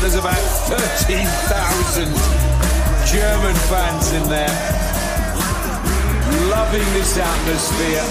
there's 0.00 0.14
about 0.14 0.34
13,000 0.34 2.06
German 3.04 3.54
fans 3.68 4.12
in 4.12 4.28
there. 4.30 4.48
Loving 6.48 6.88
this 6.94 7.18
atmosphere. 7.18 8.04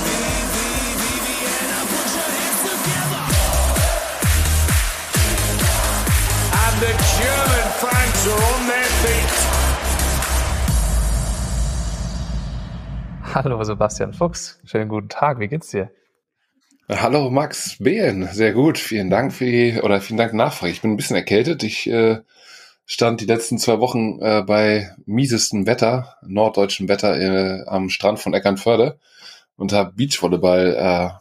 And 6.54 6.76
the 6.80 6.94
German 7.18 7.68
fans 7.82 8.28
are 8.28 8.44
on 8.54 8.68
their 8.68 8.90
feet. 9.02 9.34
Hallo 13.34 13.64
Sebastian 13.64 14.14
Fuchs, 14.14 14.60
schönen 14.64 14.90
guten 14.90 15.10
Tag, 15.10 15.40
wie 15.40 15.48
geht's 15.48 15.70
dir? 15.70 15.90
Hallo 16.92 17.30
Max 17.30 17.78
Behn, 17.78 18.28
sehr 18.34 18.52
gut. 18.52 18.80
Vielen 18.80 19.12
Dank 19.12 19.32
für 19.32 19.46
die, 19.46 19.80
oder 19.80 20.02
vielen 20.02 20.18
Dank 20.18 20.34
Nachfrage. 20.34 20.72
Ich 20.72 20.82
bin 20.82 20.90
ein 20.90 20.98
bisschen 20.98 21.16
erkältet. 21.16 21.62
Ich 21.62 21.88
äh, 21.88 22.22
stand 22.88 23.22
die 23.22 23.28
letzten 23.28 23.60
zwei 23.60 23.80
Wochen 23.80 24.20
äh, 24.24 24.42
bei 24.42 24.96
miesestem 25.06 25.68
Wetter, 25.68 26.18
norddeutschem 26.26 26.90
Wetter 26.90 27.16
äh, 27.16 27.64
am 27.68 27.90
Strand 27.90 28.20
von 28.20 28.34
Eckernförde 28.34 28.98
und 29.56 29.72
habe 29.72 29.94
Beachvolleyball 29.94 31.20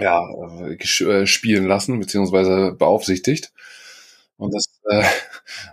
äh, 0.00 0.02
ja, 0.02 0.28
äh, 0.66 0.74
äh, 0.74 1.26
spielen 1.28 1.68
lassen, 1.68 2.00
beziehungsweise 2.00 2.72
beaufsichtigt. 2.72 3.52
Und 4.36 4.52
das 4.52 4.64
äh, 4.90 5.04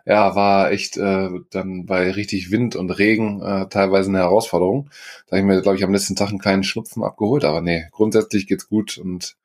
ja, 0.05 0.35
war 0.35 0.71
echt 0.71 0.97
äh, 0.97 1.29
dann 1.51 1.85
bei 1.85 2.11
richtig 2.11 2.51
Wind 2.51 2.75
und 2.75 2.91
Regen 2.91 3.41
äh, 3.41 3.67
teilweise 3.69 4.09
eine 4.09 4.19
Herausforderung. 4.19 4.89
Da 5.27 5.37
habe 5.37 5.39
ich 5.39 5.45
mir, 5.45 5.61
glaube 5.61 5.77
ich, 5.77 5.83
am 5.83 5.93
letzten 5.93 6.15
Tag 6.15 6.29
einen 6.29 6.39
kleinen 6.39 6.63
Schnupfen 6.63 7.03
abgeholt. 7.03 7.45
Aber 7.45 7.61
nee, 7.61 7.87
grundsätzlich 7.91 8.47
geht's 8.47 8.67
gut. 8.67 8.97
Und 8.97 9.35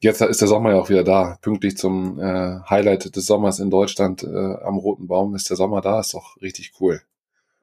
jetzt 0.00 0.20
ist 0.20 0.40
der 0.40 0.48
Sommer 0.48 0.70
ja 0.70 0.80
auch 0.80 0.88
wieder 0.88 1.04
da. 1.04 1.38
Pünktlich 1.40 1.76
zum 1.76 2.18
äh, 2.18 2.60
Highlight 2.68 3.14
des 3.14 3.26
Sommers 3.26 3.60
in 3.60 3.70
Deutschland 3.70 4.22
äh, 4.22 4.26
am 4.26 4.76
Roten 4.78 5.06
Baum 5.06 5.34
ist 5.34 5.50
der 5.50 5.56
Sommer 5.56 5.80
da. 5.80 6.00
Ist 6.00 6.14
doch 6.14 6.40
richtig 6.40 6.72
cool. 6.80 7.02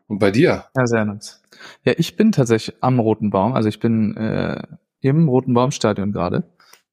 Und 0.07 0.19
bei 0.19 0.31
dir? 0.31 0.65
Ja, 0.75 0.85
sehr 0.85 1.05
nice. 1.05 1.41
Ja, 1.83 1.93
ich 1.97 2.15
bin 2.15 2.31
tatsächlich 2.31 2.75
am 2.81 2.99
Roten 2.99 3.29
Baum. 3.29 3.53
Also 3.53 3.69
ich 3.69 3.79
bin 3.79 4.15
äh, 4.17 4.61
im 5.01 5.27
Roten 5.27 5.53
Baumstadion 5.53 6.11
gerade 6.11 6.43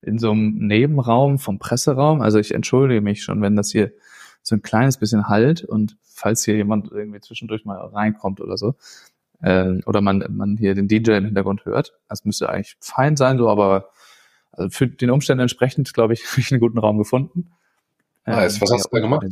in 0.02 0.18
so 0.18 0.30
einem 0.30 0.54
Nebenraum 0.66 1.38
vom 1.38 1.58
Presseraum. 1.58 2.20
Also 2.20 2.38
ich 2.38 2.54
entschuldige 2.54 3.00
mich 3.00 3.22
schon, 3.22 3.42
wenn 3.42 3.56
das 3.56 3.70
hier 3.70 3.92
so 4.42 4.56
ein 4.56 4.62
kleines 4.62 4.96
bisschen 4.96 5.28
halt 5.28 5.64
und 5.64 5.96
falls 6.02 6.44
hier 6.44 6.56
jemand 6.56 6.90
irgendwie 6.90 7.20
zwischendurch 7.20 7.64
mal 7.64 7.78
reinkommt 7.78 8.40
oder 8.40 8.56
so, 8.56 8.74
äh, 9.42 9.80
oder 9.86 10.00
man, 10.00 10.24
man 10.30 10.56
hier 10.56 10.74
den 10.74 10.88
DJ 10.88 11.12
im 11.12 11.24
Hintergrund 11.24 11.64
hört, 11.64 11.94
das 12.08 12.24
müsste 12.24 12.48
eigentlich 12.48 12.76
fein 12.80 13.16
sein, 13.16 13.38
so, 13.38 13.48
aber 13.48 13.90
also 14.52 14.70
für 14.70 14.88
den 14.88 15.10
Umständen 15.10 15.42
entsprechend, 15.42 15.92
glaube 15.94 16.12
ich, 16.12 16.24
habe 16.30 16.40
ich 16.40 16.50
einen 16.50 16.60
guten 16.60 16.78
Raum 16.78 16.98
gefunden. 16.98 17.50
Nice. 18.26 18.56
Ähm, 18.56 18.60
Was 18.62 18.72
hast 18.72 18.84
du 18.84 18.96
da 18.96 19.00
gemacht? 19.00 19.26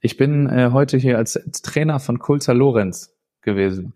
Ich 0.00 0.16
bin 0.16 0.48
äh, 0.48 0.70
heute 0.72 0.96
hier 0.96 1.18
als, 1.18 1.34
Trainer 1.62 2.00
von 2.00 2.18
Kulzer 2.18 2.54
Lorenz 2.54 3.14
gewesen. 3.42 3.94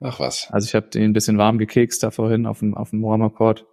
Ach 0.00 0.20
was. 0.20 0.48
Also 0.50 0.66
ich 0.66 0.74
habe 0.74 0.88
den 0.88 1.04
ein 1.04 1.12
bisschen 1.12 1.38
warm 1.38 1.58
gekekst 1.58 2.02
da 2.02 2.10
vorhin 2.10 2.46
auf 2.46 2.60
dem, 2.60 2.74
auf 2.74 2.90
dem 2.90 3.02
Warmer 3.02 3.30
Court. 3.30 3.66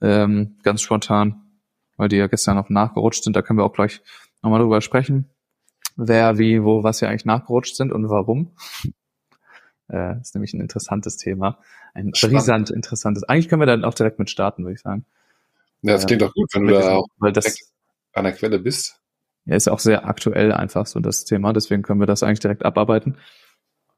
Ähm, 0.00 0.56
ganz 0.62 0.82
spontan, 0.82 1.42
weil 1.96 2.08
die 2.08 2.16
ja 2.16 2.26
gestern 2.28 2.56
noch 2.56 2.68
nachgerutscht 2.68 3.24
sind. 3.24 3.36
Da 3.36 3.42
können 3.42 3.58
wir 3.58 3.64
auch 3.64 3.72
gleich 3.72 4.00
nochmal 4.42 4.60
drüber 4.60 4.80
sprechen, 4.80 5.30
wer, 5.96 6.38
wie, 6.38 6.62
wo, 6.64 6.82
was 6.82 6.98
hier 6.98 7.08
eigentlich 7.08 7.24
nachgerutscht 7.24 7.76
sind 7.76 7.92
und 7.92 8.08
warum. 8.08 8.52
Äh, 9.92 10.20
ist 10.20 10.36
nämlich 10.36 10.54
ein 10.54 10.60
interessantes 10.60 11.16
Thema. 11.16 11.58
Ein 11.94 12.12
brisant 12.12 12.70
interessantes. 12.70 13.24
Eigentlich 13.24 13.48
können 13.48 13.60
wir 13.60 13.66
dann 13.66 13.84
auch 13.84 13.92
direkt 13.92 14.20
mit 14.20 14.30
starten, 14.30 14.62
würde 14.62 14.74
ich 14.74 14.82
sagen. 14.82 15.04
Ja, 15.82 15.94
das 15.94 16.06
klingt 16.06 16.22
doch 16.22 16.32
gut, 16.32 16.48
wenn 16.54 16.66
du 16.66 16.74
da 16.74 16.92
auch 16.92 17.08
weil 17.18 17.32
das, 17.32 17.72
an 18.12 18.22
der 18.22 18.32
Quelle 18.32 18.60
bist. 18.60 19.00
Ja, 19.46 19.56
ist 19.56 19.68
auch 19.68 19.80
sehr 19.80 20.06
aktuell 20.06 20.52
einfach 20.52 20.86
so 20.86 21.00
das 21.00 21.24
Thema, 21.24 21.52
deswegen 21.52 21.82
können 21.82 21.98
wir 21.98 22.06
das 22.06 22.22
eigentlich 22.22 22.38
direkt 22.38 22.64
abarbeiten. 22.64 23.16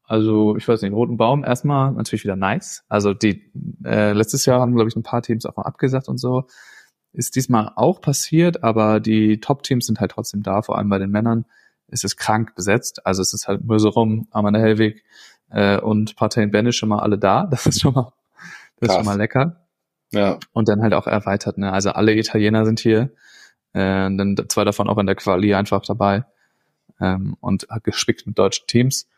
Also, 0.04 0.56
ich 0.56 0.66
weiß 0.66 0.82
nicht, 0.82 0.92
Roten 0.92 1.16
Baum 1.16 1.44
erstmal 1.44 1.92
natürlich 1.92 2.24
wieder 2.24 2.36
nice. 2.36 2.84
Also 2.88 3.14
die 3.14 3.50
äh, 3.84 4.12
letztes 4.12 4.46
Jahr 4.46 4.60
haben, 4.60 4.74
glaube 4.74 4.88
ich, 4.88 4.96
ein 4.96 5.02
paar 5.02 5.22
Teams 5.22 5.46
auch 5.46 5.56
mal 5.56 5.62
abgesagt 5.62 6.08
und 6.08 6.18
so. 6.18 6.46
Ist 7.12 7.36
diesmal 7.36 7.72
auch 7.76 8.00
passiert, 8.00 8.64
aber 8.64 9.00
die 9.00 9.40
Top-Teams 9.40 9.86
sind 9.86 10.00
halt 10.00 10.12
trotzdem 10.12 10.42
da, 10.42 10.62
vor 10.62 10.78
allem 10.78 10.88
bei 10.88 10.98
den 10.98 11.10
Männern 11.10 11.44
ist 11.88 12.04
es 12.04 12.16
krank 12.16 12.54
besetzt. 12.54 13.06
Also 13.06 13.22
es 13.22 13.34
ist 13.34 13.46
halt 13.46 13.64
Möserum, 13.64 14.26
Armand 14.30 14.56
Hellwig 14.56 15.04
äh, 15.50 15.78
und 15.78 16.16
Parteien 16.16 16.50
Benisch 16.50 16.78
schon 16.78 16.88
mal 16.88 17.00
alle 17.00 17.18
da. 17.18 17.46
Das 17.50 17.66
ist 17.66 17.80
schon 17.80 17.94
mal, 17.94 18.12
das 18.80 18.88
ist 18.88 18.96
schon 18.96 19.04
mal 19.04 19.18
lecker. 19.18 19.66
Ja. 20.10 20.38
Und 20.52 20.68
dann 20.68 20.82
halt 20.82 20.94
auch 20.94 21.06
erweitert, 21.06 21.58
ne? 21.58 21.72
Also 21.72 21.90
alle 21.90 22.14
Italiener 22.14 22.64
sind 22.64 22.80
hier. 22.80 23.12
Äh, 23.74 24.10
dann 24.10 24.36
zwei 24.48 24.64
davon 24.64 24.88
auch 24.88 24.98
in 24.98 25.06
der 25.06 25.14
Quali 25.14 25.54
einfach 25.54 25.82
dabei. 25.82 26.24
Ähm, 27.00 27.36
und 27.40 27.66
gespickt 27.82 28.26
mit 28.26 28.38
deutschen 28.38 28.66
Teams. 28.66 29.08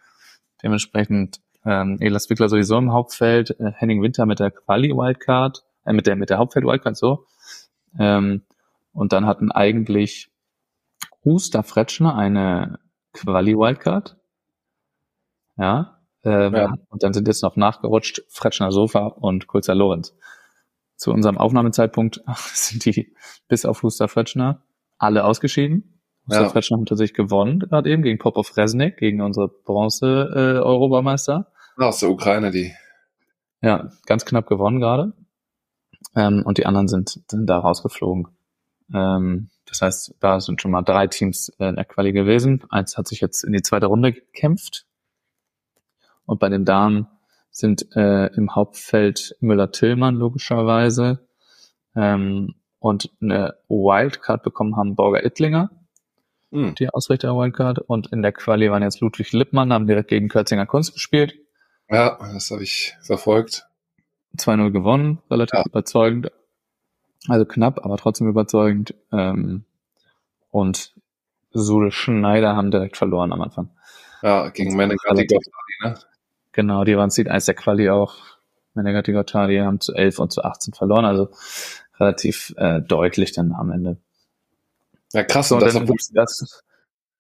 Dementsprechend 0.63 1.41
ähm, 1.65 1.99
Elas 2.01 2.29
Wickler 2.31 2.49
sowieso 2.49 2.79
im 2.79 2.93
Hauptfeld, 2.93 3.59
äh, 3.59 3.73
Henning 3.73 4.03
Winter 4.03 4.27
mit 4.27 4.39
der 4.39 4.51
Quali-Wildcard, 4.51 5.65
äh, 5.85 5.93
mit 5.93 6.07
der, 6.07 6.17
mit 6.17 6.31
der 6.31 6.39
Hauptfeld-Wildcard 6.39 6.97
so. 6.97 7.27
Ähm, 7.99 8.43
und 8.93 9.13
dann 9.13 9.27
hatten 9.27 9.51
eigentlich 9.51 10.31
Huster 11.25 11.63
Fretschner 11.63 12.15
eine 12.15 12.79
Quali-Wildcard. 13.13 14.17
Ja, 15.57 16.01
ähm, 16.25 16.55
ja. 16.55 16.75
Und 16.89 17.03
dann 17.03 17.13
sind 17.13 17.29
jetzt 17.29 17.43
noch 17.43 17.57
nachgerutscht 17.57 18.23
Fretschner 18.29 18.73
Sofa 18.73 19.07
und 19.07 19.47
Kulzer 19.47 19.75
Lorenz. 19.75 20.17
Zu 20.97 21.13
unserem 21.13 21.39
Aufnahmezeitpunkt 21.39 22.23
sind 22.53 22.85
die 22.85 23.15
bis 23.49 23.65
auf 23.65 23.83
Huster 23.83 24.09
Fretschner 24.09 24.63
alle 24.99 25.25
ausgeschieden. 25.25 26.03
Huster 26.27 26.43
ja. 26.43 26.49
Fretschner 26.49 26.81
hat 26.81 26.89
tatsächlich 26.89 27.17
gewonnen, 27.17 27.61
gerade 27.61 27.91
eben 27.91 28.03
gegen 28.03 28.19
Popov 28.19 28.57
Resnik, 28.57 28.97
gegen 28.97 29.21
unsere 29.21 29.49
Bronze-Europameister. 29.49 31.53
Äh, 31.79 31.83
aus 31.83 32.01
der 32.01 32.11
Ukraine, 32.11 32.51
die. 32.51 32.73
Ja, 33.61 33.91
ganz 34.07 34.25
knapp 34.25 34.47
gewonnen 34.47 34.81
gerade. 34.81 35.13
Ähm, 36.15 36.43
und 36.45 36.59
die 36.59 36.67
anderen 36.67 36.89
sind, 36.89 37.21
sind 37.29 37.47
da 37.47 37.59
rausgeflogen. 37.59 38.29
Ähm, 38.93 39.51
das 39.67 39.83
heißt, 39.83 40.15
da 40.21 40.41
sind 40.41 40.61
schon 40.61 40.71
mal 40.71 40.83
drei 40.83 41.07
Teams 41.07 41.49
äh, 41.59 41.69
in 41.69 41.77
der 41.77 41.85
Quali 41.85 42.13
gewesen. 42.13 42.63
Eins 42.71 42.97
hat 42.97 43.09
sich 43.09 43.21
jetzt 43.21 43.45
in 43.45 43.53
die 43.53 43.63
zweite 43.63 43.87
Runde 43.87 44.13
gekämpft. 44.13 44.87
Und 46.27 46.41
bei 46.41 46.49
den 46.49 46.65
Damen 46.65 47.09
sind 47.51 47.95
äh, 47.97 48.27
im 48.35 48.55
Hauptfeld 48.55 49.37
Müller-Tillmann 49.41 50.17
logischerweise 50.17 51.27
ähm, 51.95 52.55
und 52.79 53.11
eine 53.21 53.55
Wildcard 53.69 54.43
bekommen 54.43 54.77
haben 54.77 54.97
Borger 54.97 55.25
Ittlinger, 55.25 55.71
mhm. 56.51 56.75
die 56.75 56.89
Ausrichter 56.91 57.29
der 57.29 57.37
Wildcard. 57.37 57.79
Und 57.79 58.13
in 58.13 58.23
der 58.23 58.33
Quali 58.33 58.71
waren 58.71 58.83
jetzt 58.83 59.01
Ludwig 59.01 59.33
Lippmann, 59.33 59.73
haben 59.73 59.87
direkt 59.87 60.09
gegen 60.09 60.29
Kürzinger 60.29 60.67
Kunst 60.67 60.95
gespielt. 60.95 61.35
Ja, 61.89 62.19
das 62.33 62.51
habe 62.51 62.63
ich 62.63 62.97
verfolgt. 63.03 63.67
2-0 64.37 64.71
gewonnen, 64.71 65.19
relativ 65.31 65.59
ja. 65.59 65.65
überzeugend. 65.67 66.31
Also 67.29 67.45
knapp, 67.45 67.85
aber 67.85 67.97
trotzdem 67.97 68.29
überzeugend. 68.29 68.95
Ähm, 69.13 69.65
und 70.51 70.93
Sule 71.53 71.91
Schneider 71.91 72.57
haben 72.57 72.71
direkt 72.71 72.97
verloren 72.97 73.33
am 73.33 73.41
Anfang. 73.41 73.71
Ja, 74.23 74.49
gegen 74.49 74.77
Menegatti 74.77 75.27
ne? 75.83 75.95
Genau, 76.53 76.85
die 76.85 76.97
waren 76.97 77.11
Seed 77.11 77.29
1 77.29 77.47
der 77.47 77.55
Quali 77.55 77.91
auch. 77.91 78.15
Menegatti 78.75 79.13
Gotthardi 79.13 79.59
haben 79.59 79.81
zu 79.81 79.95
11 79.95 80.19
und 80.19 80.33
zu 80.33 80.43
18 80.43 80.75
verloren, 80.75 81.05
also 81.05 81.29
relativ 81.99 82.55
äh, 82.57 82.81
deutlich 82.81 83.33
dann 83.33 83.53
am 83.53 83.71
Ende. 83.71 83.99
Ja, 85.13 85.23
krass. 85.23 85.49
So, 85.49 85.57
und 85.57 85.63
das, 85.63 85.77
obwohl, 85.77 85.97
das 86.13 86.65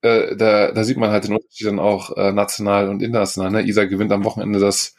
äh, 0.02 0.36
da, 0.36 0.72
da 0.72 0.84
sieht 0.84 0.96
man 0.96 1.10
halt 1.10 1.24
den 1.24 1.34
Unterschied 1.34 1.66
dann 1.66 1.78
auch 1.78 2.16
äh, 2.16 2.32
national 2.32 2.88
und 2.88 3.02
international. 3.02 3.50
Ne? 3.50 3.62
Isa 3.62 3.84
gewinnt 3.84 4.12
am 4.12 4.24
Wochenende 4.24 4.58
das 4.58 4.94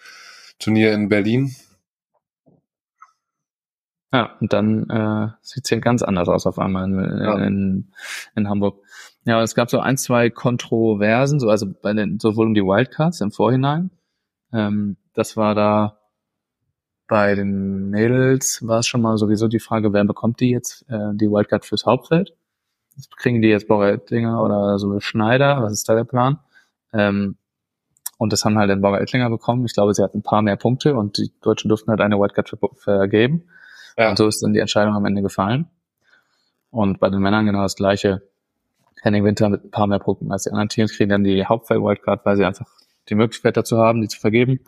Turnier 0.60 0.94
in 0.94 1.10
Berlin 1.10 1.56
ja, 4.14 4.36
und 4.40 4.54
dann 4.54 4.90
äh, 4.90 5.28
sieht 5.42 5.66
es 5.66 5.70
hier 5.70 5.80
ganz 5.80 6.02
anders 6.02 6.30
aus 6.30 6.46
auf 6.46 6.60
einmal 6.60 6.86
in, 6.86 7.22
ja. 7.22 7.38
in, 7.46 7.92
in 8.36 8.50
Hamburg. 8.50 8.82
Ja, 9.26 9.42
es 9.42 9.56
gab 9.56 9.70
so 9.70 9.80
ein, 9.80 9.98
zwei 9.98 10.30
Kontroversen, 10.30 11.40
so 11.40 11.50
also 11.50 11.68
bei 11.82 11.94
den, 11.94 12.20
sowohl 12.20 12.48
um 12.48 12.54
die 12.54 12.62
Wildcards 12.62 13.22
im 13.22 13.32
Vorhinein. 13.32 13.92
Ähm, 14.54 14.98
das 15.14 15.36
war 15.36 15.56
da 15.56 15.98
bei 17.08 17.36
den 17.36 17.90
Mädels 17.90 18.66
war 18.66 18.80
es 18.80 18.88
schon 18.88 19.02
mal 19.02 19.18
sowieso 19.18 19.48
die 19.48 19.60
Frage, 19.60 19.94
wer 19.94 20.04
bekommt 20.06 20.40
die 20.40 20.50
jetzt 20.50 20.86
äh, 20.90 21.14
die 21.14 21.30
Wildcard 21.30 21.66
fürs 21.66 21.86
Hauptfeld? 21.86 22.36
Kriegen 23.18 23.42
die 23.42 23.50
jetzt 23.50 23.68
Borger-Ettlinger 23.68 24.42
oder 24.42 24.80
so 24.80 24.90
eine 24.90 25.02
Schneider? 25.02 25.62
Was 25.62 25.74
ist 25.74 25.90
da 25.90 25.96
der 25.96 26.06
Plan? 26.06 26.40
Ähm, 26.94 27.38
und 28.18 28.32
das 28.32 28.46
haben 28.46 28.58
halt 28.58 28.70
den 28.70 28.82
Borger 28.82 29.02
Ettlinger 29.02 29.30
bekommen. 29.30 29.66
Ich 29.66 29.74
glaube, 29.74 29.94
sie 29.94 30.02
hatten 30.02 30.20
ein 30.20 30.24
paar 30.24 30.42
mehr 30.42 30.56
Punkte 30.56 30.96
und 30.96 31.18
die 31.18 31.32
Deutschen 31.42 31.68
durften 31.68 31.92
halt 31.92 32.02
eine 32.02 32.18
Wildcard 32.18 32.58
vergeben. 32.78 33.44
Ja. 33.98 34.10
Und 34.10 34.18
so 34.18 34.28
ist 34.28 34.42
dann 34.44 34.54
die 34.54 34.60
Entscheidung 34.60 34.94
am 34.94 35.06
Ende 35.06 35.22
gefallen. 35.22 35.68
Und 36.70 37.00
bei 37.00 37.10
den 37.10 37.22
Männern 37.22 37.46
genau 37.46 37.62
das 37.62 37.76
gleiche. 37.76 38.22
Henning 39.02 39.24
Winter 39.24 39.50
mit 39.50 39.64
ein 39.64 39.72
paar 39.72 39.88
mehr 39.88 40.00
Punkten 40.00 40.32
als 40.32 40.44
die 40.44 40.50
anderen 40.50 40.70
Teams 40.70 40.92
kriegen 40.92 41.10
dann 41.10 41.24
die 41.24 41.46
Hauptfeld-Wildcard, 41.46 42.26
weil 42.26 42.38
sie 42.38 42.46
einfach 42.46 42.68
die 43.08 43.16
Möglichkeit 43.16 43.56
dazu 43.56 43.78
haben, 43.78 44.02
die 44.02 44.08
zu 44.08 44.20
vergeben. 44.20 44.60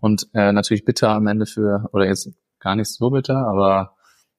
Und 0.00 0.28
äh, 0.32 0.52
natürlich 0.52 0.84
bitter 0.84 1.10
am 1.10 1.26
Ende 1.26 1.46
für, 1.46 1.88
oder 1.92 2.06
jetzt 2.06 2.30
gar 2.60 2.74
nicht 2.76 2.88
so 2.90 3.10
bitter, 3.10 3.46
aber 3.46 3.94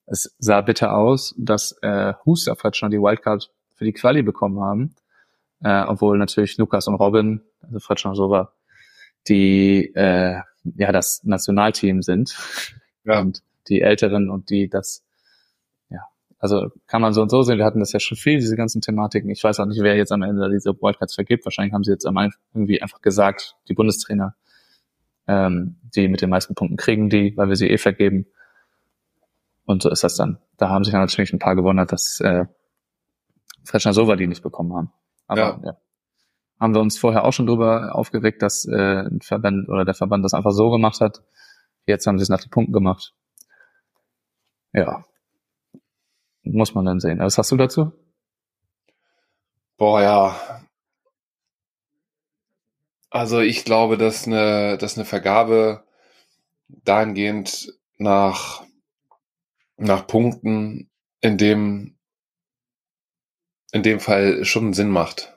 es 0.08 0.36
sah 0.40 0.62
bitter 0.62 0.96
aus, 0.96 1.34
dass 1.38 1.78
äh, 1.82 2.14
Huster 2.26 2.56
schon 2.74 2.92
die 2.92 3.00
Wildcard 3.00 3.52
für 3.76 3.86
die 3.86 3.94
Quali 3.94 4.24
bekommen 4.24 4.60
haben. 4.60 4.96
äh, 5.64 5.84
obwohl 5.84 6.18
natürlich 6.18 6.58
Lukas 6.58 6.88
und 6.88 6.96
Robin, 6.96 7.42
also 7.62 7.80
Fred 7.80 8.00
Sova, 8.00 8.52
die 9.28 9.94
äh, 9.96 10.42
ja 10.64 10.92
das 10.92 11.24
Nationalteam 11.24 12.02
sind 12.02 12.36
ja. 13.04 13.20
und 13.20 13.42
die 13.68 13.82
Älteren 13.82 14.30
und 14.30 14.50
die 14.50 14.70
das 14.70 15.04
ja 15.90 16.02
also 16.40 16.70
kann 16.88 17.02
man 17.02 17.14
so 17.14 17.22
und 17.22 17.30
so 17.30 17.42
sehen. 17.42 17.58
Wir 17.58 17.66
hatten 17.66 17.80
das 17.80 17.92
ja 17.92 18.00
schon 18.00 18.18
viel 18.18 18.40
diese 18.40 18.56
ganzen 18.56 18.82
Thematiken. 18.82 19.30
Ich 19.30 19.44
weiß 19.44 19.60
auch 19.60 19.66
nicht, 19.66 19.82
wer 19.82 19.96
jetzt 19.96 20.12
am 20.12 20.22
Ende 20.22 20.50
diese 20.50 20.74
Wildcards 20.74 21.16
vergibt. 21.16 21.46
Wahrscheinlich 21.46 21.74
haben 21.74 21.84
sie 21.84 21.92
jetzt 21.92 22.06
am 22.06 22.18
Ende 22.18 22.36
irgendwie 22.54 22.82
einfach 22.82 23.02
gesagt, 23.02 23.56
die 23.68 23.74
Bundestrainer, 23.74 24.36
ähm, 25.28 25.78
die 25.96 26.08
mit 26.08 26.22
den 26.22 26.30
meisten 26.30 26.56
Punkten 26.56 26.78
kriegen 26.78 27.10
die, 27.10 27.36
weil 27.36 27.50
wir 27.50 27.56
sie 27.56 27.70
eh 27.70 27.78
vergeben. 27.78 28.28
Und 29.66 29.82
so 29.82 29.90
ist 29.90 30.04
das 30.04 30.16
dann. 30.16 30.38
Da 30.58 30.70
haben 30.70 30.84
sich 30.84 30.92
dann 30.92 31.02
natürlich 31.02 31.34
ein 31.34 31.40
paar 31.40 31.56
gewundert, 31.56 31.92
dass 31.92 32.20
äh, 32.22 32.46
Frescher 33.64 33.94
Sova 33.94 34.16
die 34.16 34.28
nicht 34.28 34.44
bekommen 34.44 34.74
haben. 34.74 34.92
Aber 35.28 35.42
ja. 35.42 35.60
ja. 35.64 35.78
Haben 36.60 36.74
wir 36.74 36.82
uns 36.82 36.98
vorher 36.98 37.26
auch 37.26 37.34
schon 37.34 37.48
drüber 37.48 37.96
aufgeregt, 37.96 38.42
dass 38.42 38.66
äh, 38.66 39.08
ein 39.08 39.20
Verband 39.22 39.68
oder 39.68 39.84
der 39.84 39.94
Verband 39.94 40.24
das 40.24 40.34
einfach 40.34 40.52
so 40.52 40.70
gemacht 40.70 41.02
hat. 41.02 41.22
Jetzt 41.86 42.08
haben 42.08 42.18
sie 42.18 42.24
es 42.24 42.30
nach 42.30 42.40
den 42.40 42.50
Punkten 42.50 42.72
gemacht. 42.72 43.14
Ja. 44.76 45.06
Muss 46.44 46.76
man 46.76 46.86
dann 46.86 47.00
sehen. 47.00 47.20
Was 47.20 47.38
hast 47.38 47.52
du 47.52 47.58
dazu? 47.58 47.94
Boah, 49.78 50.02
ja. 50.02 50.66
Also 53.10 53.40
ich 53.40 53.64
glaube, 53.64 53.98
dass 53.98 54.28
eine, 54.28 54.78
dass 54.78 54.98
eine 54.98 55.06
Vergabe 55.06 55.86
dahingehend 56.68 57.74
nach, 57.98 58.64
nach 59.78 60.06
Punkten 60.06 60.90
in 61.22 61.38
dem, 61.38 61.98
in 63.72 63.84
dem 63.84 64.02
Fall 64.02 64.44
schon 64.44 64.74
Sinn 64.74 64.90
macht 64.90 65.34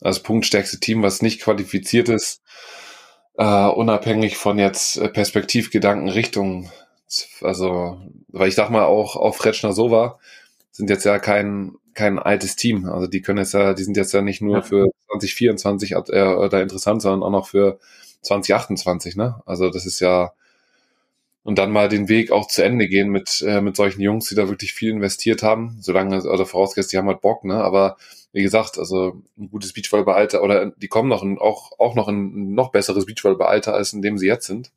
als 0.00 0.22
punktstärkste 0.22 0.80
Team, 0.80 1.02
was 1.02 1.22
nicht 1.22 1.42
qualifiziert 1.42 2.08
ist, 2.08 2.42
äh, 3.36 3.66
unabhängig 3.66 4.36
von 4.36 4.58
jetzt 4.58 4.96
äh, 4.96 5.08
Perspektivgedanken 5.08 6.08
Richtung, 6.08 6.70
also, 7.42 8.00
weil 8.28 8.48
ich 8.48 8.54
sag 8.54 8.70
mal 8.70 8.84
auch 8.84 9.16
auf 9.16 9.44
Retschner 9.44 9.72
Sova 9.72 10.18
sind 10.70 10.90
jetzt 10.90 11.04
ja 11.04 11.18
kein, 11.18 11.74
kein 11.94 12.18
altes 12.18 12.56
Team. 12.56 12.86
Also 12.86 13.06
die 13.06 13.22
können 13.22 13.38
jetzt 13.38 13.54
ja, 13.54 13.74
die 13.74 13.82
sind 13.82 13.96
jetzt 13.96 14.12
ja 14.12 14.22
nicht 14.22 14.40
nur 14.40 14.56
ja. 14.56 14.62
für 14.62 14.86
2024 15.08 15.92
äh, 15.92 16.48
da 16.48 16.60
interessant, 16.60 17.02
sondern 17.02 17.22
auch 17.22 17.30
noch 17.30 17.48
für 17.48 17.78
2028, 18.22 19.16
ne? 19.16 19.42
Also 19.46 19.70
das 19.70 19.86
ist 19.86 20.00
ja, 20.00 20.32
und 21.42 21.58
dann 21.58 21.70
mal 21.70 21.88
den 21.88 22.08
Weg 22.08 22.30
auch 22.30 22.46
zu 22.46 22.62
Ende 22.62 22.88
gehen 22.88 23.08
mit, 23.08 23.42
äh, 23.46 23.60
mit 23.60 23.76
solchen 23.76 24.02
Jungs, 24.02 24.28
die 24.28 24.34
da 24.34 24.48
wirklich 24.48 24.72
viel 24.72 24.90
investiert 24.90 25.42
haben, 25.42 25.78
solange, 25.80 26.16
also 26.16 26.44
vorausgesetzt, 26.44 26.92
die 26.92 26.98
haben 26.98 27.08
halt 27.08 27.22
Bock, 27.22 27.44
ne? 27.44 27.62
Aber 27.62 27.96
wie 28.32 28.42
gesagt, 28.42 28.78
also 28.78 29.22
ein 29.38 29.50
gutes 29.50 29.72
Beachvolleyball-Alter 29.72 30.42
oder 30.42 30.66
die 30.66 30.88
kommen 30.88 31.08
noch 31.08 31.22
in, 31.22 31.38
auch, 31.38 31.72
auch 31.78 31.94
noch 31.94 32.08
in 32.08 32.50
ein 32.50 32.54
noch 32.54 32.70
besseres 32.70 33.06
Beachvolleyball-Alter, 33.06 33.74
als 33.74 33.92
in 33.92 34.02
dem 34.02 34.18
sie 34.18 34.26
jetzt 34.26 34.46
sind. 34.46 34.70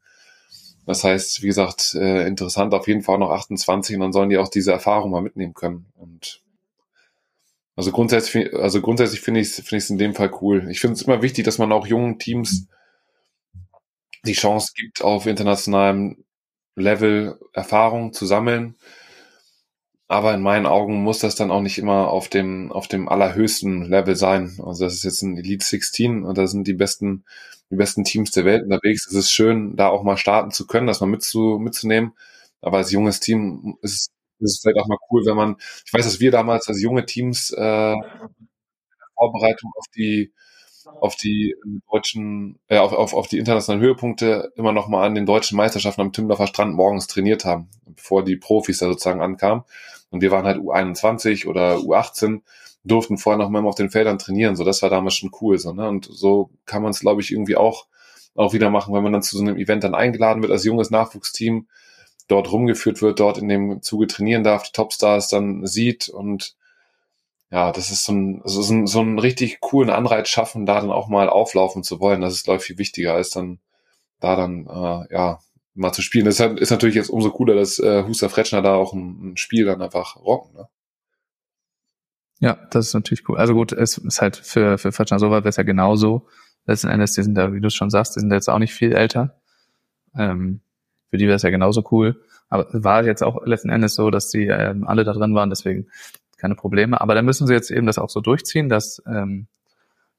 Das 0.91 1.03
heißt, 1.03 1.41
wie 1.41 1.47
gesagt, 1.47 1.95
äh, 1.95 2.27
interessant 2.27 2.73
auf 2.73 2.87
jeden 2.87 3.01
Fall 3.01 3.17
noch 3.17 3.31
28 3.31 3.95
und 3.95 4.01
dann 4.01 4.13
sollen 4.13 4.29
die 4.29 4.37
auch 4.37 4.49
diese 4.49 4.71
Erfahrung 4.71 5.11
mal 5.11 5.21
mitnehmen 5.21 5.53
können. 5.53 5.85
Und 5.95 6.41
also 7.75 7.91
grundsätzlich, 7.91 8.53
also 8.53 8.81
grundsätzlich 8.81 9.21
finde 9.21 9.39
ich 9.39 9.57
es 9.57 9.67
finde 9.67 9.85
in 9.89 9.97
dem 9.97 10.13
Fall 10.13 10.31
cool. 10.41 10.67
Ich 10.69 10.79
finde 10.79 10.95
es 10.95 11.01
immer 11.01 11.21
wichtig, 11.21 11.45
dass 11.45 11.57
man 11.57 11.71
auch 11.71 11.87
jungen 11.87 12.19
Teams 12.19 12.67
die 14.25 14.33
Chance 14.33 14.73
gibt, 14.75 15.03
auf 15.03 15.25
internationalem 15.25 16.23
Level 16.75 17.39
Erfahrung 17.53 18.13
zu 18.13 18.25
sammeln 18.25 18.75
aber 20.11 20.33
in 20.33 20.41
meinen 20.41 20.65
Augen 20.65 21.03
muss 21.03 21.19
das 21.19 21.35
dann 21.35 21.51
auch 21.51 21.61
nicht 21.61 21.77
immer 21.77 22.09
auf 22.09 22.27
dem, 22.27 22.69
auf 22.73 22.89
dem 22.89 23.07
allerhöchsten 23.07 23.83
Level 23.83 24.17
sein. 24.17 24.59
Also 24.61 24.83
das 24.83 24.95
ist 24.95 25.03
jetzt 25.05 25.21
ein 25.21 25.37
Elite 25.37 25.65
16 25.65 26.25
und 26.25 26.37
da 26.37 26.47
sind 26.47 26.67
die 26.67 26.73
besten, 26.73 27.23
die 27.71 27.77
besten 27.77 28.03
Teams 28.03 28.31
der 28.31 28.45
Welt 28.45 28.63
unterwegs. 28.63 29.07
Es 29.07 29.13
ist 29.13 29.31
schön, 29.31 29.75
da 29.75 29.87
auch 29.87 30.03
mal 30.03 30.17
starten 30.17 30.51
zu 30.51 30.67
können, 30.67 30.87
das 30.87 31.01
mal 31.01 31.07
mitzu, 31.07 31.57
mitzunehmen. 31.59 32.13
Aber 32.61 32.77
als 32.77 32.91
junges 32.91 33.19
Team 33.19 33.77
ist, 33.81 34.11
ist 34.39 34.55
es 34.55 34.59
vielleicht 34.61 34.77
auch 34.79 34.87
mal 34.87 34.97
cool, 35.09 35.25
wenn 35.25 35.35
man, 35.37 35.55
ich 35.85 35.93
weiß, 35.93 36.05
dass 36.05 36.19
wir 36.19 36.31
damals 36.31 36.67
als 36.67 36.81
junge 36.81 37.05
Teams 37.05 37.51
äh, 37.51 37.95
Vorbereitung 39.15 39.71
auf 39.77 39.85
die 39.95 40.33
auf 40.99 41.15
die 41.15 41.55
deutschen, 41.91 42.59
äh, 42.67 42.77
auf, 42.77 42.91
auf, 42.91 43.13
auf 43.13 43.27
die 43.27 43.37
internationalen 43.37 43.83
Höhepunkte 43.83 44.51
immer 44.55 44.71
noch 44.71 44.87
mal 44.87 45.05
an 45.05 45.15
den 45.15 45.25
deutschen 45.25 45.55
Meisterschaften 45.55 46.01
am 46.01 46.11
Timmendorfer 46.11 46.47
Strand 46.47 46.75
morgens 46.75 47.07
trainiert 47.07 47.45
haben, 47.45 47.69
bevor 47.85 48.23
die 48.23 48.35
Profis 48.35 48.79
da 48.79 48.87
sozusagen 48.87 49.21
ankamen. 49.21 49.63
Und 50.09 50.21
wir 50.21 50.31
waren 50.31 50.45
halt 50.45 50.57
U21 50.57 51.47
oder 51.47 51.77
U18, 51.77 52.41
durften 52.83 53.17
vorher 53.17 53.37
noch 53.37 53.49
mal 53.49 53.65
auf 53.65 53.75
den 53.75 53.91
Feldern 53.91 54.17
trainieren. 54.17 54.55
So, 54.55 54.63
das 54.63 54.81
war 54.81 54.89
damals 54.89 55.15
schon 55.15 55.31
cool. 55.41 55.57
So, 55.57 55.73
ne? 55.73 55.87
Und 55.87 56.05
so 56.11 56.49
kann 56.65 56.81
man 56.81 56.91
es, 56.91 56.99
glaube 56.99 57.21
ich, 57.21 57.31
irgendwie 57.31 57.55
auch, 57.55 57.87
auch 58.35 58.53
wieder 58.53 58.69
machen, 58.69 58.93
wenn 58.93 59.03
man 59.03 59.13
dann 59.13 59.21
zu 59.21 59.37
so 59.37 59.43
einem 59.43 59.57
Event 59.57 59.83
dann 59.83 59.95
eingeladen 59.95 60.41
wird 60.41 60.51
als 60.51 60.63
junges 60.65 60.89
Nachwuchsteam, 60.89 61.67
dort 62.27 62.51
rumgeführt 62.51 63.01
wird, 63.01 63.19
dort 63.19 63.37
in 63.37 63.49
dem 63.49 63.81
Zuge 63.81 64.07
trainieren 64.07 64.43
darf, 64.43 64.63
die 64.63 64.71
Topstars 64.71 65.27
dann 65.27 65.65
sieht 65.67 66.09
und 66.09 66.55
ja, 67.51 67.73
das 67.73 67.91
ist 67.91 68.05
so 68.05 68.13
ein, 68.13 68.41
so 68.45 68.73
ein, 68.73 68.87
so 68.87 69.01
ein 69.01 69.19
richtig 69.19 69.59
coolen 69.59 69.89
Anreiz 69.89 70.29
schaffen, 70.29 70.65
da 70.65 70.79
dann 70.79 70.89
auch 70.89 71.09
mal 71.09 71.27
auflaufen 71.27 71.83
zu 71.83 71.99
wollen. 71.99 72.21
Das 72.21 72.33
ist, 72.33 72.45
glaube 72.45 72.61
ich, 72.61 72.65
viel 72.65 72.77
wichtiger, 72.77 73.13
als 73.13 73.29
dann 73.29 73.59
da 74.21 74.37
dann, 74.37 74.67
äh, 74.67 75.13
ja, 75.13 75.39
mal 75.73 75.91
zu 75.91 76.01
spielen. 76.01 76.25
Das 76.25 76.39
ist 76.39 76.71
natürlich 76.71 76.95
jetzt 76.95 77.09
umso 77.09 77.31
cooler, 77.31 77.55
dass 77.55 77.79
äh, 77.79 78.03
Huster 78.05 78.29
Fretschner 78.29 78.61
da 78.61 78.75
auch 78.75 78.93
ein, 78.93 79.33
ein 79.33 79.37
Spiel 79.37 79.65
dann 79.65 79.81
einfach 79.81 80.15
rocken. 80.17 80.53
Ne? 80.53 80.69
Ja, 82.41 82.57
das 82.71 82.87
ist 82.87 82.93
natürlich 82.95 83.29
cool. 83.29 83.37
Also 83.37 83.53
gut, 83.53 83.71
es 83.71 83.99
ist 83.99 84.19
halt 84.19 84.35
für, 84.35 84.79
für 84.79 84.91
Fretschner 84.91 85.19
so 85.19 85.29
weit 85.29 85.43
wäre 85.43 85.49
es 85.49 85.57
ja 85.57 85.63
genauso. 85.63 86.27
Letzten 86.65 86.89
Endes, 86.89 87.13
die 87.13 87.21
sind 87.21 87.35
da, 87.35 87.53
wie 87.53 87.61
du 87.61 87.69
schon 87.69 87.91
sagst, 87.91 88.15
die 88.15 88.19
sind 88.19 88.31
jetzt 88.31 88.49
auch 88.49 88.57
nicht 88.57 88.73
viel 88.73 88.93
älter. 88.93 89.39
Ähm, 90.17 90.61
für 91.11 91.17
die 91.17 91.27
wäre 91.27 91.35
es 91.35 91.43
ja 91.43 91.51
genauso 91.51 91.87
cool. 91.91 92.19
Aber 92.49 92.67
war 92.71 93.05
jetzt 93.05 93.21
auch 93.21 93.45
letzten 93.45 93.69
Endes 93.69 93.93
so, 93.93 94.09
dass 94.09 94.29
die 94.29 94.47
ähm, 94.47 94.87
alle 94.87 95.03
da 95.03 95.13
drin 95.13 95.35
waren, 95.35 95.51
deswegen 95.51 95.87
keine 96.37 96.55
Probleme. 96.55 96.99
Aber 96.99 97.13
dann 97.13 97.25
müssen 97.25 97.45
sie 97.45 97.53
jetzt 97.53 97.69
eben 97.69 97.85
das 97.85 97.99
auch 97.99 98.09
so 98.09 98.21
durchziehen, 98.21 98.69
dass 98.69 99.03
ähm, 99.05 99.45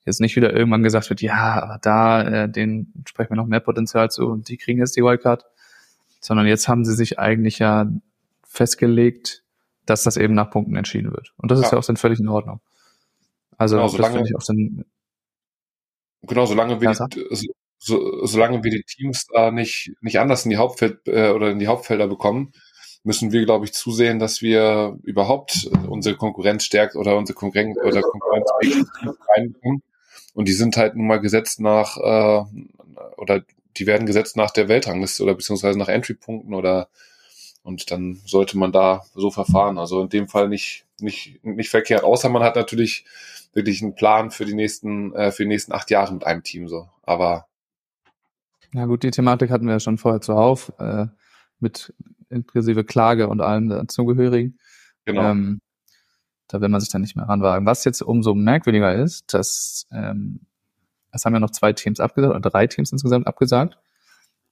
jetzt 0.04 0.20
nicht 0.20 0.36
wieder 0.36 0.52
irgendwann 0.54 0.84
gesagt 0.84 1.10
wird, 1.10 1.22
ja, 1.22 1.60
aber 1.60 1.78
da, 1.82 2.22
äh, 2.22 2.48
den 2.48 2.92
sprechen 3.08 3.30
wir 3.30 3.36
noch 3.36 3.46
mehr 3.46 3.60
Potenzial 3.60 4.10
zu 4.12 4.26
und 4.28 4.48
die 4.48 4.58
kriegen 4.58 4.78
jetzt 4.78 4.96
die 4.96 5.02
Wildcard, 5.02 5.44
sondern 6.20 6.46
jetzt 6.46 6.68
haben 6.68 6.84
sie 6.84 6.94
sich 6.94 7.18
eigentlich 7.18 7.58
ja 7.58 7.90
festgelegt, 8.46 9.42
dass 9.86 10.02
das 10.02 10.16
eben 10.16 10.34
nach 10.34 10.50
Punkten 10.50 10.76
entschieden 10.76 11.12
wird. 11.12 11.32
Und 11.36 11.50
das 11.50 11.60
ist 11.60 11.72
ja 11.72 11.78
auch 11.78 11.84
dann 11.84 11.96
völlig 11.96 12.20
in 12.20 12.28
Ordnung. 12.28 12.60
Also 13.56 13.76
genau, 13.76 13.88
solange, 13.88 14.18
das 14.20 14.28
ich 14.28 14.36
auch 14.36 14.44
dann, 14.44 14.84
genau, 16.22 16.46
solange 16.46 16.80
wir, 16.80 16.92
ja, 16.92 17.06
die, 17.06 17.52
so, 17.78 18.24
solange 18.24 18.62
wir 18.62 18.70
die 18.70 18.84
Teams 18.84 19.26
da 19.26 19.50
nicht, 19.50 19.92
nicht 20.00 20.20
anders 20.20 20.44
in 20.44 20.50
die 20.50 20.56
Hauptfeld 20.56 21.06
äh, 21.06 21.30
oder 21.30 21.50
in 21.50 21.58
die 21.58 21.66
Hauptfelder 21.66 22.06
bekommen, 22.06 22.52
müssen 23.04 23.32
wir, 23.32 23.44
glaube 23.44 23.64
ich, 23.64 23.72
zusehen, 23.72 24.18
dass 24.18 24.42
wir 24.42 24.96
überhaupt 25.02 25.68
unsere 25.88 26.16
Konkurrenz 26.16 26.64
stärkt 26.64 26.94
oder 26.94 27.16
unsere 27.16 27.36
Konkurrenz 27.36 27.76
oder 27.78 28.00
Konkurrenz 28.02 28.48
reinbekommen. 29.36 29.82
Und 30.34 30.48
die 30.48 30.52
sind 30.52 30.76
halt 30.76 30.94
nun 30.94 31.08
mal 31.08 31.20
gesetzt 31.20 31.60
nach, 31.60 31.96
äh, 31.96 32.44
oder 33.16 33.42
die 33.76 33.86
werden 33.86 34.06
gesetzt 34.06 34.36
nach 34.36 34.50
der 34.50 34.68
Weltrangliste 34.68 35.22
oder 35.22 35.34
beziehungsweise 35.34 35.78
nach 35.78 35.88
Entry-Punkten 35.88 36.54
oder 36.54 36.88
und 37.62 37.90
dann 37.90 38.20
sollte 38.24 38.58
man 38.58 38.72
da 38.72 39.04
so 39.14 39.30
verfahren. 39.30 39.78
Also 39.78 40.00
in 40.00 40.08
dem 40.08 40.28
Fall 40.28 40.48
nicht, 40.48 40.86
nicht, 41.00 41.44
nicht 41.44 41.70
verkehrt, 41.70 42.04
außer 42.04 42.28
man 42.28 42.42
hat 42.42 42.56
natürlich 42.56 43.04
wirklich 43.52 43.82
einen 43.82 43.94
Plan 43.94 44.30
für 44.30 44.44
die 44.44 44.54
nächsten, 44.54 45.14
äh, 45.14 45.30
für 45.30 45.42
die 45.44 45.48
nächsten 45.48 45.72
acht 45.72 45.90
Jahre 45.90 46.12
mit 46.12 46.24
einem 46.24 46.42
Team 46.42 46.68
so. 46.68 46.88
Aber 47.02 47.46
ja 48.74 48.86
gut, 48.86 49.02
die 49.02 49.10
Thematik 49.10 49.50
hatten 49.50 49.66
wir 49.66 49.74
ja 49.74 49.80
schon 49.80 49.98
vorher 49.98 50.20
zuhauf, 50.20 50.72
äh, 50.78 51.06
mit 51.60 51.92
inklusive 52.30 52.84
Klage 52.84 53.28
und 53.28 53.40
allem 53.40 53.68
dazugehörigen. 53.68 54.58
Genau. 55.04 55.30
Ähm, 55.30 55.60
da 56.48 56.60
will 56.60 56.68
man 56.68 56.80
sich 56.80 56.90
dann 56.90 57.02
nicht 57.02 57.16
mehr 57.16 57.28
ranwagen. 57.28 57.66
Was 57.66 57.84
jetzt 57.84 58.02
umso 58.02 58.34
merkwürdiger 58.34 58.94
ist, 58.94 59.32
dass 59.34 59.86
ähm, 59.92 60.40
es 61.12 61.24
haben 61.24 61.34
ja 61.34 61.40
noch 61.40 61.50
zwei 61.50 61.72
Teams 61.72 62.00
abgesagt, 62.00 62.34
oder 62.34 62.50
drei 62.50 62.66
Teams 62.66 62.92
insgesamt 62.92 63.26
abgesagt. 63.26 63.78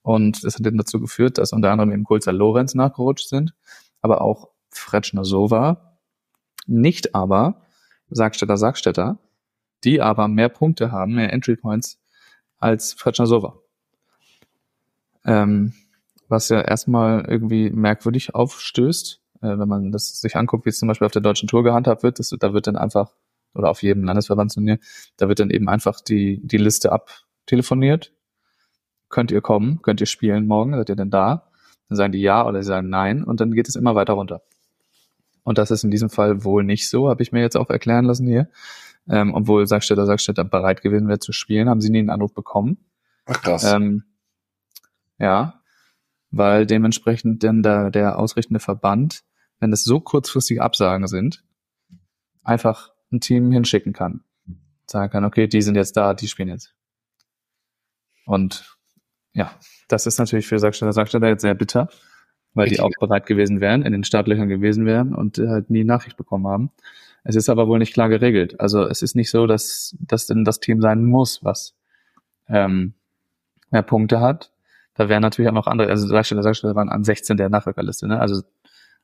Und 0.02 0.44
das 0.44 0.56
hat 0.56 0.66
dann 0.66 0.78
dazu 0.78 1.00
geführt, 1.00 1.38
dass 1.38 1.52
unter 1.52 1.70
anderem 1.70 1.92
eben 1.92 2.04
Kulzer 2.04 2.32
Lorenz 2.32 2.74
nachgerutscht 2.74 3.28
sind, 3.28 3.54
aber 4.00 4.22
auch 4.22 4.50
Fretschner 4.70 5.24
Sova, 5.24 5.98
nicht 6.66 7.14
aber 7.14 7.62
Sagstädter 8.08 8.56
Sagstädter, 8.56 9.18
die 9.84 10.00
aber 10.00 10.28
mehr 10.28 10.48
Punkte 10.48 10.90
haben, 10.90 11.14
mehr 11.14 11.32
Entry 11.32 11.56
Points 11.56 12.00
als 12.58 12.94
Fretschner 12.94 13.26
Sova. 13.26 13.58
Ähm, 15.24 15.74
was 16.28 16.48
ja 16.48 16.60
erstmal 16.60 17.26
irgendwie 17.26 17.70
merkwürdig 17.70 18.34
aufstößt 18.34 19.20
äh, 19.42 19.58
wenn 19.58 19.68
man 19.68 19.92
das 19.92 20.20
sich 20.20 20.36
anguckt, 20.36 20.66
wie 20.66 20.70
es 20.70 20.78
zum 20.78 20.88
Beispiel 20.88 21.06
auf 21.06 21.12
der 21.12 21.22
deutschen 21.22 21.48
Tour 21.48 21.64
gehandhabt 21.64 22.02
wird, 22.02 22.18
das, 22.18 22.34
da 22.38 22.52
wird 22.52 22.66
dann 22.66 22.76
einfach, 22.76 23.12
oder 23.54 23.70
auf 23.70 23.82
jedem 23.82 24.04
Landesverbandsturnier, 24.04 24.78
da 25.16 25.28
wird 25.28 25.40
dann 25.40 25.50
eben 25.50 25.68
einfach 25.68 26.00
die, 26.00 26.40
die 26.42 26.58
Liste 26.58 26.92
abtelefoniert. 26.92 28.12
Könnt 29.10 29.30
ihr 29.30 29.42
kommen? 29.42 29.82
Könnt 29.82 30.00
ihr 30.00 30.06
spielen 30.06 30.46
morgen? 30.46 30.72
Seid 30.72 30.88
ihr 30.88 30.96
denn 30.96 31.10
da? 31.10 31.50
Dann 31.88 31.96
sagen 31.96 32.12
die 32.12 32.20
ja 32.20 32.46
oder 32.46 32.62
sie 32.62 32.68
sagen 32.68 32.88
nein 32.88 33.24
und 33.24 33.40
dann 33.40 33.52
geht 33.52 33.68
es 33.68 33.76
immer 33.76 33.94
weiter 33.94 34.14
runter. 34.14 34.42
Und 35.42 35.58
das 35.58 35.70
ist 35.70 35.84
in 35.84 35.90
diesem 35.90 36.10
Fall 36.10 36.44
wohl 36.44 36.64
nicht 36.64 36.88
so, 36.88 37.08
habe 37.08 37.22
ich 37.22 37.32
mir 37.32 37.40
jetzt 37.40 37.56
auch 37.56 37.70
erklären 37.70 38.04
lassen 38.04 38.26
hier. 38.26 38.48
ähm, 39.08 39.34
obwohl 39.34 39.66
Sagstetter, 39.66 40.06
Sagstetter 40.06 40.44
bereit 40.44 40.82
gewesen 40.82 41.08
wäre 41.08 41.18
zu 41.18 41.32
spielen, 41.32 41.68
haben 41.68 41.80
sie 41.80 41.90
nie 41.90 41.98
einen 41.98 42.10
Anruf 42.10 42.32
bekommen. 42.32 42.78
Ach 43.26 43.40
krass. 43.42 43.64
Ähm, 43.64 44.04
ja, 45.18 45.60
weil 46.30 46.66
dementsprechend 46.66 47.42
denn 47.42 47.62
der, 47.62 47.90
der 47.90 48.18
ausrichtende 48.18 48.60
Verband, 48.60 49.22
wenn 49.58 49.72
es 49.72 49.84
so 49.84 50.00
kurzfristige 50.00 50.62
Absagen 50.62 51.06
sind, 51.08 51.42
einfach 52.44 52.92
ein 53.12 53.20
Team 53.20 53.50
hinschicken 53.50 53.92
kann. 53.92 54.22
Sagen 54.86 55.10
kann, 55.10 55.24
okay, 55.24 55.48
die 55.48 55.62
sind 55.62 55.74
jetzt 55.74 55.96
da, 55.96 56.14
die 56.14 56.28
spielen 56.28 56.48
jetzt. 56.48 56.74
Und 58.26 58.78
ja, 59.32 59.50
das 59.88 60.06
ist 60.06 60.18
natürlich 60.18 60.46
für 60.46 60.58
Sagstetter, 60.58 60.92
Sagstetter 60.92 61.28
jetzt 61.28 61.42
sehr 61.42 61.54
bitter, 61.54 61.88
weil 62.54 62.68
die 62.68 62.80
auch 62.80 62.90
bereit 62.98 63.26
gewesen 63.26 63.60
wären, 63.60 63.82
in 63.82 63.92
den 63.92 64.04
Startlöchern 64.04 64.48
gewesen 64.48 64.86
wären 64.86 65.14
und 65.14 65.38
äh, 65.38 65.48
halt 65.48 65.70
nie 65.70 65.84
Nachricht 65.84 66.16
bekommen 66.16 66.46
haben. 66.46 66.70
Es 67.22 67.36
ist 67.36 67.48
aber 67.48 67.68
wohl 67.68 67.78
nicht 67.78 67.92
klar 67.92 68.08
geregelt. 68.08 68.58
Also 68.60 68.82
es 68.84 69.02
ist 69.02 69.14
nicht 69.14 69.30
so, 69.30 69.46
dass 69.46 69.96
das 70.00 70.26
denn 70.26 70.44
das 70.44 70.58
Team 70.58 70.80
sein 70.80 71.04
muss, 71.04 71.44
was 71.44 71.74
ähm, 72.48 72.94
mehr 73.70 73.82
Punkte 73.82 74.20
hat. 74.20 74.52
Da 74.94 75.08
wären 75.08 75.22
natürlich 75.22 75.48
auch 75.48 75.54
noch 75.54 75.66
andere, 75.66 75.90
also 75.90 76.06
Sagstetter, 76.06 76.42
Sagstetter 76.42 76.74
waren 76.74 76.88
an 76.88 77.04
16 77.04 77.36
der 77.36 77.48
Nachrückerliste, 77.48 78.08
ne? 78.08 78.20
Also, 78.20 78.42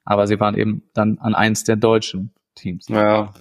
aber 0.04 0.26
sie 0.26 0.40
waren 0.40 0.56
eben 0.56 0.82
dann 0.94 1.18
an 1.18 1.34
eins 1.34 1.64
der 1.64 1.76
deutschen 1.76 2.32
Teams, 2.56 2.88
ja. 2.88 3.32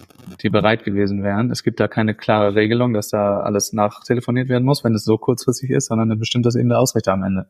die 0.42 0.50
bereit 0.50 0.84
gewesen 0.84 1.24
wären. 1.24 1.50
Es 1.50 1.64
gibt 1.64 1.80
da 1.80 1.88
keine 1.88 2.14
klare 2.14 2.54
Regelung, 2.54 2.94
dass 2.94 3.10
da 3.10 3.40
alles 3.40 3.74
nachtelefoniert 3.74 4.50
werden 4.50 4.64
muss, 4.64 4.84
wenn 4.84 4.94
es 4.94 5.04
so 5.04 5.18
kurzfristig 5.18 5.72
ist, 5.72 5.88
sondern 5.88 6.10
dann 6.10 6.20
bestimmt 6.20 6.46
das 6.46 6.56
eben 6.56 6.70
der 6.70 6.80
Ausrichter 6.80 7.14
am 7.14 7.24
Ende. 7.24 7.50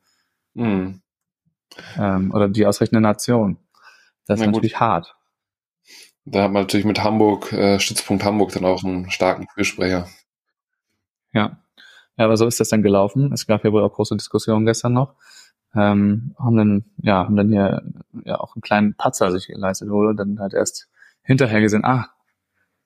Hm. 0.56 1.02
Ähm, 1.98 2.32
oder 2.32 2.48
die 2.48 2.66
ausrichtende 2.66 3.02
Nation. 3.02 3.58
Das 4.26 4.40
ist 4.40 4.46
Na 4.46 4.46
gut. 4.46 4.56
natürlich 4.56 4.80
hart. 4.80 5.16
Da 6.26 6.44
hat 6.44 6.52
man 6.52 6.64
natürlich 6.64 6.86
mit 6.86 7.04
Hamburg, 7.04 7.52
äh, 7.52 7.80
Stützpunkt 7.80 8.24
Hamburg 8.24 8.52
dann 8.54 8.66
auch 8.66 8.84
einen 8.84 9.12
starken 9.12 9.48
Fürsprecher. 9.54 10.08
Ja. 11.34 11.58
Ja, 12.18 12.26
aber 12.26 12.38
so 12.38 12.48
ist 12.48 12.60
das 12.60 12.70
dann 12.70 12.82
gelaufen. 12.82 13.34
Es 13.34 13.46
gab 13.46 13.64
ja 13.66 13.72
wohl 13.72 13.84
auch 13.84 13.94
große 13.94 14.16
Diskussionen 14.16 14.66
gestern 14.66 14.94
noch. 14.94 15.16
Ähm, 15.76 16.34
haben 16.40 16.56
dann, 16.56 16.86
ja, 17.02 17.26
haben 17.26 17.36
dann 17.36 17.50
hier 17.50 17.84
ja 18.24 18.40
auch 18.40 18.56
einen 18.56 18.62
kleinen 18.62 18.96
Patzer 18.96 19.32
sich 19.32 19.48
geleistet 19.48 19.90
wurde, 19.90 20.16
dann 20.16 20.40
halt 20.40 20.54
erst 20.54 20.88
hinterher 21.25 21.62
gesehen, 21.62 21.84
ah, 21.84 22.10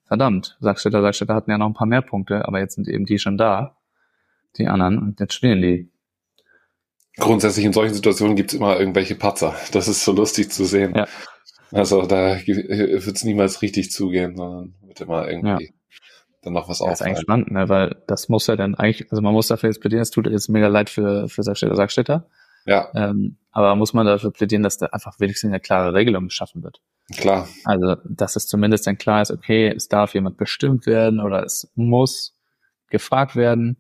verdammt, 0.06 0.58
Sagstetter, 0.60 1.02
Sagstetter 1.02 1.36
hatten 1.36 1.52
ja 1.52 1.58
noch 1.58 1.68
ein 1.68 1.74
paar 1.74 1.88
mehr 1.88 2.02
Punkte, 2.02 2.48
aber 2.48 2.60
jetzt 2.60 2.76
sind 2.76 2.88
eben 2.88 3.06
die 3.06 3.20
schon 3.20 3.38
da, 3.38 3.78
die 4.58 4.68
anderen, 4.68 4.98
und 4.98 5.20
jetzt 5.20 5.34
spielen 5.34 5.62
die. 5.62 5.92
Grundsätzlich 7.18 7.66
in 7.66 7.74
solchen 7.74 7.94
Situationen 7.94 8.36
gibt's 8.36 8.54
immer 8.54 8.80
irgendwelche 8.80 9.16
Patzer. 9.16 9.54
Das 9.74 9.88
ist 9.88 10.04
so 10.04 10.14
lustig 10.14 10.52
zu 10.52 10.64
sehen. 10.66 10.96
Ja. 10.96 11.08
Also 11.72 12.06
da 12.06 12.38
wird's 12.48 13.24
niemals 13.24 13.62
richtig 13.62 13.92
zugehen, 13.92 14.36
sondern 14.36 14.74
wird 14.82 15.02
immer 15.02 15.28
irgendwie 15.28 15.74
dann 16.42 16.54
noch 16.54 16.70
was 16.70 16.80
Das 16.80 17.02
ist 17.02 17.02
eigentlich 17.02 17.20
spannend, 17.20 17.52
ne? 17.52 17.68
weil 17.70 18.02
das 18.08 18.30
muss 18.30 18.48
ja 18.48 18.56
dann 18.56 18.76
eigentlich, 18.76 19.12
also 19.12 19.22
man 19.22 19.34
muss 19.34 19.48
dafür 19.48 19.70
jetzt 19.70 19.82
plädieren, 19.82 20.02
es 20.02 20.12
tut 20.12 20.28
jetzt 20.28 20.50
mega 20.50 20.68
leid 20.68 20.90
für, 20.90 21.28
für 21.28 21.44
Sagstetter, 21.44 21.76
Sagstetter, 21.76 22.30
Ja, 22.66 22.90
ähm, 22.96 23.38
aber 23.52 23.76
muss 23.76 23.94
man 23.94 24.06
dafür 24.06 24.32
plädieren, 24.32 24.64
dass 24.64 24.78
da 24.78 24.88
einfach 24.88 25.20
wenigstens 25.20 25.50
eine 25.50 25.60
klare 25.60 25.94
Regelung 25.94 26.26
geschaffen 26.26 26.64
wird. 26.64 26.82
Klar. 27.18 27.48
Also, 27.66 27.96
dass 28.06 28.36
es 28.36 28.48
zumindest 28.48 28.88
dann 28.88 28.98
klar 28.98 29.22
ist, 29.22 29.32
okay, 29.32 29.72
es 29.76 29.88
darf 29.88 30.14
jemand 30.14 30.38
bestimmt 30.38 30.86
werden 30.86 31.20
oder 31.20 31.44
es 31.44 31.72
muss 31.76 32.36
gefragt 32.90 33.36
werden, 33.36 33.78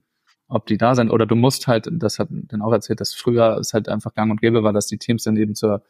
ob 0.47 0.65
die 0.65 0.77
da 0.77 0.95
sind. 0.95 1.11
Oder 1.11 1.25
du 1.25 1.35
musst 1.35 1.67
halt, 1.67 1.87
das 1.91 2.19
hat 2.19 2.29
dann 2.31 2.61
auch 2.61 2.71
erzählt, 2.71 3.01
dass 3.01 3.13
früher 3.13 3.57
es 3.57 3.73
halt 3.73 3.89
einfach 3.89 4.13
gang 4.13 4.31
und 4.31 4.41
gäbe 4.41 4.63
war, 4.63 4.73
dass 4.73 4.87
die 4.87 4.97
Teams 4.97 5.23
dann 5.23 5.37
eben 5.37 5.55
zur, 5.55 5.83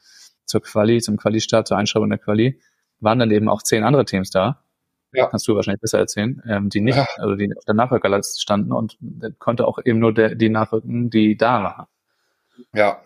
zur 0.46 0.62
Quali, 0.62 1.02
zum 1.02 1.18
Quali-Start, 1.18 1.68
zur 1.68 1.78
Einschreibung 1.78 2.10
der 2.10 2.20
Quali, 2.20 2.60
waren 3.00 3.20
dann 3.20 3.32
eben 3.32 3.48
auch 3.50 3.62
zehn 3.64 3.84
andere 3.84 4.06
Teams 4.06 4.30
da. 4.32 4.64
Ja. 5.12 5.28
Kannst 5.28 5.48
du 5.48 5.56
wahrscheinlich 5.56 5.82
besser 5.82 5.98
erzählen, 5.98 6.42
ähm, 6.48 6.70
die 6.70 6.82
nicht, 6.82 6.98
Ja. 6.98 7.08
also 7.18 7.36
die 7.36 7.52
auf 7.58 7.66
der 7.66 7.74
Nachrückerliste 7.74 8.40
standen 8.40 8.72
und 8.72 8.98
konnte 9.40 9.66
auch 9.66 9.80
eben 9.84 10.00
nur 10.00 10.14
der, 10.14 10.36
die 10.36 10.50
nachrücken, 10.50 11.10
die 11.10 11.36
da 11.36 11.64
waren. 11.64 11.86
Ja. 12.74 13.02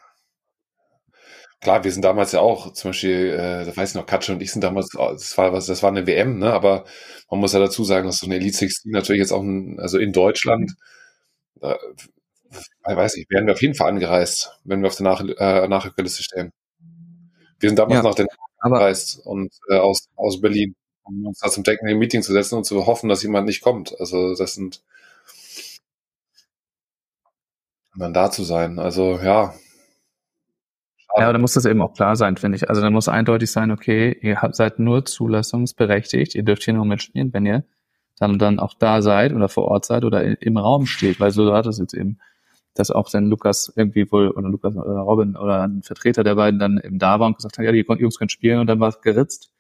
Klar, 1.64 1.84
wir 1.86 1.92
sind 1.94 2.04
damals 2.04 2.34
ja 2.34 2.42
auch, 2.42 2.74
zum 2.74 2.90
Beispiel, 2.90 3.30
äh, 3.40 3.66
da 3.66 3.76
weiß 3.78 3.90
ich 3.92 3.96
noch, 3.96 4.06
Katsche 4.06 4.34
und 4.34 4.42
ich 4.42 4.52
sind 4.52 4.64
damals, 4.64 4.90
das 4.90 5.38
war 5.38 5.54
was, 5.54 5.66
das 5.66 5.82
war 5.82 5.90
eine 5.92 6.06
WM, 6.06 6.38
ne? 6.40 6.52
Aber 6.54 6.84
man 7.32 7.40
muss 7.40 7.54
ja 7.54 7.60
dazu 7.60 7.86
sagen, 7.86 8.06
dass 8.06 8.18
so 8.18 8.26
eine 8.26 8.36
Elite 8.36 8.58
16 8.58 8.92
natürlich 8.92 9.22
jetzt 9.22 9.32
auch, 9.32 9.42
ein, 9.42 9.80
also 9.80 9.98
in 9.98 10.12
Deutschland, 10.12 10.74
äh, 11.62 11.76
weiß 12.84 13.16
ich, 13.18 13.26
wären 13.30 13.46
wir 13.48 13.54
auf 13.54 13.62
jeden 13.62 13.76
Fall 13.76 13.90
angereist, 13.90 14.60
wenn 14.64 14.82
wir 14.82 14.88
auf 14.88 14.96
der 14.96 15.06
Nach 15.06 15.22
äh, 15.22 15.68
Nachrückerliste 15.68 16.24
stehen. 16.24 16.52
Wir 17.60 17.70
sind 17.70 17.80
damals 17.80 17.98
Ja. 17.98 18.04
nach 18.04 18.16
den 18.16 18.28
angereist 18.60 19.20
und 19.26 19.52
äh, 19.70 19.76
aus, 19.78 20.08
aus 20.16 20.40
Berlin, 20.42 20.76
um 21.04 21.26
uns 21.28 21.40
da 21.40 21.50
zum 21.50 21.64
Technical 21.64 21.96
Meeting 21.98 22.22
zu 22.22 22.32
setzen 22.34 22.56
und 22.56 22.66
zu 22.66 22.86
hoffen, 22.86 23.10
dass 23.10 23.24
jemand 23.24 23.48
nicht 23.48 23.62
kommt. 23.62 24.00
Also 24.00 24.36
das 24.36 24.54
sind 24.56 24.82
und 27.94 28.00
dann 28.02 28.14
da 28.14 28.32
zu 28.32 28.44
sein. 28.44 28.80
Also 28.80 29.20
ja. 29.20 29.54
Ja, 31.16 31.26
aber 31.26 31.34
dann 31.34 31.42
muss 31.42 31.54
das 31.54 31.66
eben 31.66 31.82
auch 31.82 31.94
klar 31.94 32.16
sein, 32.16 32.38
finde 32.38 32.56
ich. 32.56 32.70
Also 32.70 32.82
dann 32.82 32.92
muss 32.94 33.08
eindeutig 33.08 33.52
sein, 33.52 33.72
okay, 33.72 34.18
ihr 34.22 34.42
habt, 34.42 34.56
seid 34.56 34.80
nur 34.80 35.06
zulassungsberechtigt, 35.06 36.34
ihr 36.34 36.44
dürft 36.44 36.64
hier 36.64 36.74
nur 36.74 36.86
mitspielen, 36.86 37.32
wenn 37.34 37.46
ihr 37.46 37.64
dann, 38.18 38.40
dann 38.40 38.60
auch 38.60 38.74
da 38.74 39.02
seid 39.02 39.34
oder 39.34 39.50
vor 39.50 39.66
Ort 39.66 39.86
seid 39.86 40.06
oder 40.06 40.42
im 40.42 40.58
Raum 40.58 40.86
steht, 40.86 41.20
weil 41.20 41.32
so 41.32 41.54
hat 41.54 41.68
es 41.68 41.78
jetzt 41.78 41.94
eben, 41.94 42.20
dass 42.74 42.90
auch 42.90 43.10
dann 43.12 43.28
Lukas 43.28 43.72
irgendwie 43.76 44.12
wohl, 44.12 44.32
oder 44.32 44.50
Lukas 44.50 44.76
oder 44.76 45.02
Robin 45.02 45.36
oder 45.36 45.62
ein 45.64 45.84
Vertreter 45.84 46.24
der 46.24 46.36
beiden 46.36 46.60
dann 46.60 46.80
eben 46.84 46.98
da 46.98 47.20
war 47.20 47.28
und 47.28 47.36
gesagt 47.38 47.58
hat, 47.60 47.66
ja, 47.66 47.72
die 47.72 47.86
Jungs 48.00 48.18
können 48.18 48.30
spielen 48.30 48.60
und 48.60 48.68
dann 48.68 48.80
war 48.80 48.90
es 48.90 49.02
geritzt 49.02 49.52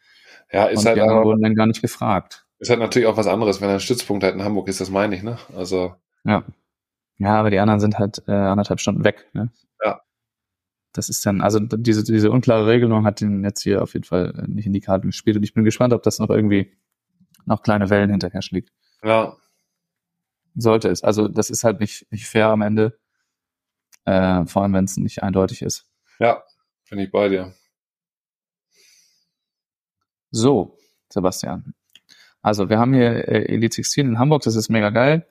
Ja, 0.52 0.66
ist 0.66 0.80
und 0.80 0.86
halt 0.88 0.98
die 0.98 1.02
anderen 1.02 1.24
wurden 1.24 1.44
dann 1.44 1.56
gar 1.56 1.68
nicht 1.68 1.82
gefragt. 1.82 2.46
ist 2.60 2.70
halt 2.70 2.80
natürlich 2.80 3.08
auch 3.08 3.18
was 3.18 3.28
anderes, 3.28 3.62
wenn 3.62 3.70
ein 3.70 3.80
Stützpunkt 3.80 4.24
halt 4.24 4.34
in 4.34 4.44
Hamburg 4.44 4.68
ist, 4.70 4.82
das 4.82 4.90
meine 4.90 5.16
ich, 5.16 5.22
ne? 5.22 5.38
Also, 5.56 5.94
Ja. 6.24 6.44
Ja, 7.20 7.36
aber 7.40 7.52
die 7.52 7.60
anderen 7.60 7.80
sind 7.80 8.00
halt 8.00 8.24
äh, 8.28 8.32
anderthalb 8.32 8.80
Stunden 8.80 9.04
weg, 9.04 9.28
ne? 9.34 9.50
Ja. 9.86 10.02
Das 10.94 11.10
ist 11.10 11.26
dann, 11.26 11.42
also 11.42 11.60
diese, 11.60 12.04
diese 12.04 12.32
unklare 12.32 12.68
Regelung 12.68 13.04
hat 13.04 13.20
den 13.20 13.44
jetzt 13.44 13.62
hier 13.62 13.82
auf 13.82 13.94
jeden 13.94 14.06
Fall 14.06 14.34
äh, 14.38 14.48
nicht 14.48 14.68
in 14.68 14.74
die 14.74 14.80
Karten 14.80 15.08
gespielt 15.08 15.36
und 15.38 15.44
ich 15.44 15.54
bin 15.54 15.64
gespannt, 15.64 15.94
ob 15.94 16.04
das 16.04 16.20
noch 16.20 16.30
irgendwie 16.30 16.72
noch 17.46 17.64
kleine 17.64 17.90
Wellen 17.90 18.12
hinterher 18.12 18.42
schlägt. 18.42 18.72
ja, 19.04 19.36
Sollte 20.56 20.90
es. 20.90 21.04
Also 21.04 21.28
das 21.28 21.50
ist 21.50 21.64
halt 21.64 21.80
nicht, 21.80 22.12
nicht 22.12 22.28
fair 22.28 22.48
am 22.48 22.62
Ende. 22.62 23.00
Äh, 24.06 24.46
vor 24.46 24.62
allem, 24.62 24.74
wenn 24.74 24.86
es 24.86 24.98
nicht 24.98 25.24
eindeutig 25.24 25.64
ist. 25.64 25.88
ja, 26.20 26.44
bin 26.90 27.00
ich 27.00 27.12
bei 27.12 27.28
dir. 27.28 27.56
So, 30.30 30.78
Sebastian. 31.10 31.74
Also 32.42 32.70
wir 32.70 32.78
haben 32.78 32.94
hier 32.94 33.28
äh, 33.28 33.46
Elite 33.46 33.76
16 33.76 34.08
in 34.08 34.20
Hamburg, 34.20 34.44
das 34.44 34.56
ist 34.56 34.70
mega 34.70 34.90
geil. 34.90 35.26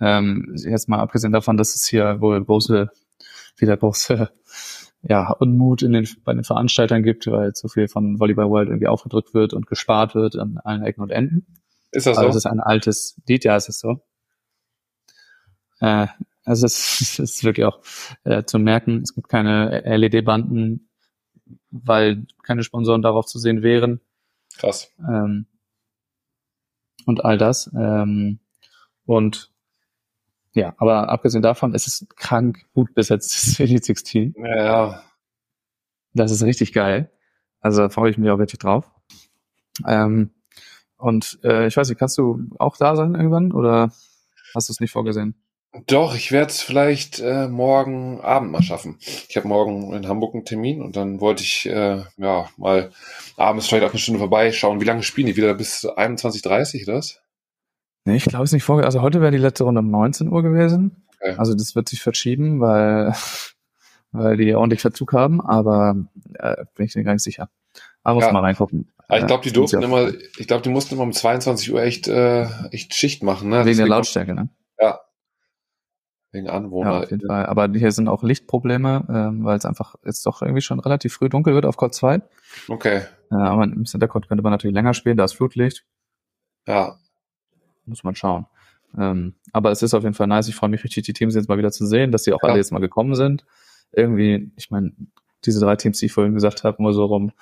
Ähm, 0.00 0.54
jetzt 0.56 0.88
mal 0.88 1.00
abgesehen 1.00 1.32
davon, 1.32 1.56
dass 1.56 1.74
es 1.74 1.86
hier 1.86 2.20
wohl 2.20 2.44
große, 2.44 2.90
wieder 3.56 3.76
große 3.76 4.30
ja, 5.02 5.30
Unmut 5.32 5.82
in 5.82 5.92
den, 5.92 6.08
bei 6.24 6.32
den 6.32 6.44
Veranstaltern 6.44 7.02
gibt, 7.02 7.26
weil 7.26 7.52
zu 7.52 7.68
viel 7.68 7.88
von 7.88 8.18
Volleyball 8.18 8.50
World 8.50 8.68
irgendwie 8.68 8.88
aufgedrückt 8.88 9.34
wird 9.34 9.54
und 9.54 9.66
gespart 9.66 10.14
wird 10.14 10.36
an 10.36 10.58
allen 10.58 10.82
Ecken 10.82 11.02
und 11.02 11.10
Enden. 11.10 11.46
Ist 11.92 12.06
das 12.06 12.16
so? 12.16 12.26
es 12.26 12.36
ist 12.36 12.46
ein 12.46 12.60
altes 12.60 13.20
Lied, 13.26 13.44
ja, 13.44 13.56
es 13.56 13.68
ist 13.68 13.80
so. 13.80 14.00
Äh, 15.80 16.08
also 16.44 16.66
es, 16.66 17.00
es 17.00 17.18
ist 17.18 17.44
wirklich 17.44 17.66
auch 17.66 17.80
äh, 18.24 18.44
zu 18.44 18.58
merken, 18.58 19.02
es 19.02 19.14
gibt 19.14 19.28
keine 19.28 19.82
LED-Banden, 19.96 20.88
weil 21.70 22.26
keine 22.42 22.62
Sponsoren 22.62 23.02
darauf 23.02 23.26
zu 23.26 23.38
sehen 23.38 23.62
wären 23.62 24.00
Krass. 24.58 24.92
ähm, 24.98 25.46
und 27.06 27.24
all 27.24 27.38
das. 27.38 27.70
Ähm, 27.74 28.40
und 29.06 29.50
ja, 30.58 30.74
aber 30.78 31.08
abgesehen 31.08 31.42
davon, 31.42 31.74
es 31.74 31.86
ist 31.86 32.16
krank 32.16 32.66
gut 32.74 32.94
besetztes 32.94 33.60
Elite 33.60 33.84
16. 33.84 34.34
Ja, 34.36 34.56
ja. 34.56 35.02
Das 36.14 36.32
ist 36.32 36.42
richtig 36.42 36.72
geil. 36.72 37.10
Also 37.60 37.82
da 37.82 37.88
freue 37.88 38.10
ich 38.10 38.18
mich 38.18 38.30
auch 38.30 38.38
wirklich 38.38 38.58
drauf. 38.58 38.90
Ähm, 39.86 40.30
und 40.96 41.38
äh, 41.44 41.68
ich 41.68 41.76
weiß 41.76 41.88
nicht, 41.88 41.98
kannst 41.98 42.18
du 42.18 42.40
auch 42.58 42.76
da 42.76 42.96
sein 42.96 43.14
irgendwann 43.14 43.52
oder 43.52 43.92
hast 44.54 44.68
du 44.68 44.72
es 44.72 44.80
nicht 44.80 44.90
vorgesehen? 44.90 45.36
Doch, 45.86 46.16
ich 46.16 46.32
werde 46.32 46.50
es 46.50 46.60
vielleicht 46.60 47.20
äh, 47.20 47.46
morgen 47.46 48.20
Abend 48.20 48.50
mal 48.50 48.62
schaffen. 48.62 48.98
Ich 49.28 49.36
habe 49.36 49.46
morgen 49.46 49.92
in 49.92 50.08
Hamburg 50.08 50.34
einen 50.34 50.44
Termin 50.44 50.82
und 50.82 50.96
dann 50.96 51.20
wollte 51.20 51.44
ich 51.44 51.66
äh, 51.66 52.02
ja 52.16 52.48
mal 52.56 52.90
abends 53.36 53.68
vielleicht 53.68 53.84
auch 53.84 53.90
eine 53.90 53.98
Stunde 53.98 54.18
vorbeischauen. 54.18 54.80
Wie 54.80 54.86
lange 54.86 55.02
spielen 55.04 55.28
die 55.28 55.36
wieder? 55.36 55.54
Bis 55.54 55.84
21.30 55.84 56.84
oder 56.84 56.98
was? 56.98 57.20
Nee, 58.08 58.16
ich 58.16 58.24
glaube 58.24 58.44
es 58.44 58.52
nicht 58.52 58.64
vorgesehen. 58.64 58.86
Also 58.86 59.02
heute 59.02 59.20
wäre 59.20 59.30
die 59.32 59.38
letzte 59.38 59.64
Runde 59.64 59.80
um 59.80 59.90
19 59.90 60.28
Uhr 60.28 60.42
gewesen. 60.42 61.04
Okay. 61.20 61.34
Also 61.36 61.54
das 61.54 61.74
wird 61.76 61.88
sich 61.88 62.00
verschieben, 62.02 62.60
weil, 62.60 63.12
weil 64.12 64.36
die 64.36 64.54
ordentlich 64.54 64.80
Verzug 64.80 65.12
haben, 65.12 65.40
aber 65.40 65.94
äh, 66.34 66.64
bin 66.74 66.86
ich 66.86 66.94
mir 66.96 67.04
gar 67.04 67.12
nicht 67.12 67.22
sicher. 67.24 67.50
Aber 68.02 68.14
muss 68.14 68.24
Ja. 68.24 68.32
mal 68.32 68.40
reingucken. 68.40 68.90
Aber 69.08 69.18
ich 69.20 69.26
glaube, 69.26 69.42
die 69.42 69.50
Äh, 69.50 69.52
durften 69.52 69.82
immer, 69.82 70.08
ich 70.38 70.46
glaube, 70.46 70.62
die 70.62 70.68
mussten 70.70 70.94
immer 70.94 71.02
um 71.02 71.12
22 71.12 71.72
Uhr 71.72 71.82
echt, 71.82 72.08
äh, 72.08 72.46
echt 72.70 72.94
Schicht 72.94 73.22
machen, 73.22 73.48
ne? 73.50 73.56
Wegen 73.56 73.64
der 73.64 73.72
Deswegen- 73.74 73.88
Lautstärke, 73.90 74.34
ne? 74.34 74.48
Ja. 74.80 75.00
Wegen 76.32 76.46
Ja, 76.46 76.52
Anwohner. 76.52 77.02
auf 77.04 77.10
jeden 77.10 77.26
Fall. 77.26 77.46
Aber 77.46 77.68
hier 77.72 77.90
sind 77.92 78.08
auch 78.08 78.22
Lichtprobleme, 78.22 79.06
ähm, 79.08 79.44
weil 79.44 79.56
es 79.58 79.64
einfach 79.64 79.94
jetzt 80.04 80.24
doch 80.26 80.42
irgendwie 80.42 80.60
schon 80.60 80.78
relativ 80.80 81.14
früh 81.14 81.28
dunkel 81.28 81.54
wird 81.54 81.64
auf 81.66 81.76
Court 81.76 81.94
2. 81.94 82.20
Okay. 82.68 83.02
Ja, 83.30 83.38
aber 83.38 83.64
im 83.64 83.84
Center 83.86 84.08
Court 84.08 84.28
könnte 84.28 84.42
man 84.42 84.52
natürlich 84.52 84.74
länger 84.74 84.94
spielen, 84.94 85.16
da 85.16 85.24
ist 85.24 85.34
Flutlicht. 85.34 85.84
Ja. 86.66 86.98
Muss 87.88 88.04
man 88.04 88.14
schauen. 88.14 88.46
Ähm, 88.96 89.34
aber 89.52 89.70
es 89.70 89.82
ist 89.82 89.94
auf 89.94 90.02
jeden 90.02 90.14
Fall 90.14 90.26
nice. 90.26 90.48
Ich 90.48 90.54
freue 90.54 90.70
mich 90.70 90.82
richtig, 90.84 91.04
die 91.04 91.12
Teams 91.12 91.34
jetzt 91.34 91.48
mal 91.48 91.58
wieder 91.58 91.72
zu 91.72 91.86
sehen, 91.86 92.12
dass 92.12 92.24
sie 92.24 92.32
auch 92.32 92.42
ja. 92.42 92.48
alle 92.48 92.58
jetzt 92.58 92.72
mal 92.72 92.78
gekommen 92.78 93.14
sind. 93.14 93.44
Irgendwie, 93.92 94.50
ich 94.56 94.70
meine, 94.70 94.92
diese 95.44 95.60
drei 95.60 95.76
Teams, 95.76 95.98
die 95.98 96.06
ich 96.06 96.12
vorhin 96.12 96.34
gesagt 96.34 96.64
habe, 96.64 96.82
nur 96.82 96.92
so 96.92 97.04
rum, 97.04 97.32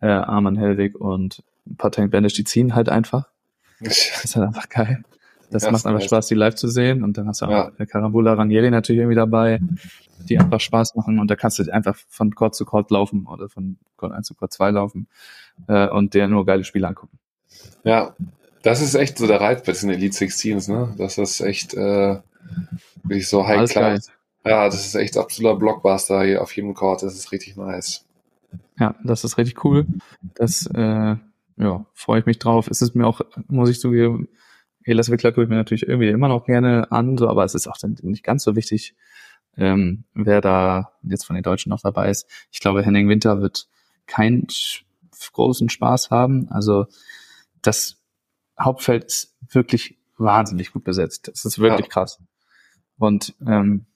äh, 0.00 0.06
Arman 0.08 0.56
Helwig 0.56 0.94
und 0.94 1.42
Patent 1.78 2.10
Banish, 2.10 2.34
die 2.34 2.44
ziehen 2.44 2.74
halt 2.74 2.88
einfach. 2.88 3.28
Das 3.80 3.98
ist 4.24 4.36
halt 4.36 4.46
einfach 4.46 4.68
geil. 4.68 5.04
Das 5.50 5.64
ja, 5.64 5.70
macht 5.70 5.86
einfach 5.86 6.02
Spaß, 6.02 6.26
die 6.26 6.34
live 6.34 6.56
zu 6.56 6.68
sehen. 6.68 7.04
Und 7.04 7.18
dann 7.18 7.28
hast 7.28 7.42
du 7.42 7.46
auch 7.46 7.70
ja. 7.78 7.86
Karambula 7.86 8.34
Ranieri 8.34 8.70
natürlich 8.70 9.00
irgendwie 9.00 9.16
dabei, 9.16 9.60
die 10.28 10.38
einfach 10.38 10.60
Spaß 10.60 10.96
machen. 10.96 11.18
Und 11.18 11.30
da 11.30 11.36
kannst 11.36 11.58
du 11.58 11.72
einfach 11.72 11.96
von 12.08 12.34
Court 12.34 12.54
zu 12.54 12.64
Court 12.64 12.90
laufen 12.90 13.26
oder 13.26 13.48
von 13.48 13.78
Court 13.96 14.12
1 14.12 14.26
zu 14.26 14.34
Court 14.34 14.52
2 14.52 14.70
laufen 14.70 15.06
äh, 15.68 15.88
und 15.88 16.14
dir 16.14 16.26
nur 16.26 16.44
geile 16.46 16.64
Spiele 16.64 16.88
angucken. 16.88 17.18
Ja, 17.84 18.14
das 18.62 18.80
ist 18.80 18.94
echt 18.94 19.18
so 19.18 19.26
der 19.26 19.40
Reiz 19.40 19.62
bei 19.64 19.72
diesen 19.72 19.90
Elite 19.90 20.16
16s, 20.16 20.70
ne? 20.70 20.94
Das 20.98 21.18
ist 21.18 21.40
echt 21.40 21.74
äh, 21.74 22.18
wirklich 23.02 23.28
so 23.28 23.46
High 23.46 23.70
Class. 23.70 24.10
Ja, 24.44 24.66
das 24.66 24.86
ist 24.86 24.94
echt 24.94 25.16
absoluter 25.16 25.56
Blockbuster 25.58 26.22
hier 26.22 26.42
auf 26.42 26.54
jedem 26.54 26.74
Court. 26.74 27.02
Das 27.02 27.14
ist 27.14 27.32
richtig 27.32 27.56
nice. 27.56 28.04
Ja, 28.78 28.94
das 29.02 29.24
ist 29.24 29.38
richtig 29.38 29.64
cool. 29.64 29.86
Das 30.34 30.66
äh, 30.72 31.16
ja, 31.56 31.86
freue 31.94 32.20
ich 32.20 32.26
mich 32.26 32.38
drauf. 32.38 32.68
Es 32.68 32.82
ist 32.82 32.94
mir 32.94 33.06
auch, 33.06 33.20
muss 33.48 33.70
ich 33.70 33.80
zugeben, 33.80 34.28
Elas 34.84 35.10
Wickler 35.10 35.32
gucke 35.32 35.44
ich 35.44 35.48
mir 35.48 35.56
natürlich 35.56 35.88
irgendwie 35.88 36.10
immer 36.10 36.28
noch 36.28 36.44
gerne 36.44 36.92
an, 36.92 37.18
so, 37.18 37.28
aber 37.28 37.44
es 37.44 37.54
ist 37.54 37.66
auch 37.66 37.76
dann 37.76 37.96
nicht 38.02 38.22
ganz 38.22 38.44
so 38.44 38.54
wichtig, 38.54 38.94
ähm, 39.56 40.04
wer 40.14 40.40
da 40.40 40.92
jetzt 41.02 41.24
von 41.24 41.34
den 41.34 41.42
Deutschen 41.42 41.70
noch 41.70 41.80
dabei 41.80 42.10
ist. 42.10 42.28
Ich 42.52 42.60
glaube, 42.60 42.84
Henning 42.84 43.08
Winter 43.08 43.40
wird 43.40 43.66
keinen 44.06 44.46
großen 45.32 45.68
Spaß 45.68 46.10
haben. 46.10 46.48
Also 46.50 46.86
das 47.62 47.96
Hauptfeld 48.58 49.04
ist 49.04 49.34
wirklich 49.48 49.98
wahnsinnig 50.18 50.72
gut 50.72 50.84
besetzt. 50.84 51.28
Das 51.28 51.44
ist 51.44 51.58
wirklich 51.58 51.86
ja. 51.86 51.92
krass. 51.92 52.20
Und 52.98 53.34
ähm, 53.46 53.86